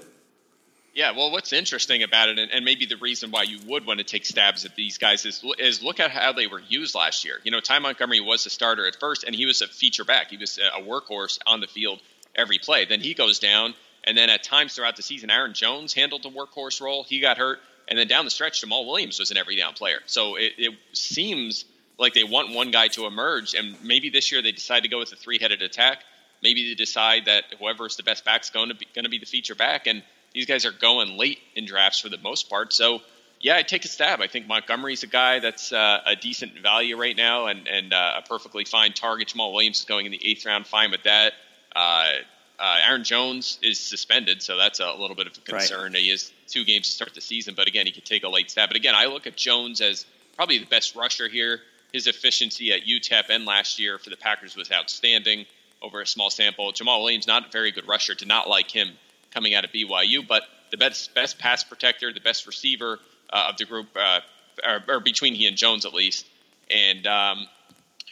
Yeah, 0.98 1.12
well, 1.12 1.30
what's 1.30 1.52
interesting 1.52 2.02
about 2.02 2.28
it, 2.28 2.40
and, 2.40 2.50
and, 2.50 2.64
maybe 2.64 2.84
the 2.84 2.96
reason 2.96 3.30
why 3.30 3.44
you 3.44 3.60
would 3.68 3.86
want 3.86 3.98
to 3.98 4.04
take 4.04 4.26
stabs 4.26 4.64
at 4.64 4.74
these 4.74 4.98
guys 4.98 5.24
is, 5.24 5.44
is 5.56 5.80
look 5.80 6.00
at 6.00 6.10
how 6.10 6.32
they 6.32 6.48
were 6.48 6.58
used 6.58 6.96
last 6.96 7.24
year. 7.24 7.38
You 7.44 7.52
know, 7.52 7.60
Ty 7.60 7.78
Montgomery 7.78 8.18
was 8.18 8.44
a 8.46 8.50
starter 8.50 8.84
at 8.84 8.96
first, 8.96 9.22
and 9.22 9.32
he 9.32 9.46
was 9.46 9.62
a 9.62 9.68
feature 9.68 10.02
back. 10.02 10.30
He 10.30 10.36
was 10.36 10.58
uh, 10.58 10.80
a 10.80 10.82
workhorse 10.82 11.38
on 11.46 11.60
the 11.60 11.68
field 11.68 12.00
every 12.34 12.58
play. 12.58 12.84
Then 12.84 13.00
he 13.00 13.14
goes 13.14 13.38
down, 13.38 13.74
and 14.02 14.18
then 14.18 14.28
at 14.28 14.42
times 14.42 14.74
throughout 14.74 14.96
the 14.96 15.04
season, 15.04 15.30
Aaron 15.30 15.54
Jones 15.54 15.94
handled 15.94 16.24
the 16.24 16.30
workhorse 16.30 16.80
role. 16.80 17.04
He 17.04 17.20
got 17.20 17.38
hurt, 17.38 17.60
and 17.86 17.96
then 17.96 18.08
down 18.08 18.24
the 18.24 18.32
stretch, 18.32 18.60
Jamaal 18.60 18.84
Williams 18.84 19.20
was 19.20 19.30
an 19.30 19.36
every 19.36 19.54
down 19.54 19.74
player. 19.74 20.00
So 20.06 20.34
it, 20.34 20.54
it 20.58 20.74
seems 20.94 21.64
like 21.96 22.12
they 22.12 22.24
want 22.24 22.52
one 22.52 22.72
guy 22.72 22.88
to 22.88 23.06
emerge, 23.06 23.54
and 23.54 23.76
maybe 23.84 24.10
this 24.10 24.32
year 24.32 24.42
they 24.42 24.50
decide 24.50 24.82
to 24.82 24.88
go 24.88 24.98
with 24.98 25.12
a 25.12 25.16
three 25.16 25.38
headed 25.38 25.62
attack. 25.62 25.98
Maybe 26.42 26.70
they 26.70 26.74
decide 26.74 27.26
that 27.26 27.44
whoever's 27.60 27.94
the 27.94 28.02
best 28.02 28.24
back 28.24 28.42
is 28.42 28.50
going 28.50 28.70
to 28.70 28.74
be 28.74 28.88
going 28.96 29.04
to 29.04 29.10
be 29.10 29.20
the 29.20 29.26
feature 29.26 29.54
back, 29.54 29.86
and 29.86 30.02
these 30.32 30.46
guys 30.46 30.64
are 30.66 30.72
going 30.72 31.16
late 31.16 31.38
in 31.54 31.66
drafts 31.66 32.00
for 32.00 32.08
the 32.08 32.18
most 32.18 32.48
part. 32.48 32.72
So, 32.72 33.00
yeah, 33.40 33.56
I'd 33.56 33.68
take 33.68 33.84
a 33.84 33.88
stab. 33.88 34.20
I 34.20 34.26
think 34.26 34.46
Montgomery's 34.46 35.02
a 35.02 35.06
guy 35.06 35.38
that's 35.38 35.72
uh, 35.72 36.00
a 36.06 36.16
decent 36.16 36.58
value 36.58 36.98
right 36.98 37.16
now 37.16 37.46
and, 37.46 37.68
and 37.68 37.92
uh, 37.92 38.20
a 38.24 38.28
perfectly 38.28 38.64
fine 38.64 38.92
target. 38.92 39.28
Jamaal 39.28 39.52
Williams 39.52 39.80
is 39.80 39.84
going 39.84 40.06
in 40.06 40.12
the 40.12 40.20
eighth 40.28 40.44
round, 40.44 40.66
fine 40.66 40.90
with 40.90 41.04
that. 41.04 41.32
Uh, 41.74 42.12
uh 42.58 42.78
Aaron 42.88 43.04
Jones 43.04 43.58
is 43.62 43.78
suspended, 43.78 44.42
so 44.42 44.56
that's 44.56 44.80
a 44.80 44.92
little 44.92 45.14
bit 45.14 45.28
of 45.28 45.36
a 45.36 45.40
concern. 45.40 45.92
Right. 45.92 46.02
He 46.02 46.10
has 46.10 46.32
two 46.48 46.64
games 46.64 46.86
to 46.86 46.92
start 46.92 47.14
the 47.14 47.20
season, 47.20 47.54
but 47.56 47.68
again, 47.68 47.86
he 47.86 47.92
could 47.92 48.04
take 48.04 48.24
a 48.24 48.28
late 48.28 48.50
stab. 48.50 48.68
But 48.68 48.76
again, 48.76 48.94
I 48.96 49.06
look 49.06 49.26
at 49.26 49.36
Jones 49.36 49.80
as 49.80 50.04
probably 50.34 50.58
the 50.58 50.66
best 50.66 50.96
rusher 50.96 51.28
here. 51.28 51.60
His 51.92 52.06
efficiency 52.06 52.72
at 52.72 52.82
UTEP 52.82 53.30
and 53.30 53.46
last 53.46 53.78
year 53.78 53.98
for 53.98 54.10
the 54.10 54.16
Packers 54.16 54.56
was 54.56 54.70
outstanding 54.70 55.46
over 55.80 56.00
a 56.00 56.06
small 56.06 56.30
sample. 56.30 56.72
Jamaal 56.72 57.00
Williams, 57.00 57.26
not 57.26 57.46
a 57.46 57.50
very 57.50 57.70
good 57.70 57.86
rusher, 57.86 58.14
did 58.14 58.28
not 58.28 58.48
like 58.48 58.70
him 58.70 58.90
coming 59.32 59.54
out 59.54 59.64
of 59.64 59.72
BYU, 59.72 60.26
but 60.26 60.42
the 60.70 60.76
best 60.76 61.14
best 61.14 61.38
pass 61.38 61.64
protector, 61.64 62.12
the 62.12 62.20
best 62.20 62.46
receiver 62.46 62.98
uh, 63.30 63.48
of 63.50 63.56
the 63.56 63.64
group, 63.64 63.88
uh, 63.96 64.20
or, 64.64 64.82
or, 64.88 65.00
between 65.00 65.34
he 65.34 65.46
and 65.46 65.56
Jones 65.56 65.84
at 65.84 65.94
least. 65.94 66.26
And 66.70 67.06
um, 67.06 67.46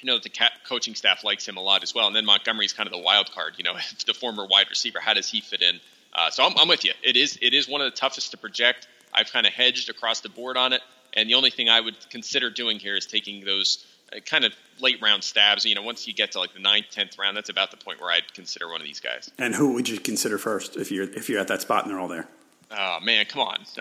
I 0.02 0.04
know 0.04 0.18
that 0.18 0.22
the 0.22 0.50
coaching 0.68 0.94
staff 0.94 1.24
likes 1.24 1.46
him 1.46 1.56
a 1.56 1.60
lot 1.60 1.82
as 1.82 1.94
well. 1.94 2.06
And 2.06 2.16
then 2.16 2.24
Montgomery's 2.24 2.72
kind 2.72 2.86
of 2.86 2.92
the 2.92 3.00
wild 3.00 3.30
card, 3.32 3.54
you 3.58 3.64
know, 3.64 3.74
the 4.06 4.14
former 4.14 4.46
wide 4.46 4.66
receiver. 4.70 5.00
How 5.00 5.14
does 5.14 5.28
he 5.28 5.40
fit 5.40 5.62
in? 5.62 5.80
Uh, 6.14 6.30
so 6.30 6.44
I'm, 6.44 6.56
I'm 6.56 6.68
with 6.68 6.84
you. 6.84 6.92
It 7.02 7.16
is 7.16 7.38
it 7.42 7.52
is 7.54 7.68
one 7.68 7.80
of 7.80 7.90
the 7.90 7.96
toughest 7.96 8.30
to 8.30 8.36
project. 8.36 8.88
I've 9.12 9.32
kind 9.32 9.46
of 9.46 9.52
hedged 9.52 9.88
across 9.88 10.20
the 10.20 10.28
board 10.28 10.56
on 10.56 10.72
it, 10.72 10.80
and 11.14 11.28
the 11.28 11.34
only 11.34 11.50
thing 11.50 11.68
I 11.68 11.80
would 11.80 11.96
consider 12.10 12.50
doing 12.50 12.78
here 12.78 12.96
is 12.96 13.06
taking 13.06 13.44
those 13.44 13.84
kind 14.24 14.44
of 14.44 14.52
late 14.80 15.00
round 15.02 15.24
stabs. 15.24 15.64
You 15.64 15.74
know, 15.74 15.82
once 15.82 16.06
you 16.06 16.14
get 16.14 16.32
to 16.32 16.38
like 16.38 16.54
the 16.54 16.60
ninth, 16.60 16.86
tenth 16.90 17.18
round, 17.18 17.36
that's 17.36 17.48
about 17.48 17.70
the 17.70 17.76
point 17.76 18.00
where 18.00 18.10
I'd 18.10 18.32
consider 18.34 18.68
one 18.68 18.80
of 18.80 18.86
these 18.86 19.00
guys. 19.00 19.30
And 19.38 19.54
who 19.54 19.72
would 19.74 19.88
you 19.88 19.98
consider 19.98 20.38
first 20.38 20.76
if 20.76 20.90
you're 20.90 21.10
if 21.12 21.28
you're 21.28 21.40
at 21.40 21.48
that 21.48 21.62
spot 21.62 21.84
and 21.84 21.92
they're 21.92 22.00
all 22.00 22.08
there? 22.08 22.28
Oh 22.70 22.98
man, 23.00 23.26
come 23.26 23.42
on. 23.42 23.58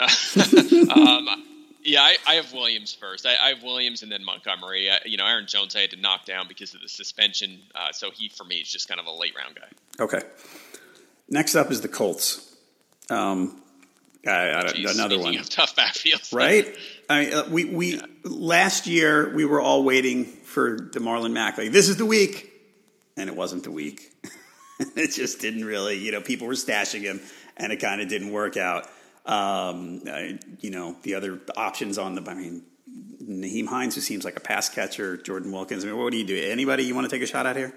um, 0.91 1.43
yeah, 1.84 2.02
I, 2.02 2.18
I, 2.28 2.34
have 2.36 2.52
Williams 2.54 2.93
first. 2.93 3.26
I, 3.26 3.36
I, 3.36 3.49
have 3.49 3.64
Williams 3.64 4.04
and 4.04 4.12
then 4.12 4.24
Montgomery. 4.24 4.89
I, 4.89 4.99
you 5.06 5.18
know, 5.18 5.26
Aaron 5.26 5.47
Jones 5.47 5.76
I 5.76 5.82
had 5.82 5.91
to 5.91 5.97
knock 5.97 6.26
down 6.26 6.47
because 6.47 6.74
of 6.74 6.82
the 6.82 6.89
suspension. 6.89 7.60
Uh, 7.74 7.91
so 7.91 8.12
he 8.12 8.30
for 8.30 8.43
me 8.43 8.58
is 8.58 8.72
just 8.72 8.88
kind 8.88 8.99
of 8.99 9.06
a 9.06 9.12
late 9.12 9.34
round 9.36 9.56
guy. 9.56 10.04
Okay. 10.04 10.22
Next 11.30 11.56
up 11.56 11.72
is 11.72 11.82
the 11.82 11.88
Colts. 11.88 12.56
Um, 13.10 13.62
I, 14.26 14.72
Jeez, 14.76 14.93
another 14.93 15.20
one. 15.20 15.36
tough 15.36 15.76
backfields, 15.76 16.34
right? 16.34 16.76
I 17.10 17.26
mean, 17.26 17.34
uh, 17.34 17.43
we 17.49 17.66
we 17.66 17.95
yeah. 17.95 18.06
last 18.24 18.88
year 18.88 19.34
we 19.36 19.45
were 19.45 19.62
all 19.62 19.84
waiting 19.84 20.26
for 20.26 20.78
DeMarlon 20.78 21.32
Mack. 21.32 21.58
Like 21.58 21.72
this 21.72 21.89
is 21.89 21.97
the 21.97 22.06
week, 22.06 22.51
and 23.18 23.30
it 23.30 23.36
wasn't 23.36 23.64
the 23.64 23.72
week. 23.72 24.12
it 24.80 25.12
just 25.12 25.39
didn't 25.39 25.66
really, 25.66 25.97
you 25.97 26.12
know, 26.12 26.22
people 26.22 26.47
were 26.47 26.53
stashing 26.53 27.01
him, 27.01 27.22
and 27.58 27.72
it 27.72 27.78
kind 27.78 28.01
of 28.01 28.08
didn't 28.08 28.32
work 28.32 28.58
out. 28.58 28.88
Um, 29.26 30.03
uh, 30.08 30.38
you 30.60 30.70
know, 30.70 30.95
the 31.03 31.16
other 31.16 31.39
options 31.58 31.97
on 31.97 32.16
the, 32.16 32.30
I 32.30 32.36
mean, 32.36 32.64
Nyheim 33.24 33.68
Hines, 33.68 33.95
who 33.95 34.01
seems 34.01 34.24
like 34.24 34.38
a 34.38 34.39
pass 34.41 34.70
catcher, 34.70 35.18
Jordan 35.18 35.51
Wilkins. 35.51 35.84
I 35.84 35.88
mean, 35.88 35.97
what 35.97 36.12
do 36.12 36.18
you 36.18 36.26
do? 36.26 36.38
Anybody 36.38 36.84
you 36.84 36.93
want 36.93 37.10
to 37.10 37.16
take 37.16 37.24
a 37.24 37.28
shot 37.28 37.45
at 37.45 37.56
here? 37.56 37.74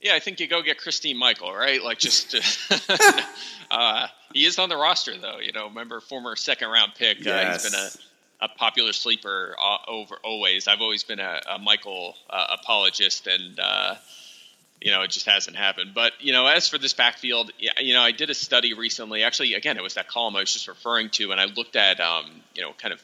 Yeah, 0.00 0.14
I 0.14 0.20
think 0.20 0.40
you 0.40 0.46
go 0.46 0.62
get 0.62 0.78
Christine 0.78 1.18
Michael, 1.18 1.52
right? 1.52 1.82
Like 1.82 1.98
just, 1.98 2.34
uh, 3.70 4.06
he 4.32 4.44
is 4.44 4.58
on 4.58 4.68
the 4.68 4.76
roster 4.76 5.16
though. 5.18 5.38
You 5.38 5.52
know, 5.52 5.68
remember 5.68 6.00
former 6.00 6.36
second 6.36 6.68
round 6.68 6.92
pick. 6.96 7.24
Yes. 7.24 7.28
Uh, 7.28 7.52
he's 7.52 7.70
been 7.70 7.80
a, 7.80 8.46
a 8.46 8.48
popular 8.48 8.92
sleeper 8.92 9.56
uh, 9.60 9.78
over 9.88 10.16
always. 10.22 10.68
I've 10.68 10.80
always 10.80 11.04
been 11.04 11.20
a, 11.20 11.40
a 11.50 11.58
Michael 11.58 12.14
uh, 12.30 12.56
apologist, 12.60 13.26
and 13.26 13.58
uh, 13.58 13.94
you 14.80 14.90
know, 14.90 15.02
it 15.02 15.10
just 15.10 15.26
hasn't 15.26 15.56
happened. 15.56 15.92
But 15.94 16.12
you 16.20 16.32
know, 16.32 16.46
as 16.46 16.68
for 16.68 16.78
this 16.78 16.92
backfield, 16.92 17.50
yeah, 17.58 17.72
you 17.80 17.94
know, 17.94 18.02
I 18.02 18.12
did 18.12 18.30
a 18.30 18.34
study 18.34 18.74
recently. 18.74 19.22
Actually, 19.22 19.54
again, 19.54 19.76
it 19.76 19.82
was 19.82 19.94
that 19.94 20.08
column 20.08 20.36
I 20.36 20.40
was 20.40 20.52
just 20.52 20.68
referring 20.68 21.10
to, 21.10 21.32
and 21.32 21.40
I 21.40 21.46
looked 21.46 21.76
at, 21.76 22.00
um, 22.00 22.26
you 22.54 22.62
know, 22.62 22.72
kind 22.72 22.92
of 22.92 23.02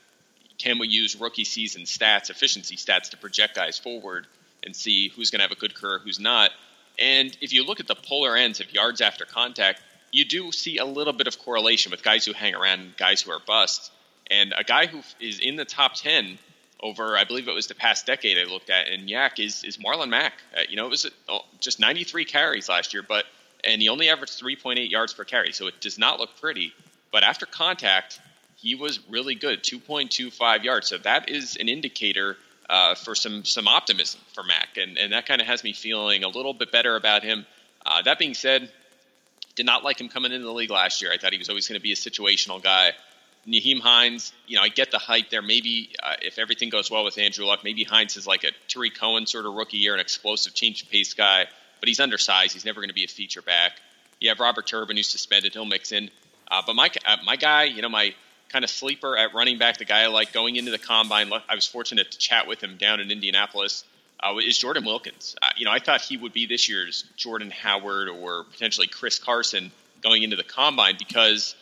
can 0.58 0.78
we 0.78 0.88
use 0.88 1.16
rookie 1.16 1.44
season 1.44 1.82
stats, 1.82 2.30
efficiency 2.30 2.76
stats, 2.76 3.10
to 3.10 3.16
project 3.16 3.56
guys 3.56 3.78
forward 3.78 4.26
and 4.62 4.74
see 4.74 5.08
who's 5.08 5.30
going 5.30 5.40
to 5.40 5.42
have 5.42 5.52
a 5.52 5.60
good 5.60 5.74
career, 5.74 5.98
who's 5.98 6.20
not. 6.20 6.50
And 6.98 7.36
if 7.40 7.52
you 7.52 7.64
look 7.64 7.80
at 7.80 7.88
the 7.88 7.96
polar 7.96 8.36
ends 8.36 8.60
of 8.60 8.72
yards 8.72 9.00
after 9.00 9.24
contact, 9.24 9.82
you 10.14 10.24
do 10.24 10.52
see 10.52 10.78
a 10.78 10.84
little 10.84 11.12
bit 11.12 11.26
of 11.26 11.40
correlation 11.40 11.90
with 11.90 12.04
guys 12.04 12.24
who 12.24 12.32
hang 12.32 12.54
around 12.54 12.80
and 12.80 12.96
guys 12.96 13.20
who 13.20 13.32
are 13.32 13.40
busts. 13.44 13.90
And 14.30 14.54
a 14.56 14.62
guy 14.62 14.86
who 14.86 15.02
is 15.20 15.40
in 15.40 15.56
the 15.56 15.64
top 15.64 15.94
10 15.94 16.38
over, 16.80 17.16
I 17.16 17.24
believe 17.24 17.48
it 17.48 17.54
was 17.54 17.66
the 17.66 17.74
past 17.74 18.06
decade 18.06 18.38
I 18.38 18.48
looked 18.48 18.70
at 18.70 18.86
in 18.86 19.06
YAC 19.06 19.44
is, 19.44 19.64
is 19.64 19.76
Marlon 19.78 20.10
Mack. 20.10 20.34
Uh, 20.56 20.60
you 20.68 20.76
know, 20.76 20.86
it 20.86 20.90
was 20.90 21.10
uh, 21.28 21.38
just 21.58 21.80
93 21.80 22.24
carries 22.26 22.68
last 22.68 22.94
year, 22.94 23.02
but 23.02 23.24
and 23.64 23.82
he 23.82 23.88
only 23.88 24.08
averaged 24.08 24.40
3.8 24.40 24.88
yards 24.88 25.14
per 25.14 25.24
carry, 25.24 25.52
so 25.52 25.66
it 25.66 25.80
does 25.80 25.98
not 25.98 26.20
look 26.20 26.30
pretty. 26.40 26.72
But 27.10 27.24
after 27.24 27.44
contact, 27.44 28.20
he 28.56 28.76
was 28.76 29.00
really 29.08 29.34
good, 29.34 29.64
2.25 29.64 30.62
yards. 30.62 30.88
So 30.88 30.98
that 30.98 31.28
is 31.28 31.56
an 31.56 31.68
indicator 31.68 32.36
uh, 32.70 32.94
for 32.94 33.14
some 33.14 33.44
some 33.44 33.66
optimism 33.66 34.20
for 34.32 34.44
Mack, 34.44 34.76
and 34.76 34.96
and 34.96 35.12
that 35.12 35.26
kind 35.26 35.40
of 35.40 35.46
has 35.48 35.64
me 35.64 35.72
feeling 35.72 36.22
a 36.22 36.28
little 36.28 36.54
bit 36.54 36.70
better 36.70 36.94
about 36.94 37.24
him. 37.24 37.46
Uh, 37.84 38.02
that 38.02 38.18
being 38.18 38.34
said, 38.34 38.70
did 39.56 39.66
not 39.66 39.84
like 39.84 40.00
him 40.00 40.08
coming 40.08 40.32
into 40.32 40.44
the 40.44 40.52
league 40.52 40.70
last 40.70 41.02
year. 41.02 41.12
I 41.12 41.18
thought 41.18 41.32
he 41.32 41.38
was 41.38 41.48
always 41.48 41.68
going 41.68 41.78
to 41.78 41.82
be 41.82 41.92
a 41.92 41.96
situational 41.96 42.62
guy. 42.62 42.92
Nyheim 43.46 43.80
Hines, 43.80 44.32
you 44.46 44.56
know, 44.56 44.62
I 44.62 44.68
get 44.68 44.90
the 44.90 44.98
hype 44.98 45.30
there. 45.30 45.42
Maybe 45.42 45.90
uh, 46.02 46.14
if 46.22 46.38
everything 46.38 46.70
goes 46.70 46.90
well 46.90 47.04
with 47.04 47.18
Andrew 47.18 47.44
Luck, 47.44 47.60
maybe 47.62 47.84
Hines 47.84 48.16
is 48.16 48.26
like 48.26 48.44
a 48.44 48.52
Tarik 48.68 48.94
Cohen 48.98 49.26
sort 49.26 49.44
of 49.44 49.54
rookie 49.54 49.76
year, 49.76 49.94
an 49.94 50.00
explosive 50.00 50.54
change 50.54 50.82
of 50.82 50.90
pace 50.90 51.14
guy, 51.14 51.46
but 51.80 51.88
he's 51.88 52.00
undersized. 52.00 52.54
He's 52.54 52.64
never 52.64 52.80
going 52.80 52.88
to 52.88 52.94
be 52.94 53.04
a 53.04 53.08
feature 53.08 53.42
back. 53.42 53.72
You 54.20 54.30
have 54.30 54.40
Robert 54.40 54.66
Turbin, 54.66 54.96
who's 54.96 55.08
suspended. 55.08 55.52
He'll 55.52 55.66
mix 55.66 55.92
in. 55.92 56.10
Uh, 56.50 56.62
but 56.66 56.74
my 56.74 56.90
uh, 57.06 57.16
my 57.24 57.36
guy, 57.36 57.64
you 57.64 57.82
know, 57.82 57.88
my 57.88 58.14
kind 58.48 58.64
of 58.64 58.70
sleeper 58.70 59.16
at 59.16 59.34
running 59.34 59.58
back, 59.58 59.78
the 59.78 59.84
guy 59.84 60.02
I 60.02 60.06
like 60.06 60.32
going 60.32 60.56
into 60.56 60.70
the 60.70 60.78
combine. 60.78 61.30
I 61.48 61.54
was 61.54 61.66
fortunate 61.66 62.12
to 62.12 62.18
chat 62.18 62.46
with 62.46 62.62
him 62.62 62.76
down 62.76 63.00
in 63.00 63.10
Indianapolis. 63.10 63.84
Uh, 64.20 64.38
is 64.38 64.56
Jordan 64.56 64.84
Wilkins. 64.84 65.36
Uh, 65.42 65.48
you 65.56 65.64
know, 65.66 65.70
I 65.70 65.80
thought 65.80 66.00
he 66.00 66.16
would 66.16 66.32
be 66.32 66.46
this 66.46 66.68
year's 66.68 67.04
Jordan 67.16 67.50
Howard 67.50 68.08
or 68.08 68.44
potentially 68.44 68.86
Chris 68.86 69.18
Carson 69.18 69.70
going 70.02 70.22
into 70.22 70.36
the 70.36 70.44
combine 70.44 70.96
because, 70.98 71.54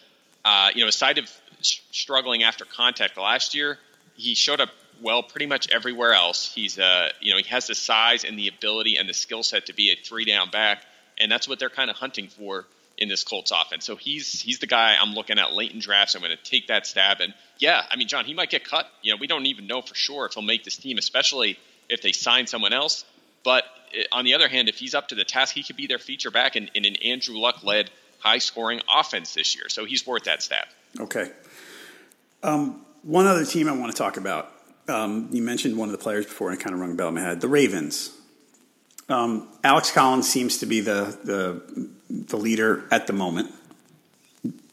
uh, 0.44 0.70
you 0.74 0.82
know, 0.82 0.88
aside 0.88 1.18
of 1.18 1.28
struggling 1.60 2.42
after 2.42 2.64
contact 2.64 3.16
last 3.16 3.54
year, 3.54 3.78
he 4.16 4.34
showed 4.34 4.60
up 4.60 4.70
well 5.00 5.22
pretty 5.22 5.46
much 5.46 5.70
everywhere 5.70 6.12
else. 6.12 6.52
He's, 6.54 6.78
uh, 6.78 7.10
you 7.20 7.32
know, 7.32 7.38
he 7.38 7.44
has 7.44 7.66
the 7.66 7.74
size 7.74 8.24
and 8.24 8.38
the 8.38 8.48
ability 8.48 8.96
and 8.96 9.08
the 9.08 9.14
skill 9.14 9.42
set 9.42 9.66
to 9.66 9.74
be 9.74 9.90
a 9.90 9.96
three 9.96 10.24
down 10.24 10.50
back, 10.50 10.84
and 11.18 11.30
that's 11.30 11.48
what 11.48 11.58
they're 11.58 11.70
kind 11.70 11.90
of 11.90 11.96
hunting 11.96 12.28
for 12.28 12.66
in 12.98 13.08
this 13.08 13.24
Colts 13.24 13.50
offense. 13.50 13.84
So 13.84 13.96
he's 13.96 14.40
he's 14.40 14.58
the 14.58 14.66
guy 14.66 14.96
I'm 15.00 15.14
looking 15.14 15.38
at 15.38 15.52
late 15.52 15.72
in 15.72 15.80
drafts. 15.80 16.14
I'm 16.14 16.22
going 16.22 16.36
to 16.36 16.50
take 16.50 16.68
that 16.68 16.86
stab. 16.86 17.20
And 17.20 17.34
yeah, 17.58 17.82
I 17.90 17.96
mean, 17.96 18.08
John, 18.08 18.24
he 18.24 18.34
might 18.34 18.50
get 18.50 18.64
cut. 18.64 18.86
You 19.02 19.12
know, 19.12 19.18
we 19.20 19.26
don't 19.26 19.46
even 19.46 19.66
know 19.66 19.82
for 19.82 19.94
sure 19.94 20.26
if 20.26 20.34
he'll 20.34 20.42
make 20.42 20.64
this 20.64 20.76
team, 20.76 20.98
especially 20.98 21.58
if 21.92 22.02
they 22.02 22.12
sign 22.12 22.46
someone 22.46 22.72
else. 22.72 23.04
But 23.44 23.64
eh, 23.94 24.04
on 24.12 24.24
the 24.24 24.34
other 24.34 24.48
hand, 24.48 24.68
if 24.68 24.78
he's 24.78 24.94
up 24.94 25.08
to 25.08 25.14
the 25.14 25.24
task, 25.24 25.54
he 25.54 25.62
could 25.62 25.76
be 25.76 25.86
their 25.86 25.98
feature 25.98 26.30
back 26.30 26.56
in, 26.56 26.70
in 26.74 26.84
an 26.84 26.96
Andrew 26.96 27.38
Luck 27.38 27.62
led 27.62 27.90
high 28.18 28.38
scoring 28.38 28.80
offense 28.92 29.34
this 29.34 29.54
year. 29.56 29.68
So 29.68 29.84
he's 29.84 30.06
worth 30.06 30.24
that 30.24 30.42
stab. 30.42 30.66
Okay. 30.98 31.30
Um, 32.42 32.84
one 33.02 33.26
other 33.26 33.44
team 33.44 33.68
I 33.68 33.72
want 33.72 33.92
to 33.92 33.98
talk 33.98 34.16
about. 34.16 34.52
Um, 34.88 35.28
you 35.30 35.42
mentioned 35.42 35.76
one 35.76 35.88
of 35.88 35.92
the 35.92 36.02
players 36.02 36.26
before, 36.26 36.50
and 36.50 36.58
it 36.58 36.62
kind 36.62 36.74
of 36.74 36.80
rung 36.80 36.92
a 36.92 36.94
bell 36.94 37.08
in 37.08 37.14
my 37.14 37.20
head. 37.20 37.40
The 37.40 37.48
Ravens. 37.48 38.10
Um, 39.08 39.48
Alex 39.62 39.90
Collins 39.90 40.28
seems 40.28 40.58
to 40.58 40.66
be 40.66 40.80
the, 40.80 41.16
the 41.24 41.88
the 42.12 42.36
leader 42.36 42.84
at 42.90 43.06
the 43.06 43.12
moment. 43.12 43.50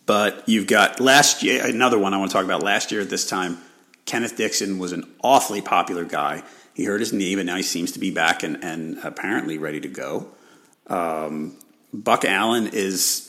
But 0.05 0.47
you've 0.47 0.67
got 0.67 0.99
last 0.99 1.43
year, 1.43 1.65
another 1.65 1.99
one 1.99 2.13
I 2.13 2.17
want 2.17 2.31
to 2.31 2.33
talk 2.33 2.43
about. 2.43 2.63
Last 2.63 2.91
year 2.91 3.01
at 3.01 3.09
this 3.09 3.27
time, 3.29 3.59
Kenneth 4.05 4.35
Dixon 4.35 4.79
was 4.79 4.91
an 4.91 5.05
awfully 5.23 5.61
popular 5.61 6.03
guy. 6.03 6.43
He 6.73 6.85
hurt 6.85 6.99
his 6.99 7.13
knee, 7.13 7.35
but 7.35 7.45
now 7.45 7.55
he 7.55 7.63
seems 7.63 7.91
to 7.93 7.99
be 7.99 8.11
back 8.11 8.43
and, 8.43 8.63
and 8.63 8.97
apparently 9.03 9.57
ready 9.57 9.79
to 9.81 9.87
go. 9.87 10.29
Um, 10.87 11.57
Buck 11.93 12.25
Allen 12.25 12.67
is 12.73 13.25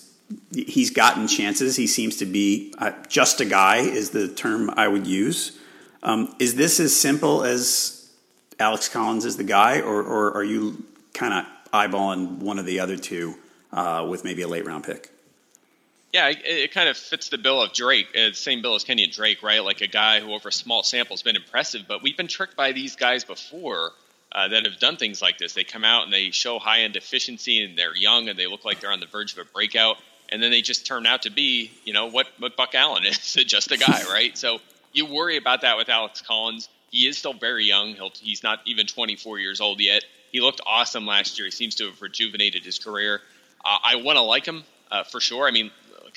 he's 0.55 0.91
gotten 0.91 1.27
chances. 1.27 1.77
He 1.77 1.87
seems 1.87 2.17
to 2.19 2.27
be 2.27 2.73
uh, 2.79 2.93
just 3.09 3.41
a 3.41 3.45
guy 3.45 3.79
is 3.79 4.11
the 4.11 4.29
term 4.29 4.71
I 4.77 4.87
would 4.87 5.07
use. 5.07 5.59
Um, 6.03 6.35
is 6.39 6.55
this 6.55 6.81
as 6.81 6.99
simple 6.99 7.43
as 7.45 8.11
Alex 8.59 8.89
Collins 8.89 9.25
is 9.25 9.37
the 9.37 9.45
guy, 9.45 9.81
or, 9.81 10.03
or 10.03 10.37
are 10.37 10.45
you 10.45 10.85
kind 11.13 11.35
of 11.35 11.45
eyeballing 11.73 12.39
one 12.39 12.59
of 12.59 12.67
the 12.67 12.81
other 12.81 12.97
two 12.97 13.35
uh, 13.73 14.07
with 14.09 14.25
maybe 14.25 14.43
a 14.43 14.49
late 14.49 14.67
round 14.67 14.85
pick. 14.85 15.11
Yeah, 16.13 16.29
it, 16.29 16.39
it, 16.45 16.73
kind 16.73 16.89
of 16.89 16.97
fits 16.97 17.29
the 17.29 17.39
bill 17.39 17.63
of 17.63 17.73
Drake, 17.73 18.09
uh, 18.17 18.33
same 18.33 18.63
bill 18.63 18.75
as 18.75 18.85
Kenyan 18.85 19.15
Drake, 19.15 19.43
right? 19.45 19.63
Like 19.63 19.81
a 19.81 19.87
guy 19.87 20.21
who 20.21 20.33
over 20.33 20.49
a 20.49 20.53
small 20.53 20.83
sample 20.83 21.15
has 21.15 21.23
been 21.23 21.37
impressive, 21.37 21.83
but 21.87 22.03
we've 22.03 22.17
been 22.17 22.27
tricked 22.27 22.57
by 22.57 22.73
these 22.73 22.97
guys 22.97 23.23
before 23.23 23.93
uh, 24.33 24.49
that 24.49 24.67
have 24.67 24.81
done 24.81 24.97
things 24.97 25.23
like 25.23 25.39
this. 25.39 25.55
They 25.55 25.63
come 25.63 25.85
out 25.85 26.05
and 26.05 26.13
they 26.13 26.31
show 26.31 26.59
high 26.59 26.81
end 26.81 26.97
efficiency, 26.97 27.63
and 27.63 27.79
they're 27.79 27.97
young 27.97 28.29
and 28.29 28.39
they 28.39 28.49
look 28.49 28.65
like 28.65 28.81
they're 28.81 28.93
on 28.93 29.01
the 29.01 29.07
verge 29.07 29.33
of 29.33 29.39
a 29.39 29.45
breakout, 29.53 29.99
and 30.31 30.43
then 30.43 30.51
they 30.51 30.63
just 30.63 30.85
turn 30.85 31.07
out 31.07 31.23
to 31.23 31.31
be, 31.31 31.71
you 31.85 31.93
know, 31.93 32.07
what 32.07 32.27
what 32.39 32.57
Buck 32.57 32.75
Allen 32.75 33.05
is, 33.07 33.19
just 33.19 33.71
a 33.71 33.77
guy, 33.77 34.03
right? 34.11 34.37
So 34.37 34.59
you 34.93 35.07
worry 35.07 35.37
about 35.37 35.63
that 35.63 35.77
with 35.77 35.89
Alex 35.89 36.23
Collins. 36.23 36.69
He 36.91 37.07
is 37.07 37.19
still 37.19 37.35
very 37.35 37.67
young. 37.67 37.95
He'll, 37.95 38.11
he's 38.21 38.43
not 38.43 38.59
even 38.67 38.87
24 38.89 39.39
years 39.39 39.61
old 39.61 39.79
yet. 39.79 40.05
He 40.33 40.41
looked 40.41 40.61
awesome 40.67 41.07
last 41.07 41.39
year. 41.39 41.47
He 41.47 41.53
seems 41.53 41.77
to 41.77 41.87
have 41.87 42.03
rejuvenated 42.03 42.65
his 42.65 42.81
career. 42.81 43.21
Uh, 43.65 43.79
I 43.83 43.97
want 43.97 44.17
to 44.17 44.23
like 44.23 44.47
him 44.47 44.65
uh, 44.91 45.05
for 45.05 45.21
sure. 45.21 45.47
I 45.47 45.53
mean, 45.53 45.71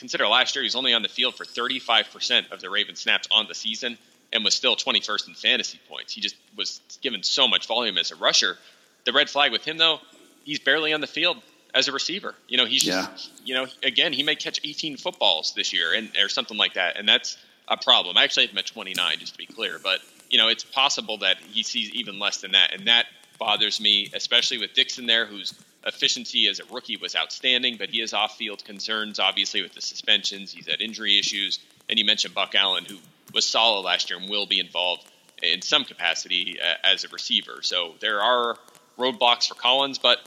consider 0.04 0.28
last 0.28 0.54
year 0.54 0.64
he 0.64 0.66
was 0.66 0.76
only 0.76 0.93
on 0.93 1.01
the 1.01 1.08
field 1.08 1.34
for 1.34 1.45
35% 1.45 2.51
of 2.51 2.60
the 2.60 2.70
Ravens 2.70 2.99
snaps 2.99 3.26
on 3.32 3.47
the 3.47 3.56
season 3.56 3.97
and 4.34 4.43
was 4.43 4.54
still 4.54 4.76
21st 4.76 5.30
in 5.30 5.34
fantasy 5.34 5.80
points. 5.88 6.12
He 6.12 6.20
just 6.20 6.36
was 6.58 6.82
given 7.01 7.24
so 7.24 7.47
much 7.47 7.68
volume 7.68 7.97
as 7.97 8.12
a 8.12 8.18
rusher. 8.18 8.58
The 9.06 9.14
red 9.14 9.30
flag 9.30 9.54
with 9.54 9.64
him 9.64 9.78
though, 9.78 9.99
he's 10.43 10.60
barely 10.60 10.91
on 10.91 10.99
the 10.99 11.08
field 11.08 11.38
as 11.74 11.88
a 11.88 11.93
receiver. 11.93 12.36
You 12.49 12.58
know, 12.58 12.66
he's 12.66 12.84
yeah. 12.84 13.08
just, 13.14 13.32
you 13.45 13.56
know, 13.56 13.66
again, 13.82 14.12
he 14.12 14.24
may 14.24 14.36
catch 14.36 14.60
18 14.62 14.97
footballs 14.97 15.54
this 15.56 15.72
year 15.72 15.93
and 15.93 16.12
or 16.22 16.28
something 16.28 16.58
like 16.58 16.74
that, 16.74 16.97
and 16.97 17.08
that's 17.08 17.38
a 17.70 17.78
problem. 17.78 18.18
I 18.18 18.26
actually 18.26 18.47
have 18.47 18.51
him 18.51 18.58
at 18.58 18.66
29, 18.66 19.20
just 19.20 19.32
to 19.32 19.38
be 19.38 19.45
clear, 19.45 19.80
but 19.82 20.01
you 20.30 20.38
know, 20.38 20.49
it's 20.49 20.66
possible 20.66 21.20
that 21.20 21.38
he 21.38 21.64
sees 21.64 21.91
even 21.91 22.20
less 22.20 22.41
than 22.41 22.51
that, 22.51 22.74
and 22.74 22.89
that 22.89 23.06
bothers 23.38 23.80
me, 23.80 24.10
especially 24.14 24.58
with 24.58 24.74
Dixon 24.74 25.06
there, 25.06 25.26
whose 25.26 25.54
efficiency 25.86 26.48
as 26.48 26.60
a 26.60 26.66
rookie 26.66 26.98
was 26.98 27.16
outstanding, 27.16 27.78
but 27.78 27.90
he 27.90 28.00
has 28.00 28.14
off-field 28.14 28.64
concerns, 28.64 29.20
obviously 29.20 29.62
with 29.62 29.74
the 29.74 29.82
suspensions. 29.82 30.52
He's 30.52 30.68
had 30.68 30.82
injury 30.82 31.20
issues, 31.20 31.60
and 31.90 32.00
you 32.00 32.06
mentioned 32.06 32.34
Buck 32.34 32.56
Allen, 32.56 32.86
who 32.86 32.98
was 33.34 33.46
solid 33.46 33.82
last 33.82 34.10
year 34.10 34.20
and 34.20 34.30
will 34.30 34.46
be 34.46 34.60
involved 34.60 35.06
in 35.42 35.62
some 35.62 35.84
capacity 35.84 36.58
uh, 36.62 36.76
as 36.84 37.04
a 37.04 37.10
receiver. 37.10 37.60
So 37.62 37.96
there 38.00 38.22
are 38.22 38.58
roadblocks 38.98 39.48
for 39.48 39.56
Collins, 39.56 39.98
but 39.98 40.20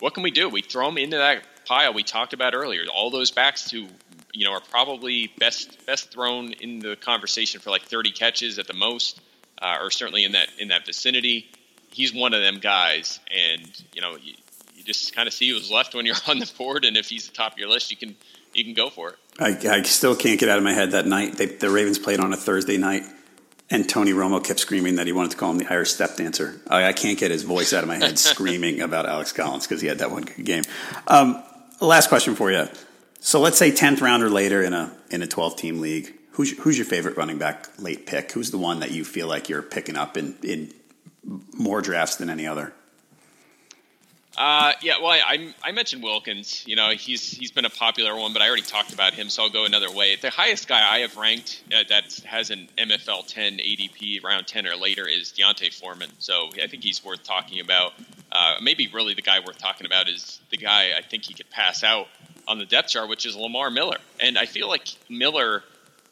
what 0.00 0.14
can 0.14 0.22
we 0.22 0.30
do? 0.30 0.48
We 0.48 0.62
throw 0.62 0.88
him 0.88 0.98
into 0.98 1.16
that 1.18 1.44
pile 1.68 1.92
we 1.92 2.02
talked 2.02 2.32
about 2.32 2.54
earlier. 2.54 2.84
All 2.92 3.10
those 3.10 3.30
backs 3.30 3.70
who 3.70 3.86
you 4.32 4.44
know 4.44 4.52
are 4.52 4.60
probably 4.60 5.32
best 5.38 5.86
best 5.86 6.10
thrown 6.10 6.52
in 6.54 6.80
the 6.80 6.96
conversation 6.96 7.60
for 7.60 7.70
like 7.70 7.82
30 7.82 8.10
catches 8.12 8.58
at 8.58 8.66
the 8.66 8.74
most, 8.74 9.20
uh, 9.60 9.76
or 9.80 9.90
certainly 9.90 10.24
in 10.24 10.32
that 10.32 10.48
in 10.58 10.68
that 10.68 10.86
vicinity. 10.86 11.50
He's 11.90 12.14
one 12.14 12.34
of 12.34 12.42
them 12.42 12.58
guys, 12.58 13.20
and 13.30 13.68
you 13.92 14.00
know 14.00 14.16
you 14.16 14.34
just 14.88 15.14
kind 15.14 15.28
of 15.28 15.34
see 15.34 15.50
who's 15.50 15.70
left 15.70 15.94
when 15.94 16.06
you're 16.06 16.16
on 16.26 16.38
the 16.38 16.50
board, 16.56 16.84
and 16.84 16.96
if 16.96 17.08
he's 17.08 17.28
the 17.28 17.34
top 17.34 17.52
of 17.52 17.58
your 17.58 17.68
list, 17.68 17.90
you 17.90 17.96
can 17.96 18.16
you 18.54 18.64
can 18.64 18.74
go 18.74 18.90
for 18.90 19.10
it. 19.10 19.16
I, 19.38 19.56
I 19.68 19.82
still 19.82 20.16
can't 20.16 20.40
get 20.40 20.48
out 20.48 20.58
of 20.58 20.64
my 20.64 20.72
head 20.72 20.92
that 20.92 21.06
night. 21.06 21.36
They, 21.36 21.46
the 21.46 21.70
Ravens 21.70 21.98
played 21.98 22.18
on 22.18 22.32
a 22.32 22.36
Thursday 22.36 22.76
night, 22.76 23.04
and 23.70 23.88
Tony 23.88 24.12
Romo 24.12 24.42
kept 24.42 24.58
screaming 24.58 24.96
that 24.96 25.06
he 25.06 25.12
wanted 25.12 25.32
to 25.32 25.36
call 25.36 25.52
him 25.52 25.58
the 25.58 25.72
Irish 25.72 25.92
step 25.92 26.16
dancer. 26.16 26.60
I, 26.66 26.86
I 26.86 26.92
can't 26.92 27.18
get 27.18 27.30
his 27.30 27.42
voice 27.42 27.72
out 27.72 27.82
of 27.84 27.88
my 27.88 27.96
head 27.96 28.18
screaming 28.18 28.80
about 28.80 29.06
Alex 29.06 29.32
Collins 29.32 29.66
because 29.66 29.80
he 29.80 29.86
had 29.86 29.98
that 29.98 30.10
one 30.10 30.24
good 30.24 30.44
game. 30.44 30.64
Um, 31.06 31.42
last 31.80 32.08
question 32.08 32.34
for 32.34 32.50
you. 32.50 32.66
So 33.20 33.40
let's 33.40 33.58
say 33.58 33.70
tenth 33.70 34.00
round 34.00 34.22
or 34.22 34.30
later 34.30 34.62
in 34.62 34.72
a 34.72 34.96
in 35.10 35.22
a 35.22 35.26
twelve 35.26 35.56
team 35.56 35.80
league. 35.80 36.14
Who's 36.32 36.56
who's 36.58 36.78
your 36.78 36.86
favorite 36.86 37.16
running 37.16 37.38
back 37.38 37.68
late 37.78 38.06
pick? 38.06 38.32
Who's 38.32 38.52
the 38.52 38.58
one 38.58 38.80
that 38.80 38.92
you 38.92 39.04
feel 39.04 39.26
like 39.26 39.48
you're 39.48 39.62
picking 39.62 39.96
up 39.96 40.16
in 40.16 40.36
in 40.42 40.72
more 41.54 41.80
drafts 41.80 42.16
than 42.16 42.30
any 42.30 42.46
other? 42.46 42.72
Uh, 44.38 44.72
yeah, 44.82 45.00
well, 45.02 45.10
I, 45.10 45.52
I 45.64 45.72
mentioned 45.72 46.04
Wilkins. 46.04 46.64
You 46.64 46.76
know, 46.76 46.90
he's 46.90 47.28
he's 47.28 47.50
been 47.50 47.64
a 47.64 47.70
popular 47.70 48.14
one, 48.14 48.32
but 48.32 48.40
I 48.40 48.46
already 48.46 48.62
talked 48.62 48.94
about 48.94 49.12
him, 49.12 49.30
so 49.30 49.42
I'll 49.42 49.50
go 49.50 49.64
another 49.64 49.90
way. 49.90 50.14
The 50.14 50.30
highest 50.30 50.68
guy 50.68 50.80
I 50.88 51.00
have 51.00 51.16
ranked 51.16 51.60
uh, 51.74 51.82
that 51.88 52.14
has 52.24 52.50
an 52.50 52.68
MFL 52.78 53.26
10 53.26 53.54
ADP 53.54 54.22
round 54.22 54.46
10 54.46 54.68
or 54.68 54.76
later 54.76 55.08
is 55.08 55.32
D'Onta 55.32 55.74
Foreman. 55.74 56.10
So 56.20 56.50
I 56.62 56.68
think 56.68 56.84
he's 56.84 57.04
worth 57.04 57.24
talking 57.24 57.58
about. 57.58 57.94
Uh, 58.30 58.56
maybe 58.62 58.88
really 58.94 59.14
the 59.14 59.22
guy 59.22 59.40
worth 59.40 59.58
talking 59.58 59.86
about 59.86 60.08
is 60.08 60.38
the 60.50 60.56
guy 60.56 60.92
I 60.96 61.02
think 61.02 61.24
he 61.24 61.34
could 61.34 61.50
pass 61.50 61.82
out 61.82 62.06
on 62.46 62.58
the 62.58 62.66
depth 62.66 62.90
chart, 62.90 63.08
which 63.08 63.26
is 63.26 63.34
Lamar 63.34 63.72
Miller. 63.72 63.98
And 64.20 64.38
I 64.38 64.46
feel 64.46 64.68
like 64.68 64.86
Miller, 65.08 65.64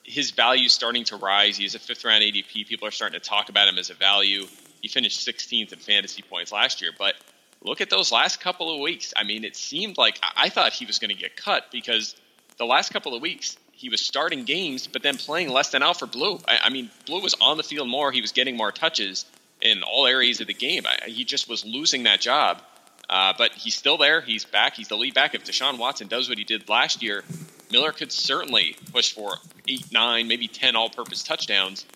his 0.03 0.33
value 0.33 0.67
is 0.67 0.73
starting 0.73 1.05
to 1.05 1.17
rise. 1.17 1.57
He's 1.57 1.77
a 1.77 1.79
fifth 1.79 2.05
round 2.05 2.25
ADP. 2.25 2.67
People 2.67 2.89
are 2.89 2.91
starting 2.91 3.21
to 3.21 3.25
talk 3.25 3.51
about 3.51 3.69
him 3.69 3.79
as 3.79 3.91
a 3.91 3.95
value. 3.95 4.47
He 4.87 4.89
finished 4.89 5.27
16th 5.27 5.73
in 5.73 5.81
fantasy 5.81 6.23
points 6.23 6.53
last 6.53 6.81
year, 6.81 6.93
but 6.97 7.17
look 7.61 7.81
at 7.81 7.91
those 7.91 8.13
last 8.13 8.39
couple 8.39 8.73
of 8.73 8.81
weeks. 8.81 9.13
I 9.17 9.25
mean, 9.25 9.43
it 9.43 9.57
seemed 9.57 9.99
like 9.99 10.21
I 10.37 10.49
thought 10.49 10.73
he 10.73 10.87
was 10.87 11.01
going 11.01 11.09
to 11.09 11.21
get 11.21 11.37
cut 11.37 11.73
because 11.73 12.15
the 12.57 12.67
last 12.67 12.93
couple 12.93 13.13
of 13.13 13.21
weeks 13.21 13.57
he 13.73 13.89
was 13.89 14.01
starting 14.01 14.45
games, 14.45 14.87
but 14.87 15.03
then 15.03 15.17
playing 15.17 15.49
less 15.49 15.71
than 15.71 15.83
Alfred 15.83 16.13
Blue. 16.13 16.39
I, 16.47 16.61
I 16.67 16.71
mean, 16.71 16.89
Blue 17.05 17.21
was 17.21 17.35
on 17.41 17.57
the 17.57 17.65
field 17.65 17.89
more. 17.89 18.13
He 18.13 18.21
was 18.21 18.31
getting 18.31 18.57
more 18.57 18.71
touches 18.71 19.25
in 19.61 19.83
all 19.83 20.07
areas 20.07 20.41
of 20.41 20.47
the 20.47 20.55
game. 20.55 20.85
I, 20.87 21.09
he 21.11 21.25
just 21.25 21.49
was 21.49 21.65
losing 21.65 22.05
that 22.05 22.21
job. 22.21 22.63
Uh, 23.11 23.33
but 23.37 23.51
he's 23.55 23.75
still 23.75 23.99
there. 23.99 24.21
He's 24.21 24.45
back. 24.45 24.77
He's 24.77 24.87
the 24.87 24.97
lead 24.97 25.15
back. 25.15 25.35
If 25.35 25.43
Deshaun 25.43 25.79
Watson 25.79 26.07
does 26.07 26.29
what 26.29 26.39
he 26.39 26.45
did 26.45 26.69
last 26.69 27.03
year, 27.03 27.25
Miller 27.73 27.91
could 27.91 28.13
certainly 28.13 28.77
push 28.93 29.13
for 29.13 29.35
eight, 29.67 29.93
nine, 29.93 30.29
maybe 30.29 30.47
10 30.47 30.77
all 30.77 30.91
purpose 30.91 31.25
touchdowns 31.25 31.87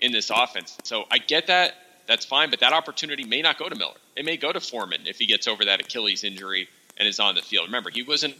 in 0.00 0.10
this 0.10 0.30
offense. 0.30 0.76
So 0.82 1.04
I 1.12 1.18
get 1.18 1.46
that 1.46 1.74
that's 2.10 2.24
fine. 2.24 2.50
But 2.50 2.60
that 2.60 2.72
opportunity 2.72 3.24
may 3.24 3.40
not 3.40 3.56
go 3.56 3.68
to 3.68 3.76
Miller. 3.76 3.94
It 4.16 4.24
may 4.24 4.36
go 4.36 4.52
to 4.52 4.60
Foreman 4.60 5.06
if 5.06 5.18
he 5.18 5.26
gets 5.26 5.46
over 5.46 5.64
that 5.66 5.80
Achilles 5.80 6.24
injury 6.24 6.68
and 6.96 7.06
is 7.06 7.20
on 7.20 7.36
the 7.36 7.40
field. 7.40 7.66
Remember, 7.66 7.88
he 7.88 8.02
wasn't 8.02 8.34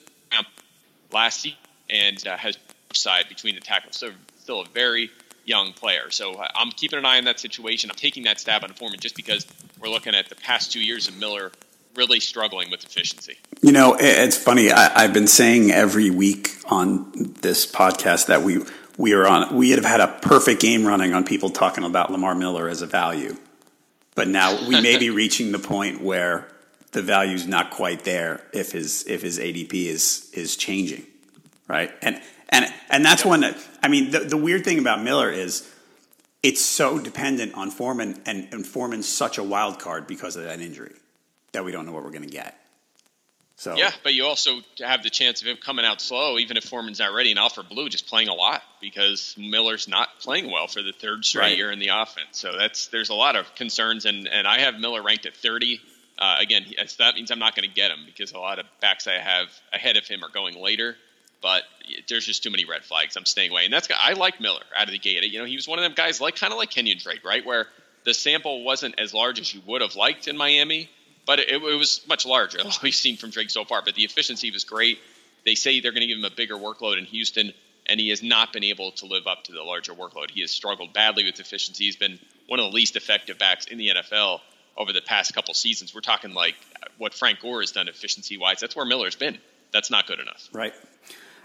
last 1.13 1.41
season 1.41 1.59
and 1.89 2.27
uh, 2.27 2.37
has 2.37 2.59
upside 2.91 3.29
between 3.29 3.55
the 3.55 3.61
tackles. 3.61 3.97
So 3.97 4.11
still 4.39 4.63
a 4.63 4.67
very 4.67 5.11
young 5.45 5.73
player. 5.73 6.11
So 6.11 6.35
uh, 6.35 6.49
I'm 6.55 6.71
keeping 6.71 6.99
an 6.99 7.07
eye 7.07 7.19
on 7.19 7.25
that 7.25 7.39
situation. 7.39 7.91
I'm 7.91 7.97
taking 7.97 8.25
that 8.25 8.41
stab 8.41 8.65
on 8.65 8.71
Foreman 8.71 8.99
just 8.99 9.15
because 9.15 9.47
we're 9.81 9.89
looking 9.89 10.15
at 10.15 10.29
the 10.29 10.35
past 10.35 10.73
two 10.73 10.85
years 10.85 11.07
of 11.07 11.17
Miller 11.19 11.53
really 11.95 12.21
struggling 12.21 12.71
with 12.71 12.85
efficiency. 12.85 13.39
You 13.63 13.73
know, 13.73 13.97
it's 13.99 14.37
funny. 14.37 14.73
I, 14.73 15.03
have 15.03 15.13
been 15.13 15.27
saying 15.27 15.71
every 15.71 16.11
week 16.11 16.51
on 16.67 17.13
this 17.41 17.71
podcast 17.71 18.27
that 18.27 18.43
we 18.43 18.65
we 18.97 19.13
are 19.15 19.27
on. 19.27 19.57
We 19.57 19.71
have 19.71 19.85
had 19.85 20.01
a 20.01 20.09
perfect 20.09 20.61
game 20.61 20.85
running 20.85 21.15
on 21.15 21.25
people 21.25 21.51
talking 21.51 21.85
about 21.85 22.11
Lamar 22.13 22.35
Miller 22.35 22.69
as 22.69 22.83
a 22.83 22.87
value. 22.87 23.37
But 24.21 24.29
now 24.29 24.69
we 24.69 24.79
may 24.83 24.99
be 24.99 25.09
reaching 25.23 25.51
the 25.51 25.59
point 25.59 26.03
where 26.03 26.47
the 26.93 27.01
value 27.01 27.33
is 27.33 27.47
not 27.47 27.71
quite 27.71 28.05
there 28.05 28.43
if 28.53 28.71
his 28.71 29.03
if 29.05 29.23
his 29.23 29.39
ADP 29.39 29.73
is 29.73 30.31
is 30.35 30.57
changing, 30.57 31.07
right? 31.69 31.91
And 32.03 32.21
and 32.51 32.67
and 32.91 33.03
that's 33.03 33.25
one 33.25 33.41
that 33.41 33.57
I 33.83 33.89
mean 33.89 34.11
the, 34.11 34.21
the 34.21 34.37
weird 34.37 34.63
thing 34.63 34.79
about 34.79 35.03
Miller 35.03 35.31
is 35.31 35.67
it's 36.43 36.61
so 36.61 36.99
dependent 36.99 37.55
on 37.55 37.71
Foreman 37.71 38.21
and, 38.27 38.47
and 38.53 38.67
Foreman's 38.67 39.09
such 39.09 39.39
a 39.39 39.43
wild 39.43 39.79
card 39.79 40.07
because 40.07 40.37
of 40.37 40.45
that 40.45 40.61
injury 40.61 40.93
that 41.53 41.65
we 41.65 41.73
don't 41.73 41.87
know 41.87 41.93
what 41.93 42.05
we're 42.05 42.11
going 42.11 42.21
to 42.21 42.29
get. 42.29 42.60
So 43.61 43.77
yeah, 43.77 43.91
but 44.03 44.15
you 44.15 44.25
also 44.25 44.61
have 44.79 45.03
the 45.03 45.11
chance 45.11 45.43
of 45.43 45.47
him 45.47 45.59
coming 45.59 45.85
out 45.85 46.01
slow, 46.01 46.39
even 46.39 46.57
if 46.57 46.65
Foreman's 46.65 46.99
not 46.99 47.13
ready, 47.13 47.29
and 47.29 47.39
Alfred 47.39 47.69
Blue 47.69 47.91
just 47.91 48.07
playing 48.07 48.29
a 48.29 48.33
lot 48.33 48.63
because 48.81 49.35
Miller's 49.37 49.87
not 49.87 50.09
playing 50.21 50.51
well 50.51 50.67
for 50.67 50.81
the 50.81 50.93
third 50.93 51.27
straight 51.27 51.43
right. 51.43 51.57
year 51.59 51.71
in 51.71 51.79
the 51.79 51.89
offense. 51.89 52.39
So 52.39 52.57
that's 52.57 52.87
there's 52.87 53.11
a 53.11 53.15
lot 53.15 53.37
of 53.37 53.55
concerns, 53.57 54.07
and 54.07 54.27
and 54.27 54.49
I 54.49 54.61
have 54.61 54.81
Miller 54.81 55.03
ranked 55.03 55.27
at 55.27 55.37
30. 55.37 55.79
Uh, 56.19 56.37
again, 56.41 56.65
that 56.99 57.17
means 57.17 57.31
I'm 57.31 57.39
not 57.39 57.55
going 57.55 57.69
to 57.69 57.75
get 57.75 57.91
him 57.91 57.99
because 58.07 58.33
a 58.33 58.39
lot 58.39 58.61
of 58.61 58.65
backs 58.81 59.07
I 59.07 59.19
have 59.19 59.49
ahead 59.75 59.99
of 59.99 60.07
him 60.07 60.25
are 60.25 60.31
going 60.31 60.59
later. 60.59 60.97
But 61.43 61.65
there's 62.09 62.25
just 62.25 62.43
too 62.43 62.51
many 62.51 62.65
red 62.65 62.83
flags. 62.83 63.15
I'm 63.15 63.27
staying 63.27 63.51
away, 63.51 63.67
and 63.67 63.75
that's 63.75 63.89
I 63.95 64.15
like 64.15 64.41
Miller 64.41 64.63
out 64.75 64.85
of 64.85 64.93
the 64.93 64.99
gate. 64.99 65.23
You 65.25 65.39
know, 65.39 65.45
he 65.45 65.57
was 65.57 65.69
one 65.69 65.79
of 65.79 65.83
them 65.83 65.93
guys 65.93 66.19
like 66.19 66.37
kind 66.37 66.55
of 66.55 66.59
like 66.59 66.71
Kenyan 66.71 67.03
Drake, 67.03 67.27
right, 67.27 67.45
where 67.45 67.67
the 68.05 68.15
sample 68.15 68.65
wasn't 68.65 68.99
as 68.99 69.13
large 69.13 69.39
as 69.39 69.53
you 69.53 69.61
would 69.67 69.83
have 69.83 69.97
liked 69.97 70.29
in 70.29 70.39
Miami 70.39 70.89
but 71.31 71.39
it, 71.39 71.49
it 71.49 71.79
was 71.79 72.05
much 72.09 72.27
larger 72.27 72.59
than 72.59 72.73
we've 72.83 72.93
seen 72.93 73.17
from 73.17 73.31
Drake 73.31 73.51
so 73.51 73.65
far. 73.65 73.83
But 73.85 73.95
the 73.95 74.03
efficiency 74.03 74.51
was 74.51 74.65
great. 74.65 74.99
They 75.47 75.55
say 75.55 75.79
they're 75.79 75.93
going 75.93 76.01
to 76.01 76.09
give 76.09 76.19
him 76.19 76.25
a 76.25 76.35
bigger 76.35 76.57
workload 76.57 76.99
in 76.99 77.05
Houston, 77.05 77.53
and 77.87 78.01
he 78.01 78.09
has 78.09 78.21
not 78.21 78.53
been 78.53 78.65
able 78.65 78.91
to 78.91 79.07
live 79.07 79.29
up 79.29 79.45
to 79.45 79.53
the 79.53 79.63
larger 79.63 79.95
workload. 79.95 80.33
He 80.33 80.41
has 80.41 80.51
struggled 80.51 80.93
badly 80.93 81.23
with 81.23 81.39
efficiency. 81.39 81.85
He's 81.85 81.95
been 81.95 82.19
one 82.49 82.59
of 82.59 82.69
the 82.69 82.75
least 82.75 82.97
effective 82.97 83.39
backs 83.39 83.67
in 83.67 83.79
the 83.79 83.91
NFL 83.91 84.41
over 84.77 84.93
the 84.93 85.03
past 85.03 85.33
couple 85.33 85.55
seasons. 85.55 85.95
We're 85.95 86.01
talking 86.01 86.35
like 86.35 86.57
what 86.99 87.15
Frank 87.15 87.39
Gore 87.39 87.61
has 87.61 87.71
done 87.71 87.87
efficiency 87.87 88.37
wise. 88.37 88.59
That's 88.59 88.75
where 88.75 88.85
Miller's 88.85 89.15
been. 89.15 89.39
That's 89.73 89.89
not 89.89 90.09
good 90.09 90.19
enough. 90.19 90.49
Right. 90.53 90.75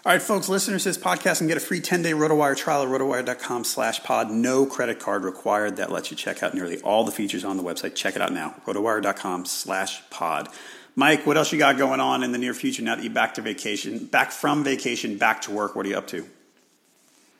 All 0.05 0.11
right, 0.11 0.21
folks, 0.21 0.47
listeners 0.47 0.83
to 0.83 0.89
this 0.89 0.99
podcast 0.99 1.39
can 1.39 1.47
get 1.47 1.57
a 1.57 1.59
free 1.59 1.81
10-day 1.81 2.11
RotoWire 2.11 2.55
trial 2.55 2.83
at 2.83 2.89
rotowire.com 2.89 3.63
slash 3.63 4.03
pod. 4.03 4.29
No 4.29 4.67
credit 4.67 4.99
card 4.99 5.23
required. 5.23 5.77
That 5.77 5.91
lets 5.91 6.11
you 6.11 6.17
check 6.17 6.43
out 6.43 6.53
nearly 6.53 6.79
all 6.81 7.03
the 7.03 7.11
features 7.11 7.43
on 7.43 7.57
the 7.57 7.63
website. 7.63 7.95
Check 7.95 8.15
it 8.15 8.21
out 8.21 8.31
now, 8.31 8.53
rotowire.com 8.67 9.45
slash 9.45 10.07
pod. 10.11 10.49
Mike, 10.95 11.25
what 11.25 11.37
else 11.37 11.51
you 11.51 11.57
got 11.57 11.79
going 11.79 11.99
on 11.99 12.21
in 12.21 12.31
the 12.31 12.37
near 12.37 12.53
future 12.53 12.83
now 12.83 12.93
that 12.93 13.03
you're 13.03 13.11
back 13.11 13.33
to 13.33 13.41
vacation, 13.41 14.05
back 14.05 14.31
from 14.31 14.63
vacation, 14.63 15.17
back 15.17 15.41
to 15.41 15.51
work? 15.51 15.75
What 15.75 15.87
are 15.87 15.89
you 15.89 15.97
up 15.97 16.05
to? 16.09 16.23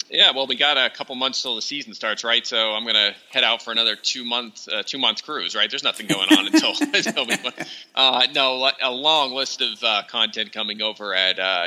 Yeah, 0.09 0.31
well, 0.31 0.47
we 0.47 0.55
got 0.55 0.77
a 0.77 0.89
couple 0.89 1.13
months 1.13 1.43
till 1.43 1.55
the 1.55 1.61
season 1.61 1.93
starts, 1.93 2.23
right? 2.23 2.45
So 2.47 2.71
I'm 2.71 2.83
going 2.83 2.95
to 2.95 3.13
head 3.29 3.43
out 3.43 3.61
for 3.61 3.71
another 3.71 3.95
two 3.95 4.25
month 4.25 4.67
uh, 4.71 4.81
two 4.83 4.97
month 4.97 5.23
cruise, 5.23 5.55
right? 5.55 5.69
There's 5.69 5.83
nothing 5.83 6.07
going 6.07 6.29
on 6.35 6.47
until 6.47 6.71
until 6.81 7.27
we. 7.27 7.35
Uh, 7.93 8.25
no, 8.33 8.71
a 8.81 8.91
long 8.91 9.33
list 9.33 9.61
of 9.61 9.83
uh, 9.83 10.01
content 10.07 10.51
coming 10.51 10.81
over 10.81 11.13
at 11.13 11.37
uh, 11.37 11.65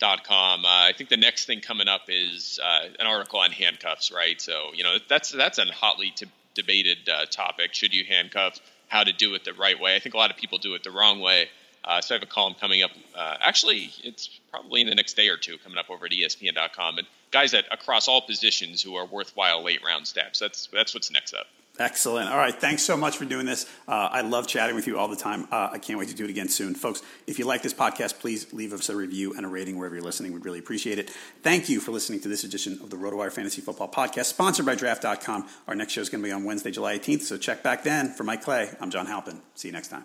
Com. 0.00 0.64
Uh, 0.64 0.68
I 0.68 0.92
think 0.96 1.10
the 1.10 1.16
next 1.16 1.44
thing 1.44 1.60
coming 1.60 1.88
up 1.88 2.02
is 2.08 2.58
uh, 2.62 2.88
an 2.98 3.06
article 3.06 3.40
on 3.40 3.50
handcuffs, 3.50 4.10
right? 4.10 4.40
So 4.40 4.70
you 4.74 4.82
know 4.82 4.96
that's 5.08 5.30
that's 5.30 5.58
a 5.58 5.66
hotly 5.66 6.12
t- 6.14 6.26
debated 6.54 7.08
uh, 7.08 7.26
topic. 7.26 7.74
Should 7.74 7.94
you 7.94 8.04
handcuff? 8.04 8.58
How 8.88 9.04
to 9.04 9.12
do 9.12 9.34
it 9.34 9.44
the 9.44 9.52
right 9.52 9.78
way? 9.78 9.94
I 9.94 10.00
think 10.00 10.14
a 10.14 10.18
lot 10.18 10.30
of 10.30 10.36
people 10.36 10.58
do 10.58 10.74
it 10.74 10.82
the 10.82 10.90
wrong 10.90 11.20
way. 11.20 11.48
Uh, 11.84 12.00
so 12.00 12.14
I 12.14 12.16
have 12.16 12.22
a 12.22 12.26
column 12.26 12.54
coming 12.60 12.82
up. 12.82 12.90
Uh, 13.16 13.36
actually, 13.40 13.90
it's 14.02 14.28
probably 14.50 14.80
in 14.80 14.88
the 14.88 14.94
next 14.94 15.14
day 15.14 15.28
or 15.28 15.36
two 15.36 15.56
coming 15.58 15.78
up 15.78 15.88
over 15.90 16.06
at 16.06 16.12
ESPN.com, 16.12 16.98
and 16.98 17.06
guys 17.30 17.52
that 17.52 17.64
across 17.70 18.08
all 18.08 18.20
positions 18.20 18.82
who 18.82 18.96
are 18.96 19.06
worthwhile 19.06 19.62
late 19.62 19.80
round 19.84 20.06
steps. 20.06 20.38
That's 20.38 20.68
that's 20.72 20.94
what's 20.94 21.10
next 21.10 21.34
up. 21.34 21.46
Excellent. 21.80 22.28
All 22.28 22.36
right. 22.36 22.54
Thanks 22.54 22.82
so 22.82 22.94
much 22.94 23.16
for 23.16 23.24
doing 23.24 23.46
this. 23.46 23.64
Uh, 23.88 24.10
I 24.12 24.20
love 24.20 24.46
chatting 24.46 24.76
with 24.76 24.86
you 24.86 24.98
all 24.98 25.08
the 25.08 25.16
time. 25.16 25.48
Uh, 25.50 25.70
I 25.72 25.78
can't 25.78 25.98
wait 25.98 26.08
to 26.10 26.14
do 26.14 26.24
it 26.24 26.30
again 26.30 26.50
soon. 26.50 26.74
Folks, 26.74 27.00
if 27.26 27.38
you 27.38 27.46
like 27.46 27.62
this 27.62 27.72
podcast, 27.72 28.18
please 28.20 28.52
leave 28.52 28.74
us 28.74 28.90
a 28.90 28.96
review 28.96 29.32
and 29.34 29.46
a 29.46 29.48
rating 29.48 29.78
wherever 29.78 29.94
you're 29.94 30.04
listening. 30.04 30.34
We'd 30.34 30.44
really 30.44 30.58
appreciate 30.58 30.98
it. 30.98 31.08
Thank 31.42 31.70
you 31.70 31.80
for 31.80 31.90
listening 31.90 32.20
to 32.20 32.28
this 32.28 32.44
edition 32.44 32.78
of 32.82 32.90
the 32.90 32.98
RotoWire 32.98 33.32
Fantasy 33.32 33.62
Football 33.62 33.88
Podcast, 33.88 34.26
sponsored 34.26 34.66
by 34.66 34.74
Draft.com. 34.74 35.48
Our 35.66 35.74
next 35.74 35.94
show 35.94 36.02
is 36.02 36.10
going 36.10 36.22
to 36.22 36.28
be 36.28 36.32
on 36.32 36.44
Wednesday, 36.44 36.70
July 36.70 36.98
18th, 36.98 37.22
so 37.22 37.38
check 37.38 37.62
back 37.62 37.82
then. 37.82 38.12
For 38.12 38.24
Mike 38.24 38.42
Clay, 38.42 38.68
I'm 38.78 38.90
John 38.90 39.06
Halpin. 39.06 39.40
See 39.54 39.68
you 39.68 39.72
next 39.72 39.88
time. 39.88 40.04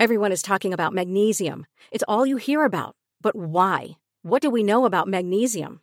Everyone 0.00 0.32
is 0.32 0.42
talking 0.42 0.72
about 0.72 0.92
magnesium. 0.92 1.66
It's 1.92 2.04
all 2.08 2.26
you 2.26 2.36
hear 2.36 2.64
about. 2.64 2.96
But 3.20 3.36
why? 3.36 3.90
What 4.22 4.42
do 4.42 4.50
we 4.50 4.64
know 4.64 4.86
about 4.86 5.06
magnesium? 5.06 5.82